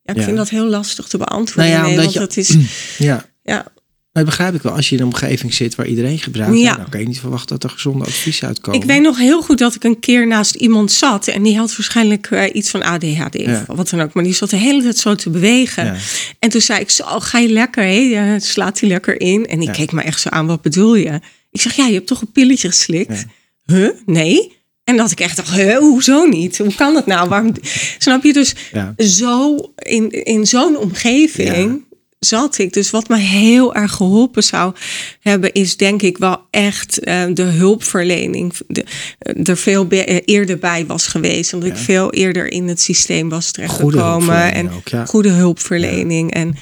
Ja, 0.09 0.15
ik 0.15 0.19
Ja. 0.21 0.25
vind 0.27 0.37
dat 0.37 0.49
heel 0.49 0.67
lastig 0.67 1.07
te 1.09 1.17
beantwoorden. 1.19 1.73
Nou 1.73 1.77
ja, 1.77 1.81
nee, 1.89 1.91
omdat 1.91 2.05
want 2.05 2.15
je- 2.15 2.21
dat 2.21 2.37
is, 2.37 2.57
Ja, 3.09 3.25
ja, 3.43 3.67
dat 4.13 4.25
begrijp 4.25 4.55
ik 4.55 4.63
wel. 4.63 4.73
Als 4.73 4.89
je 4.89 4.95
in 4.95 5.01
een 5.01 5.07
omgeving 5.07 5.55
zit 5.55 5.75
waar 5.75 5.87
iedereen 5.87 6.19
gebruikt, 6.19 6.59
Ja. 6.59 6.75
dan 6.77 6.89
kan 6.89 7.01
je 7.01 7.07
niet 7.07 7.21
verwachten 7.21 7.49
dat 7.59 7.65
er 7.71 7.77
gezonde 7.77 8.05
adviezen 8.05 8.47
uitkomen. 8.47 8.81
Ik 8.81 8.87
weet 8.87 9.03
nog 9.03 9.19
heel 9.19 9.43
goed 9.43 9.59
dat 9.59 9.75
ik 9.75 9.85
een 9.85 10.01
keer 10.01 10.27
naast 10.27 10.55
iemand 10.55 10.93
zat. 10.93 11.27
En 11.29 11.43
die 11.43 11.57
had 11.57 11.77
waarschijnlijk 11.77 12.27
eh, 12.31 12.55
iets 12.55 12.71
van 12.71 12.83
ADHD 12.83 13.35
Ja. 13.39 13.65
of 13.67 13.77
wat 13.77 13.89
dan 13.91 14.01
ook. 14.01 14.13
Maar 14.13 14.25
die 14.25 14.35
zat 14.35 14.51
de 14.51 14.57
hele 14.57 14.83
tijd 14.83 14.99
zo 14.99 15.15
te 15.15 15.31
bewegen. 15.31 15.85
Ja. 15.85 15.97
En 16.39 16.49
toen 16.49 16.61
zei 16.61 16.81
ik 16.81 16.91
zo, 16.91 17.05
ga 17.21 17.39
je 17.39 17.49
lekker? 17.49 18.41
Slaat 18.41 18.81
hij 18.81 18.89
lekker 18.89 19.21
in? 19.21 19.47
En 19.47 19.59
die 19.59 19.71
keek 19.71 19.93
me 19.93 20.03
echt 20.03 20.21
zo 20.21 20.29
aan, 20.29 20.47
wat 20.47 20.63
bedoel 20.63 20.95
je? 20.95 21.21
Ik 21.51 21.61
zeg, 21.61 21.75
ja, 21.77 21.87
je 21.87 21.95
hebt 21.95 22.07
toch 22.07 22.21
een 22.21 22.33
pilletje 22.33 22.69
geslikt? 22.69 23.25
Huh? 23.65 23.89
Nee? 24.07 24.57
En 24.89 24.97
dat 24.97 25.11
ik 25.11 25.21
echt 25.21 25.37
dacht, 25.37 25.75
hoezo 25.75 26.25
niet? 26.25 26.59
Hoe 26.59 26.75
kan 26.75 26.95
dat 26.95 27.07
nou? 27.07 27.29
Waarom? 27.29 27.53
Snap 27.99 28.25
je 28.25 28.33
dus 28.33 28.55
Ja. 28.73 28.95
zo 28.97 29.57
in, 29.79 30.11
in 30.11 30.47
zo'n 30.47 30.77
omgeving 30.77 31.85
zat 32.19 32.59
ik. 32.59 32.73
Dus 32.73 32.91
wat 32.91 33.09
me 33.09 33.17
heel 33.19 33.75
erg 33.75 33.93
geholpen 33.93 34.43
zou 34.45 34.75
hebben, 35.21 35.53
is 35.53 35.77
denk 35.77 36.03
ik 36.03 36.19
wel 36.19 36.41
echt 36.51 36.99
eh, 36.99 37.23
de 37.33 37.43
hulpverlening. 37.43 38.53
De, 38.67 38.85
eh, 39.19 39.49
er 39.49 39.57
veel 39.57 39.87
be- 39.87 40.05
eh, 40.05 40.19
eerder 40.25 40.59
bij 40.59 40.87
was 40.87 41.07
geweest. 41.07 41.53
Omdat 41.55 41.69
ik 41.69 41.77
veel 41.77 42.13
eerder 42.13 42.53
in 42.53 42.69
het 42.69 42.81
systeem 42.81 43.29
was 43.29 43.51
terechtgekomen. 43.51 44.53
En 44.53 44.71
ook, 44.71 45.09
goede 45.09 45.31
hulpverlening. 45.31 46.31
En 46.33 46.57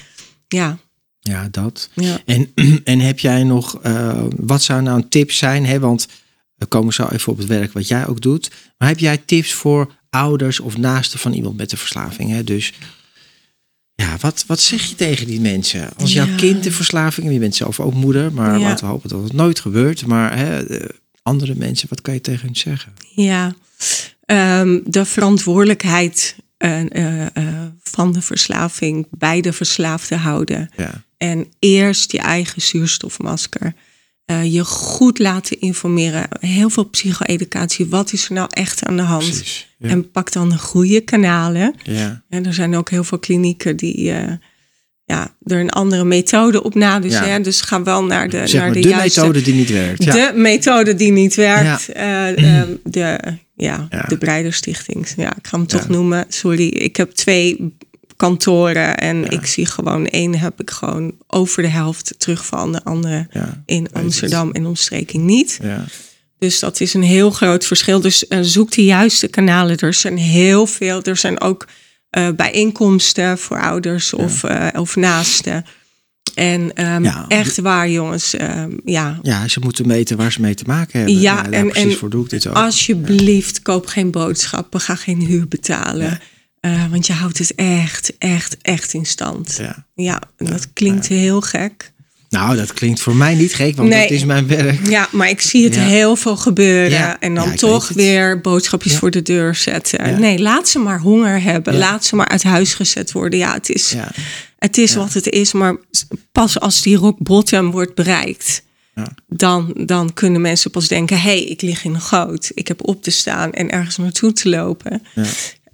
ja, 0.47 0.77
Ja, 1.19 1.47
dat. 1.51 1.89
ja. 1.93 2.17
En, 2.25 2.51
en 2.83 2.99
heb 2.99 3.19
jij 3.19 3.43
nog, 3.43 3.79
wat 4.35 4.61
zou 4.61 4.81
nou 4.81 4.97
een 4.97 5.09
tip 5.09 5.31
zijn? 5.31 5.65
Hè? 5.65 5.79
Want 5.79 6.07
we 6.57 6.65
komen 6.65 6.93
zo 6.93 7.07
even 7.07 7.31
op 7.31 7.37
het 7.37 7.47
werk 7.47 7.73
wat 7.73 7.87
jij 7.87 8.07
ook 8.07 8.21
doet. 8.21 8.51
Maar 8.77 8.87
heb 8.87 8.99
jij 8.99 9.17
tips 9.17 9.53
voor 9.53 9.91
ouders 10.09 10.59
of 10.59 10.77
naasten 10.77 11.19
van 11.19 11.33
iemand 11.33 11.57
met 11.57 11.71
een 11.71 11.77
verslaving? 11.77 12.29
Hè? 12.31 12.43
Dus 12.43 12.73
ja, 13.95 14.17
wat, 14.21 14.43
wat 14.47 14.59
zeg 14.59 14.83
je 14.89 14.95
tegen 14.95 15.27
die 15.27 15.39
mensen? 15.39 15.89
Als 15.97 16.13
jouw 16.13 16.25
Ja. 16.27 16.35
kind 16.35 16.65
een 16.65 16.71
verslaving, 16.71 17.27
en 17.27 17.33
je 17.33 17.39
bent 17.39 17.55
zelf 17.55 17.79
ook 17.79 17.93
moeder, 17.93 18.33
maar 18.33 18.59
Ja. 18.59 18.67
laten 18.67 18.85
we 18.85 18.91
hopen 18.91 19.09
dat 19.09 19.23
het 19.23 19.33
nooit 19.33 19.59
gebeurt. 19.59 20.05
Maar 20.05 20.37
hè, 20.37 20.65
eh, 20.67 20.89
andere 21.21 21.55
mensen, 21.55 21.89
wat 21.89 22.01
kan 22.01 22.13
je 22.13 22.21
tegen 22.21 22.45
hen 22.45 22.55
zeggen? 22.55 22.93
Ja, 23.15 23.55
Ehm, 24.25 24.79
de 24.85 25.05
verantwoordelijkheid 25.05 26.35
eh, 26.57 27.25
eh, 27.25 27.63
van 27.83 28.13
de 28.13 28.21
verslaving 28.21 29.07
bij 29.11 29.41
de 29.41 29.53
verslaafde 29.53 30.15
houden. 30.15 30.69
Ja, 30.77 31.03
En 31.17 31.47
eerst 31.59 32.11
je 32.11 32.19
eigen 32.19 32.61
zuurstofmasker. 32.61 33.73
Eh, 34.27 34.53
je 34.53 34.65
goed 34.65 35.19
laten 35.19 35.59
informeren. 35.59 36.27
Heel 36.39 36.69
veel 36.69 36.83
psycho-educatie. 36.89 37.85
Wat 37.85 38.13
is 38.13 38.25
er 38.27 38.33
nou 38.33 38.47
echt 38.53 38.83
aan 38.85 38.95
de 38.95 39.01
hand? 39.03 39.23
Precies. 39.25 39.75
Ja. 39.77 39.89
En 39.89 40.11
pak 40.11 40.31
dan 40.31 40.49
de 40.49 40.57
goede 40.57 41.01
kanalen. 41.01 41.75
ja. 41.83 42.23
En 42.29 42.45
er 42.45 42.53
zijn 42.53 42.75
ook 42.75 42.89
heel 42.89 43.03
veel 43.03 43.19
klinieken 43.19 43.75
die 43.75 44.11
eh, 44.11 44.31
ja, 45.05 45.35
er 45.43 45.59
een 45.59 45.69
andere 45.69 46.03
methode 46.03 46.63
op 46.63 46.75
na. 46.75 46.99
Dus, 46.99 47.11
Ja. 47.11 47.39
dus 47.39 47.61
ga 47.61 47.83
wel 47.83 48.03
naar 48.05 48.29
de, 48.29 48.47
Zeg 48.47 48.61
naar 48.61 48.73
de, 48.73 48.79
de, 48.79 48.87
juiste... 48.87 49.19
methode 49.19 49.41
die 49.41 49.53
niet 49.53 49.69
werkt. 49.69 50.03
Ja. 50.03 50.11
De 50.13 50.31
methode 50.39 50.95
die 50.95 51.11
niet 51.11 51.35
werkt. 51.35 51.89
eh, 51.89 52.59
ehm, 52.59 52.69
de, 52.83 53.17
ja, 53.55 53.87
Ja. 53.89 54.05
de 54.07 54.17
Breiderstichting. 54.17 55.07
Ja, 55.17 55.35
ik 55.37 55.47
ga 55.47 55.57
hem 55.57 55.67
toch 55.67 55.87
noemen. 55.89 56.25
Sorry, 56.27 56.67
ik 56.67 56.95
heb 56.95 57.11
twee 57.11 57.75
kantoren. 58.17 58.97
En 58.97 59.17
Ja. 59.21 59.29
ik 59.29 59.45
zie 59.45 59.65
gewoon 59.65 60.05
één 60.07 60.39
heb 60.39 60.61
ik 60.61 60.69
gewoon 60.71 61.15
over 61.27 61.61
de 61.61 61.69
helft 61.69 62.13
terugvallen. 62.17 62.71
De 62.71 62.83
andere 62.83 63.27
Ja. 63.31 63.63
in. 63.65 63.87
Amsterdam 63.93 64.51
en 64.51 64.65
omstreking 64.65 65.23
niet. 65.23 65.59
Ja. 65.61 65.83
Dus 66.39 66.59
dat 66.59 66.79
is 66.79 66.93
een 66.93 67.03
heel 67.03 67.31
groot 67.31 67.65
verschil. 67.65 68.01
Dus 68.01 68.27
eh, 68.27 68.39
zoek 68.41 68.71
de 68.71 68.83
juiste 68.83 69.27
kanalen. 69.27 69.77
Er 69.77 69.93
zijn 69.93 70.17
heel 70.17 70.65
veel. 70.67 71.01
Er 71.03 71.17
zijn 71.17 71.41
ook 71.41 71.67
eh, 72.09 72.29
bijeenkomsten 72.35 73.37
voor 73.37 73.61
ouders 73.61 74.13
of, 74.13 74.43
eh, 74.43 74.67
of 74.73 74.95
naasten. 74.95 75.65
En 76.35 76.73
ehm, 76.75 77.03
Ja. 77.03 77.25
echt 77.27 77.57
waar, 77.59 77.89
jongens. 77.89 78.33
ehm, 78.33 78.71
ja, 78.85 79.19
ja, 79.21 79.47
ze 79.47 79.59
moeten 79.59 79.87
meten 79.87 80.17
waar 80.17 80.31
ze 80.31 80.41
mee 80.41 80.53
te 80.55 80.63
maken 80.67 80.99
hebben. 80.99 81.19
Ja, 81.19 81.49
en- 81.51 81.67
precies 81.69 81.91
en 81.93 81.97
voor 81.99 82.09
doe 82.09 82.23
ik 82.23 82.29
dit 82.29 82.47
ook. 82.47 82.55
alsjeblieft, 82.55 83.61
koop 83.61 83.85
geen 83.85 84.11
boodschappen. 84.11 84.79
Ga 84.79 84.95
geen 84.95 85.19
huur 85.21 85.47
betalen. 85.47 86.19
Eh, 86.59 86.85
want 86.91 87.07
je 87.07 87.13
houdt 87.13 87.37
het 87.37 87.55
echt, 87.55 88.17
echt, 88.17 88.57
echt 88.61 88.93
in 88.93 89.05
stand. 89.05 89.55
Ja, 89.59 89.85
Ja. 89.95 90.21
en 90.37 90.45
dat 90.45 90.73
klinkt 90.73 91.07
heel 91.07 91.41
gek. 91.41 91.91
Nou, 92.29 92.55
dat 92.57 92.73
klinkt 92.73 92.99
voor 92.99 93.15
mij 93.15 93.35
niet 93.35 93.53
gek, 93.55 93.75
want 93.75 93.89
Nee. 93.89 94.01
dat 94.01 94.11
is 94.11 94.25
mijn 94.25 94.47
werk. 94.47 94.87
Ja, 94.87 95.07
maar 95.11 95.29
ik 95.29 95.41
zie 95.41 95.63
het 95.63 95.75
heel 95.75 96.15
veel 96.15 96.37
gebeuren. 96.37 97.19
En 97.19 97.35
dan 97.35 97.55
toch 97.55 97.87
weer 97.89 98.41
boodschapjes 98.41 98.95
voor 98.95 99.11
de 99.11 99.21
deur 99.21 99.55
zetten. 99.55 100.09
Ja. 100.09 100.17
Nee, 100.17 100.39
laat 100.39 100.67
ze 100.69 100.79
maar 100.79 100.99
honger 100.99 101.41
hebben. 101.41 101.77
Laat 101.77 102.05
ze 102.05 102.15
maar 102.15 102.27
uit 102.27 102.43
huis 102.43 102.73
gezet 102.73 103.11
worden. 103.11 103.39
Ja, 103.39 103.53
het 103.53 103.69
is, 103.69 103.95
het 104.57 104.77
is 104.77 104.95
wat 104.95 105.13
het 105.13 105.27
is. 105.29 105.51
Maar 105.53 105.75
pas 106.31 106.59
als 106.59 106.81
die 106.81 106.95
rock 106.95 107.17
bottom 107.19 107.71
wordt 107.71 107.95
bereikt... 107.95 108.65
Ja. 108.95 109.07
Dan, 109.27 109.73
dan 109.85 110.13
kunnen 110.13 110.41
mensen 110.41 110.71
pas 110.71 110.87
denken... 110.87 111.17
hé, 111.21 111.29
hey, 111.29 111.43
ik 111.43 111.61
lig 111.61 111.83
in 111.83 111.93
een 111.93 112.01
goot. 112.01 112.51
Ik 112.53 112.67
heb 112.67 112.87
op 112.87 113.03
te 113.03 113.11
staan 113.11 113.51
en 113.53 113.69
ergens 113.69 113.97
naartoe 113.97 114.33
te 114.33 114.49
lopen. 114.49 115.01
Ja. 115.15 115.23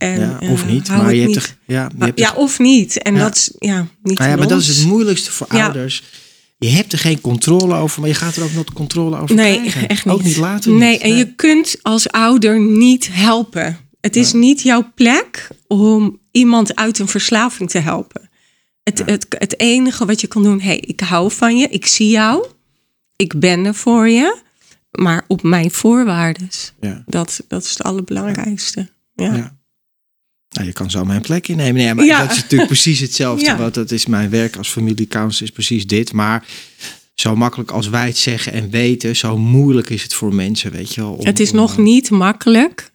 En, 0.04 0.20
Ja, 0.20 0.52
of 0.52 0.64
eh, 0.64 0.70
niet, 0.70 0.88
hou 0.88 1.04
maar 1.04 1.14
je 1.14 1.22
hebt 1.22 1.34
niet. 1.34 1.44
er- 1.44 1.58
ja, 1.66 1.84
je 1.84 1.96
Maar- 1.98 2.08
hebt 2.08 2.20
er- 2.20 2.26
ja, 2.26 2.34
of 2.36 2.60
niet. 2.60 3.02
En 3.02 3.14
Ja. 3.16 3.20
dat 3.20 3.36
is 3.36 3.52
ja, 3.60 3.88
niet 4.04 4.18
Nou 4.18 4.30
ja, 4.30 4.36
maar 4.36 4.48
dat 4.48 4.62
is 4.62 4.68
het 4.68 4.86
moeilijkste 4.86 5.32
voor 5.32 5.48
ouders. 5.48 6.04
Je 6.58 6.70
hebt 6.70 6.92
er 6.94 7.00
geen 7.00 7.22
controle 7.22 7.76
over, 7.76 8.00
maar 8.00 8.10
je 8.10 8.16
gaat 8.16 8.36
er 8.36 8.44
ook 8.44 8.52
nooit 8.54 8.74
controle 8.74 9.18
over 9.20 9.36
Nee, 9.36 9.56
krijgen. 9.60 9.88
echt 9.88 10.06
niet. 10.06 10.14
Ook 10.14 10.24
niet 10.24 10.38
later 10.38 10.72
Nee, 10.72 10.92
niet. 10.92 11.02
en 11.02 11.16
je 11.18 11.34
kunt 11.36 11.76
als 11.82 12.10
ouder 12.10 12.60
niet 12.62 13.10
helpen. 13.12 13.78
Het 14.02 14.16
is 14.16 14.34
niet 14.34 14.62
jouw 14.62 14.92
plek 14.96 15.48
om 15.68 16.20
iemand 16.32 16.76
uit 16.76 17.00
een 17.00 17.08
verslaving 17.08 17.70
te 17.70 17.80
helpen. 17.80 18.30
Het, 18.84 19.04
het, 19.06 19.26
het 19.30 19.60
enige 19.60 20.06
wat 20.06 20.22
je 20.22 20.28
kan 20.28 20.44
doen, 20.44 20.62
hey, 20.62 20.78
ik 20.78 21.00
hou 21.00 21.32
van 21.32 21.58
je, 21.58 21.68
ik 21.68 21.86
zie 21.86 22.10
jou, 22.10 22.46
ik 23.16 23.40
ben 23.40 23.66
er 23.66 23.76
voor 23.76 24.10
je, 24.10 24.38
maar 24.92 25.24
op 25.28 25.44
mijn 25.44 25.72
voorwaarden. 25.72 26.50
Ja. 26.82 27.04
Dat, 27.06 27.44
dat 27.48 27.64
is 27.64 27.70
het 27.70 27.84
allerbelangrijkste. 27.84 28.90
Ja. 29.16 29.58
Ja. 30.54 30.60
Nou, 30.62 30.66
je 30.68 30.74
kan 30.74 30.92
zo 30.92 31.06
mijn 31.06 31.22
plek 31.22 31.48
innemen. 31.48 31.74
Nee, 31.84 31.94
maar 31.94 32.06
Ja. 32.06 32.22
dat 32.22 32.32
is 32.32 32.42
natuurlijk 32.42 32.70
precies 32.70 33.00
hetzelfde. 33.00 33.46
Ja. 33.50 33.58
Want 33.58 33.74
dat 33.74 33.92
is 33.92 34.06
mijn 34.06 34.30
werk 34.30 34.56
als 34.56 34.70
familiecounselor, 34.70 35.48
is 35.50 35.52
precies 35.56 35.88
dit. 35.88 36.14
Maar 36.14 36.46
zo 37.16 37.36
makkelijk 37.36 37.72
als 37.72 37.90
wij 37.90 38.06
het 38.08 38.18
zeggen 38.18 38.54
en 38.54 38.70
weten, 38.70 39.16
zo 39.16 39.38
moeilijk 39.38 39.90
is 39.90 40.04
het 40.04 40.14
voor 40.14 40.34
mensen, 40.36 40.72
weet 40.72 40.94
je 40.94 41.02
wel. 41.02 41.14
om- 41.14 41.26
Het 41.26 41.40
is 41.40 41.50
om, 41.52 41.56
nog 41.56 41.72
eh, 41.72 41.78
niet 41.84 42.10
makkelijk. 42.10 42.92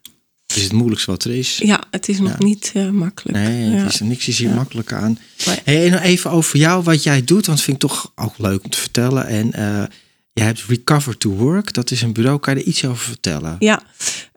Het 0.46 0.56
is 0.56 0.62
het 0.62 0.72
moeilijkste 0.72 1.10
wat 1.10 1.24
er 1.24 1.34
is. 1.34 1.60
Ja, 1.64 1.82
het 1.90 2.08
is 2.08 2.18
nog 2.20 2.30
Ja. 2.38 2.44
niet 2.44 2.70
eh, 2.74 2.90
makkelijk. 2.90 3.38
Nee, 3.38 3.70
het 3.70 3.92
is, 3.92 4.00
niks 4.00 4.28
is 4.28 4.38
hier 4.38 4.50
makkelijk 4.50 4.92
aan. 4.92 5.18
Hey, 5.64 5.90
en 5.92 5.98
even 6.02 6.30
over 6.30 6.58
jou, 6.58 6.82
wat 6.82 7.02
jij 7.02 7.24
doet, 7.24 7.46
want 7.46 7.58
dat 7.58 7.62
vind 7.62 7.82
ik 7.82 7.88
toch 7.88 8.12
ook 8.14 8.34
leuk 8.38 8.64
om 8.64 8.70
te 8.70 8.78
vertellen. 8.78 9.26
En 9.26 9.52
eh 9.52 9.82
jij 10.38 10.46
hebt 10.46 10.64
Recover 10.68 11.16
to 11.18 11.30
Work, 11.30 11.72
dat 11.74 11.90
is 11.90 12.02
een 12.02 12.12
bureau. 12.12 12.38
Kan 12.38 12.54
je 12.54 12.60
er 12.60 12.66
iets 12.66 12.84
over 12.84 13.04
vertellen? 13.04 13.56
Ja, 13.58 13.82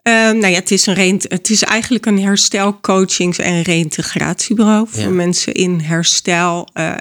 Ehm, 0.02 0.38
nou 0.38 0.46
ja, 0.52 0.58
het 0.58 0.70
is, 0.70 0.86
een 0.86 1.20
het 1.28 1.50
is 1.50 1.62
eigenlijk 1.62 2.06
een 2.06 2.18
herstel, 2.22 2.80
coachings- 2.80 3.38
en 3.38 3.62
reïntegratiebureau 3.62 4.86
voor 4.90 5.02
Ja. 5.02 5.08
mensen 5.08 5.52
in 5.54 5.80
herstel. 5.80 6.68
eh, 6.72 6.92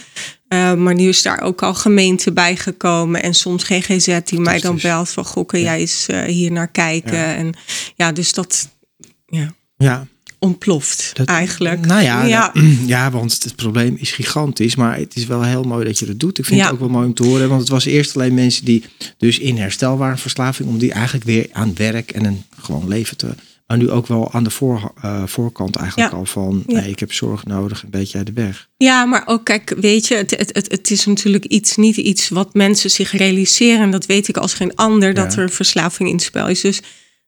Eh, 0.48 0.74
maar 0.74 0.94
nu 0.96 1.08
is 1.08 1.22
daar 1.22 1.42
ook 1.42 1.64
al 1.64 1.74
gemeente 1.74 2.32
bij 2.34 2.56
gekomen. 2.56 3.24
En 3.24 3.34
soms 3.34 3.64
GGZ 3.64 4.20
die 4.24 4.40
mij 4.40 4.60
dan 4.60 4.80
belt 4.82 5.10
van... 5.10 5.26
Goh, 5.26 5.46
kun 5.46 5.62
jij 5.62 5.80
eens 5.80 6.08
hier 6.26 6.52
naar 6.52 6.72
kijken? 6.72 7.18
Ja. 7.18 7.36
En 7.36 7.54
ja, 7.96 8.12
dus 8.12 8.34
dat 8.34 8.70
ja, 9.26 9.54
ja, 9.78 10.08
ontploft 10.46 11.12
dat- 11.14 11.28
eigenlijk. 11.28 11.86
Nou 11.86 12.04
ja, 12.04 12.24
ja. 12.24 12.54
ja, 12.86 13.12
want 13.12 13.44
het 13.44 13.56
probleem 13.56 13.96
is 14.00 14.12
gigantisch. 14.12 14.76
Maar 14.76 14.98
het 14.98 15.16
is 15.16 15.26
wel 15.26 15.44
heel 15.44 15.64
mooi 15.64 15.86
dat 15.86 16.00
je 16.00 16.06
dat 16.06 16.20
doet. 16.20 16.38
Ik 16.38 16.46
vind 16.46 16.60
Ja. 16.60 16.64
het 16.66 16.74
ook 16.74 16.80
wel 16.80 16.90
mooi 16.90 17.06
om 17.06 17.14
te 17.14 17.24
horen. 17.26 17.48
Want 17.50 17.62
het 17.62 17.70
was 17.70 17.86
eerst 17.86 18.16
alleen 18.16 18.34
mensen 18.34 18.66
die 18.66 18.84
dus 19.18 19.40
in 19.40 19.58
herstel 19.58 19.98
waren 19.98 20.18
verslaving. 20.18 20.70
Om 20.70 20.78
die 20.78 20.92
eigenlijk 20.92 21.26
weer 21.26 21.48
aan 21.52 21.74
werk 21.76 22.12
en 22.12 22.26
een 22.26 22.44
gewoon 22.62 22.88
leven 22.88 23.18
te... 23.18 23.28
Maar 23.68 23.80
nu 23.80 23.90
ook 23.90 24.08
wel 24.08 24.34
aan 24.34 24.44
de 24.44 24.50
voor, 24.50 24.94
eh, 25.02 25.24
voorkant 25.26 25.76
eigenlijk 25.76 26.12
Ja. 26.12 26.18
al 26.18 26.26
van... 26.26 26.64
Ja. 26.68 26.80
Nee, 26.80 26.90
ik 26.90 27.00
heb 27.00 27.14
zorg 27.14 27.46
nodig, 27.46 27.84
een 27.84 27.90
beetje 27.90 28.18
uit 28.18 28.28
de 28.28 28.34
weg. 28.34 28.68
Ja, 28.78 29.06
maar 29.06 29.24
ook 29.26 29.46
kijk, 29.46 29.74
weet 29.80 30.08
je, 30.08 30.16
het, 30.16 30.32
het, 30.38 30.50
het, 30.54 30.72
het 30.72 30.92
is 30.92 31.06
natuurlijk 31.06 31.46
iets, 31.46 31.76
niet 31.76 31.98
iets 31.98 32.30
wat 32.30 32.54
mensen 32.54 32.90
zich 32.92 33.12
realiseren. 33.12 33.82
En 33.82 33.92
dat 33.92 34.06
weet 34.06 34.28
ik 34.28 34.38
als 34.38 34.54
geen 34.54 34.76
ander, 34.76 35.14
dat 35.14 35.34
er 35.36 35.44
een 35.44 35.50
verslaving 35.50 36.10
in 36.10 36.16
het 36.16 36.24
spel 36.24 36.48
is. 36.48 36.62
Dus 36.62 36.82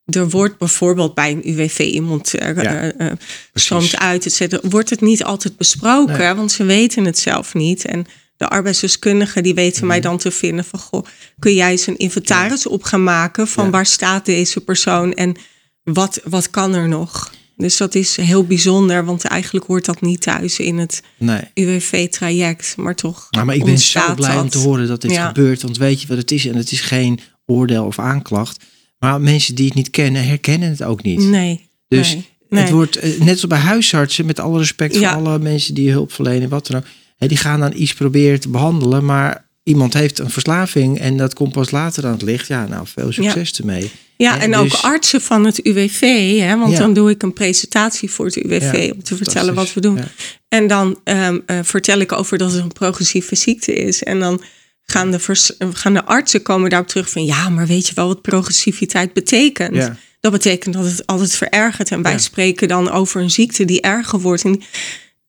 er 0.06 0.30
wordt 0.30 0.58
bijvoorbeeld 0.58 1.14
bij 1.14 1.32
een 1.32 1.50
UWV 1.50 1.80
iemand 1.80 2.34
eh, 2.34 2.56
Ja, 2.56 2.64
eh, 2.92 3.08
eh, 3.10 3.18
stroomt 3.54 3.98
uit, 3.98 4.26
et 4.26 4.34
cetera, 4.34 4.70
wordt 4.70 4.90
het 4.90 5.02
niet 5.02 5.24
altijd 5.24 5.58
besproken, 5.58 6.18
Nee. 6.18 6.34
want 6.34 6.52
ze 6.52 6.64
weten 6.64 7.06
het 7.06 7.20
zelf 7.20 7.54
niet. 7.54 7.86
En 7.86 8.06
de 8.38 8.50
arbeidsdeskundigen 8.50 9.44
die 9.44 9.54
weten 9.54 9.78
Mhm. 9.80 9.88
mij 9.88 10.00
dan 10.00 10.18
te 10.18 10.32
vinden 10.32 10.66
van, 10.66 10.80
goh, 10.80 11.06
kun 11.40 11.54
jij 11.54 11.72
eens 11.72 11.88
een 11.88 11.98
inventaris 11.98 12.68
op 12.68 12.84
gaan 12.84 13.04
maken 13.04 13.48
van 13.48 13.64
Ja. 13.66 13.70
waar 13.70 13.86
staat 13.86 14.26
deze 14.26 14.60
persoon 14.62 15.14
en 15.14 15.36
wat, 15.84 16.22
wat 16.24 16.50
kan 16.50 16.74
er 16.74 16.88
nog? 16.88 17.32
Dus 17.56 17.78
dat 17.78 17.96
is 17.96 18.16
heel 18.16 18.46
bijzonder, 18.46 19.06
want 19.06 19.24
eigenlijk 19.24 19.66
hoort 19.66 19.86
dat 19.86 20.02
niet 20.02 20.22
thuis 20.22 20.60
in 20.60 20.78
het 20.78 21.02
Nee. 21.18 21.42
UWV-traject, 21.54 22.74
maar 22.78 22.96
toch. 22.96 23.28
Nou, 23.32 23.46
maar 23.46 23.56
ik 23.56 23.64
ben 23.66 23.78
zo 23.80 24.14
blij 24.16 24.38
om 24.40 24.50
te 24.50 24.58
horen 24.58 24.88
dat 24.88 25.02
dit 25.02 25.18
gebeurt. 25.18 25.62
Want 25.62 25.78
weet 25.78 26.02
je 26.02 26.08
wat 26.08 26.18
het 26.18 26.32
is? 26.32 26.46
En 26.46 26.56
het 26.56 26.72
is 26.72 26.82
geen 26.82 27.20
oordeel 27.46 27.86
of 27.86 28.00
aanklacht. 28.00 28.64
Maar 29.04 29.22
mensen 29.22 29.56
die 29.56 29.66
het 29.66 29.74
niet 29.74 29.90
kennen, 29.90 30.28
herkennen 30.28 30.70
het 30.70 30.84
ook 30.84 31.04
niet. 31.04 31.20
Nee. 31.20 31.68
Dus 31.88 32.14
nee, 32.14 32.26
nee. 32.50 32.62
het 32.62 32.72
wordt 32.72 32.96
eh, 32.96 33.20
net 33.20 33.30
als 33.30 33.48
bij 33.48 33.58
huisartsen, 33.58 34.26
met 34.26 34.40
alle 34.40 34.58
respect 34.58 34.96
Ja. 34.96 35.14
voor 35.14 35.28
alle 35.28 35.40
mensen 35.40 35.74
die 35.74 35.92
hulp 35.92 36.12
verlenen, 36.12 36.50
wat 36.50 36.68
dan 36.68 36.78
ook. 36.78 36.86
Hè, 37.18 37.28
die 37.28 37.38
gaan 37.38 37.60
dan 37.60 37.74
iets 37.76 37.94
proberen 37.94 38.40
te 38.40 38.50
behandelen, 38.50 39.06
maar 39.06 39.48
iemand 39.64 39.94
heeft 39.94 40.20
een 40.20 40.30
verslaving 40.30 41.00
en 41.00 41.18
dat 41.18 41.34
komt 41.34 41.52
pas 41.52 41.72
later 41.72 42.06
aan 42.06 42.12
het 42.12 42.22
licht. 42.22 42.48
Ja, 42.48 42.68
nou, 42.68 42.88
veel 42.88 43.12
succes 43.12 43.60
ermee. 43.60 43.92
Ja, 44.18 44.36
en 44.36 44.42
En 44.42 44.56
ook 44.56 44.70
dus- 44.70 44.82
artsen 44.82 45.22
van 45.22 45.46
het 45.46 45.66
UWV, 45.66 46.02
hè, 46.40 46.58
want 46.58 46.72
Ja. 46.72 46.78
dan 46.80 46.94
doe 46.94 47.10
ik 47.10 47.24
een 47.24 47.34
presentatie 47.34 48.10
voor 48.12 48.26
het 48.26 48.36
UWV 48.36 48.86
Ja, 48.88 48.94
om 48.94 49.04
te 49.04 49.16
vertellen 49.16 49.54
wat 49.54 49.74
we 49.74 49.82
doen. 49.82 50.00
En 50.48 50.68
dan 50.68 51.00
ehm, 51.04 51.40
eh, 51.46 51.60
vertel 51.64 52.00
ik 52.00 52.12
over 52.12 52.38
dat 52.38 52.52
het 52.52 52.62
een 52.62 52.72
progressieve 52.72 53.36
ziekte 53.36 53.74
is. 53.74 54.04
En 54.04 54.20
dan 54.20 54.42
gaan 54.86 55.12
de, 55.12 55.20
vers- 55.20 55.52
gaan 55.74 55.94
de 55.94 56.06
artsen 56.06 56.42
komen 56.42 56.70
daarop 56.70 56.88
terug 56.88 57.10
van 57.10 57.26
ja, 57.26 57.50
maar 57.50 57.68
weet 57.68 57.88
je 57.88 57.94
wel 57.94 58.08
wat 58.08 58.22
progressiviteit 58.22 59.14
betekent? 59.14 59.76
Ja. 59.76 59.98
Dat 60.20 60.32
betekent 60.32 60.74
dat 60.76 60.86
het 60.86 61.06
altijd 61.08 61.36
verergert. 61.36 61.92
En 61.92 62.02
wij 62.02 62.12
Ja. 62.12 62.18
spreken 62.18 62.68
dan 62.68 62.92
over 62.92 63.22
een 63.22 63.32
ziekte 63.32 63.66
die 63.66 63.82
erger 63.82 64.20
wordt. 64.20 64.44
En, 64.44 64.62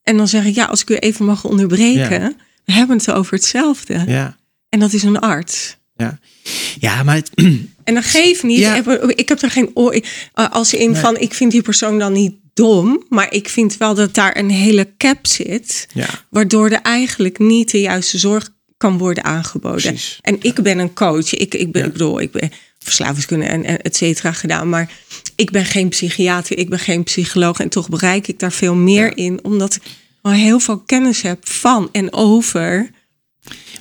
en 0.02 0.16
dan 0.16 0.28
zeg 0.28 0.44
ik, 0.44 0.54
ja, 0.54 0.64
als 0.64 0.80
ik 0.80 0.90
u 0.90 0.94
even 0.94 1.24
mag 1.24 1.44
onderbreken, 1.44 2.20
Ja. 2.22 2.32
we 2.64 2.72
hebben 2.72 2.96
het 2.96 3.10
over 3.10 3.34
hetzelfde. 3.34 4.04
Ja, 4.06 4.36
En 4.68 4.78
dat 4.80 4.92
is 4.92 5.02
een 5.02 5.18
arts. 5.18 5.76
ja. 5.96 6.18
ja 6.80 7.02
maar 7.02 7.14
het, 7.14 7.30
En 7.84 7.94
dat 7.94 8.04
geeft 8.04 8.42
niet. 8.42 8.58
Ja. 8.58 8.74
Ik, 9.16 9.28
heb, 9.28 9.42
er 9.42 9.50
geen 9.50 9.70
oor. 9.74 9.92
eh, 10.34 10.50
Als 10.50 10.74
in 10.74 10.90
Nee. 10.90 11.00
van, 11.00 11.16
ik 11.18 11.34
vind 11.34 11.50
die 11.52 11.62
persoon 11.62 11.98
dan 11.98 12.12
niet 12.12 12.34
dom. 12.54 13.04
Maar 13.08 13.32
ik 13.32 13.48
vind 13.48 13.76
wel 13.76 13.94
dat 13.94 14.14
daar 14.14 14.36
een 14.36 14.50
hele 14.50 14.94
cap 14.96 15.26
zit. 15.26 15.88
ja, 15.94 16.06
Waardoor 16.30 16.70
er 16.70 16.80
eigenlijk 16.82 17.38
niet 17.38 17.70
de 17.70 17.80
juiste 17.80 18.18
zorg 18.18 18.52
kan 18.90 18.98
worden 18.98 19.24
aangeboden. 19.24 19.80
Precies. 19.82 20.18
En 20.22 20.36
ik 20.40 20.54
ben 20.62 20.78
een 20.78 20.94
coach. 20.94 21.32
Ik, 21.34 21.54
ik, 21.54 21.72
ben, 21.72 21.80
Ja. 21.82 21.86
ik 21.86 21.92
bedoel, 21.92 22.20
ik 22.20 22.30
ben 22.32 22.50
verslavingskunde 22.78 23.44
en, 23.44 23.64
en 23.64 23.82
et 23.82 23.96
cetera 23.96 24.32
gedaan. 24.32 24.68
Maar 24.68 24.90
ik 25.36 25.50
ben 25.50 25.64
geen 25.64 25.88
psychiater, 25.88 26.58
ik 26.58 26.68
ben 26.68 26.78
geen 26.78 27.02
psycholoog. 27.04 27.60
En 27.60 27.68
toch 27.68 27.88
bereik 27.88 28.28
ik 28.28 28.38
daar 28.38 28.52
veel 28.52 28.74
meer 28.74 29.04
Ja. 29.06 29.14
in. 29.14 29.44
Omdat 29.44 29.74
ik 29.74 29.82
al 30.20 30.30
heel 30.32 30.60
veel 30.60 30.78
kennis 30.78 31.22
heb 31.22 31.48
van 31.48 31.88
en 31.92 32.12
over. 32.12 32.90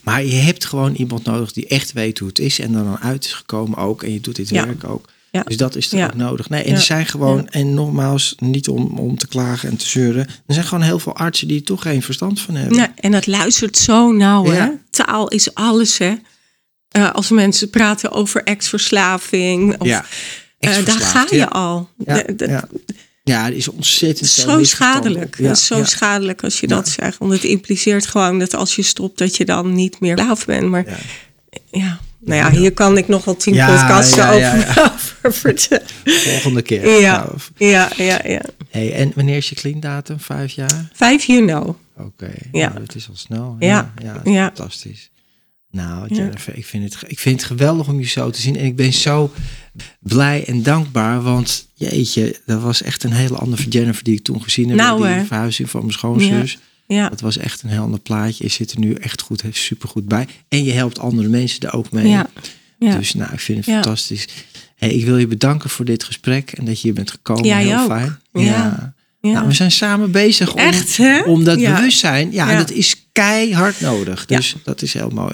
Maar 0.03 0.25
je 0.25 0.35
hebt 0.35 0.65
gewoon 0.65 0.95
iemand 0.95 1.23
nodig 1.25 1.51
die 1.53 1.67
echt 1.67 1.91
weet 1.93 2.19
hoe 2.19 2.27
het 2.27 2.39
is 2.39 2.59
en 2.59 2.75
er 2.75 2.83
dan 2.83 2.99
uit 2.99 3.25
is 3.25 3.33
gekomen 3.33 3.77
ook. 3.77 4.03
En 4.03 4.13
je 4.13 4.19
doet 4.21 4.35
dit 4.35 4.49
Ja. 4.49 4.65
werk 4.65 4.83
ook. 4.83 5.09
Ja. 5.35 5.43
Dus 5.43 5.57
dat 5.57 5.75
is 5.75 5.91
er 5.91 5.97
Ja. 5.97 6.05
ook 6.05 6.13
nodig. 6.15 6.49
Nee, 6.49 6.63
en 6.63 6.69
Ja. 6.69 6.75
er 6.75 6.81
zijn 6.81 7.05
gewoon, 7.05 7.37
Ja. 7.37 7.59
en 7.59 7.73
nogmaals, 7.73 8.35
niet 8.39 8.67
om, 8.67 8.97
om 8.99 9.17
te 9.17 9.27
klagen 9.27 9.69
en 9.69 9.77
te 9.77 9.87
zeuren. 9.87 10.27
Er 10.47 10.53
zijn 10.53 10.65
gewoon 10.65 10.83
heel 10.83 10.99
veel 10.99 11.15
artsen 11.15 11.47
die 11.47 11.57
er 11.59 11.65
toch 11.65 11.81
geen 11.81 12.01
verstand 12.01 12.41
van 12.41 12.55
hebben. 12.55 12.77
Nou, 12.77 12.89
en 12.95 13.11
dat 13.11 13.27
luistert 13.27 13.77
zo 13.77 14.11
nauw. 14.11 14.45
Hè? 14.45 14.57
Ja. 14.57 14.77
Taal 14.89 15.27
is 15.27 15.53
alles. 15.53 15.97
Hè? 15.97 16.13
Eh, 16.89 17.11
als 17.11 17.29
mensen 17.29 17.69
praten 17.69 18.11
over 18.11 18.43
ex-verslaving. 18.43 19.79
Of, 19.79 19.87
Ja, 19.87 20.05
eh, 20.59 20.85
daar 20.85 20.99
ga 20.99 21.25
je 21.29 21.35
ja. 21.35 21.45
al. 21.45 21.89
Ja, 22.05 22.15
De- 22.23 22.35
de- 22.35 22.47
ja. 22.47 22.67
ja, 23.23 23.45
het 23.45 23.53
is 23.53 23.67
ontzettend 23.67 24.29
Zo 24.29 24.63
schadelijk. 24.63 25.37
Ja, 25.37 25.47
Het 25.47 25.57
is 25.57 25.65
zo 25.65 25.77
ja. 25.77 25.85
schadelijk 25.85 26.43
als 26.43 26.59
je 26.59 26.67
Ja. 26.69 26.75
dat 26.75 26.89
zegt. 26.89 27.17
Want 27.17 27.31
het 27.31 27.43
impliceert 27.43 28.05
gewoon 28.07 28.39
dat 28.39 28.53
als 28.53 28.75
je 28.75 28.81
stopt, 28.81 29.17
dat 29.17 29.37
je 29.37 29.45
dan 29.45 29.73
niet 29.73 29.99
meer 29.99 30.17
slaaf 30.17 30.45
bent. 30.45 30.69
Maar 30.69 30.85
Ja. 31.71 31.99
Nou 32.25 32.39
ja, 32.39 32.51
hier 32.59 32.73
kan 32.73 32.97
ik 32.97 33.07
nog 33.07 33.25
wel 33.25 33.35
tien 33.35 33.53
Ja, 33.53 33.67
podcasts 33.67 34.15
ja, 34.15 34.31
ja, 34.31 34.53
over, 34.53 34.81
over 34.83 35.33
vertellen. 35.33 35.85
Volgende 36.05 36.61
keer. 36.61 36.99
Ja, 36.99 37.17
Nou, 37.17 37.37
ja, 37.57 37.91
ja, 37.97 38.19
ja. 38.25 38.41
Hey, 38.69 38.93
en 38.93 39.11
wanneer 39.15 39.37
is 39.37 39.49
je 39.49 39.55
clean 39.55 39.79
datum? 39.79 40.19
Vijf 40.19 40.51
jaar? 40.51 40.89
Vijf 40.93 41.23
you 41.23 41.45
know. 41.45 41.75
Oké, 41.97 42.31
Ja. 42.51 42.69
nou, 42.69 42.81
het 42.81 42.95
is 42.95 43.09
al 43.09 43.15
snel. 43.15 43.55
Ja. 43.59 43.93
ja, 44.23 44.45
fantastisch. 44.45 45.11
Nou. 45.71 46.15
Jennifer, 46.15 46.57
ik, 46.57 46.65
vind 46.65 46.93
het, 46.93 47.03
ik 47.11 47.19
vind 47.19 47.39
het 47.41 47.49
geweldig 47.49 47.87
om 47.87 47.99
je 47.99 48.05
zo 48.05 48.29
te 48.29 48.41
zien. 48.41 48.57
En 48.57 48.65
ik 48.65 48.75
ben 48.75 48.93
zo 48.93 49.31
blij 49.99 50.45
en 50.45 50.63
dankbaar. 50.63 51.21
Want 51.21 51.67
jeetje, 51.73 52.39
dat 52.45 52.61
was 52.61 52.81
echt 52.81 53.03
een 53.03 53.11
hele 53.11 53.37
andere 53.37 53.67
Jennifer 53.67 54.03
die 54.03 54.15
ik 54.15 54.23
toen 54.23 54.43
gezien 54.43 54.69
heb. 54.69 54.77
Nou, 54.77 55.07
die 55.13 55.25
verhuizing 55.25 55.69
van 55.69 55.79
mijn 55.81 55.93
schoonzus. 55.93 56.57
Ja, 56.93 57.09
Dat 57.09 57.21
was 57.21 57.37
echt 57.37 57.61
een 57.63 57.69
heel 57.69 57.81
ander 57.81 57.99
plaatje. 57.99 58.43
Je 58.43 58.49
zit 58.49 58.71
er 58.71 58.79
nu 58.79 58.93
echt 58.93 59.21
goed, 59.21 59.43
super 59.51 59.89
goed 59.89 60.07
bij. 60.07 60.27
En 60.47 60.63
je 60.63 60.71
helpt 60.71 60.99
andere 60.99 61.27
mensen 61.27 61.59
er 61.59 61.73
ook 61.73 61.91
mee. 61.91 62.07
ja, 62.07 62.27
ja. 62.79 62.97
Dus 62.97 63.13
nou, 63.13 63.33
ik 63.33 63.39
vind 63.39 63.57
het 63.65 63.73
fantastisch. 63.73 64.27
Hey, 64.75 64.89
ik 64.93 65.05
wil 65.05 65.17
je 65.17 65.27
bedanken 65.27 65.69
voor 65.69 65.85
dit 65.85 66.03
gesprek 66.03 66.51
en 66.51 66.65
dat 66.65 66.75
je 66.75 66.81
hier 66.81 66.93
bent 66.93 67.11
gekomen. 67.11 67.57
Heel 67.57 67.85
fijn. 67.85 68.19
Ja. 68.33 68.93
ja. 69.21 69.31
Nou, 69.31 69.47
we 69.47 69.53
zijn 69.53 69.71
samen 69.71 70.11
bezig 70.11 70.53
om, 70.53 70.59
Echt, 70.59 70.99
om 71.25 71.43
dat 71.43 71.59
Ja. 71.59 71.75
bewustzijn. 71.75 72.31
Ja, 72.31 72.51
Ja. 72.51 72.57
dat 72.57 72.71
is 72.71 73.07
keihard 73.11 73.79
nodig. 73.81 74.25
Dus 74.25 74.55
dat 74.63 74.81
is 74.81 74.93
heel 74.93 75.09
mooi. 75.09 75.33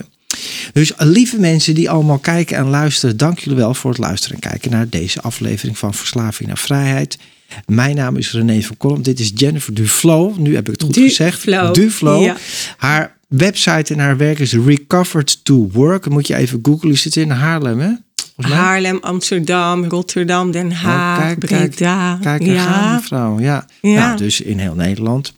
Dus 0.74 0.92
lieve 0.98 1.40
mensen 1.40 1.76
die 1.76 1.90
allemaal 1.90 2.18
kijken 2.20 2.58
en 2.58 2.68
luisteren, 2.68 3.18
dank 3.18 3.40
jullie 3.40 3.58
wel 3.60 3.74
voor 3.74 3.90
het 3.92 4.00
luisteren 4.00 4.36
en 4.36 4.50
kijken 4.50 4.72
naar 4.72 4.90
deze 4.90 5.22
aflevering 5.22 5.78
van 5.78 5.94
Verslaving 5.94 6.48
naar 6.48 6.58
Vrijheid. 6.58 7.18
Mijn 7.66 7.96
naam 7.96 8.16
is 8.16 8.32
René 8.32 8.62
van 8.62 8.78
Kolm. 8.78 9.02
Dit 9.02 9.20
is 9.20 9.32
Jennifer 9.36 9.74
Duflo. 9.74 10.34
Nu 10.38 10.56
heb 10.56 10.66
ik 10.68 10.72
het 10.74 10.84
goed 10.84 10.96
gezegd. 10.98 11.46
Duflo. 11.46 11.72
Duflo. 11.72 12.22
Ja. 12.22 12.36
Haar 12.78 13.18
website 13.28 13.94
en 13.94 14.00
haar 14.00 14.18
werk 14.18 14.40
is 14.40 14.54
Recovered 14.54 15.40
to 15.44 15.70
Work. 15.72 16.10
Moet 16.10 16.28
je 16.28 16.36
even 16.36 16.60
googlen. 16.62 16.92
Je 16.92 16.98
zit 16.98 17.16
in 17.16 17.30
Haarlem, 17.30 17.80
hè? 17.80 17.92
Haarlem, 18.36 18.98
Amsterdam, 19.02 19.86
Rotterdam, 19.86 20.52
Den 20.52 20.72
Haag, 20.72 21.18
Oh, 21.20 21.24
kijk, 21.26 21.40
kijk, 21.40 21.70
Breda. 21.76 22.18
Kijk, 22.22 22.46
daar 22.46 22.60
gaan 22.60 22.84
ja. 22.84 22.96
die 22.98 23.06
vrouw. 23.08 23.40
Ja. 23.40 23.66
Ja. 23.82 24.06
Nou, 24.06 24.18
dus 24.18 24.42
in 24.42 24.60
heel 24.60 24.76
Nederland. 24.76 25.34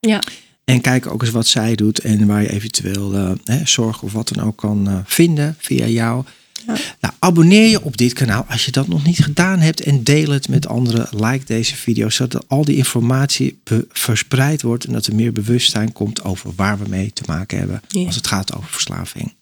ja. 0.00 0.22
En 0.64 0.80
kijk 0.80 1.06
ook 1.06 1.22
eens 1.22 1.30
wat 1.30 1.46
zij 1.46 1.74
doet 1.74 1.98
en 1.98 2.26
waar 2.26 2.42
je 2.42 2.50
eventueel 2.52 3.14
eh, 3.14 3.30
hè, 3.44 3.60
zorg 3.64 4.02
of 4.02 4.12
wat 4.12 4.28
dan 4.34 4.44
ook 4.44 4.56
kan 4.56 4.88
eh, 4.88 4.96
vinden 5.04 5.56
via 5.58 5.86
jou. 5.86 6.24
Ja. 6.66 6.76
Nou, 7.00 7.14
abonneer 7.18 7.68
je 7.68 7.82
op 7.82 7.96
dit 7.96 8.12
kanaal 8.12 8.44
als 8.48 8.64
je 8.64 8.70
dat 8.70 8.88
nog 8.88 9.04
niet 9.04 9.18
gedaan 9.24 9.58
hebt 9.58 9.80
en 9.80 10.04
deel 10.04 10.30
het 10.30 10.48
met 10.48 10.66
anderen. 10.66 11.08
Like 11.10 11.44
deze 11.44 11.76
video, 11.76 12.08
zodat 12.08 12.48
al 12.48 12.64
die 12.64 12.76
informatie 12.76 13.60
verspreid 13.92 14.62
wordt 14.62 14.84
en 14.84 14.92
dat 14.92 15.06
er 15.06 15.14
meer 15.14 15.32
bewustzijn 15.32 15.92
komt 15.92 16.24
over 16.24 16.52
waar 16.56 16.78
we 16.78 16.88
mee 16.88 17.12
te 17.12 17.22
maken 17.26 17.58
hebben 17.58 17.82
Ja. 17.88 18.06
als 18.06 18.16
het 18.16 18.26
gaat 18.26 18.54
over 18.56 18.68
verslaving. 18.70 19.34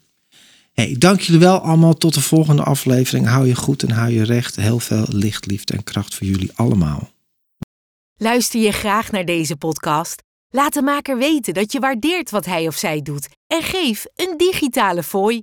Hey, 0.73 0.97
dank 0.99 1.21
jullie 1.21 1.41
wel 1.41 1.59
allemaal. 1.61 1.95
Tot 1.95 2.15
de 2.15 2.21
volgende 2.21 2.63
aflevering. 2.63 3.27
Hou 3.27 3.47
je 3.47 3.55
goed 3.55 3.83
en 3.83 3.91
hou 3.91 4.11
je 4.13 4.23
recht. 4.23 4.57
Heel 4.57 4.79
veel 4.79 5.07
licht, 5.09 5.47
liefde 5.47 5.73
en 5.73 5.85
kracht 5.85 6.15
voor 6.15 6.27
jullie 6.27 6.51
allemaal. 6.55 7.11
Luister 8.17 8.61
je 8.61 8.73
graag 8.73 9.11
naar 9.11 9.25
deze 9.25 9.57
podcast? 9.57 10.23
Laat 10.51 10.73
de 10.75 10.83
maker 10.83 11.19
weten 11.19 11.55
dat 11.55 11.73
je 11.73 11.79
waardeert 11.81 12.31
wat 12.31 12.45
hij 12.45 12.67
of 12.67 12.77
zij 12.77 13.03
doet 13.03 13.29
en 13.47 13.63
geef 13.63 14.05
een 14.17 14.35
digitale 14.37 15.03
fooi. 15.03 15.43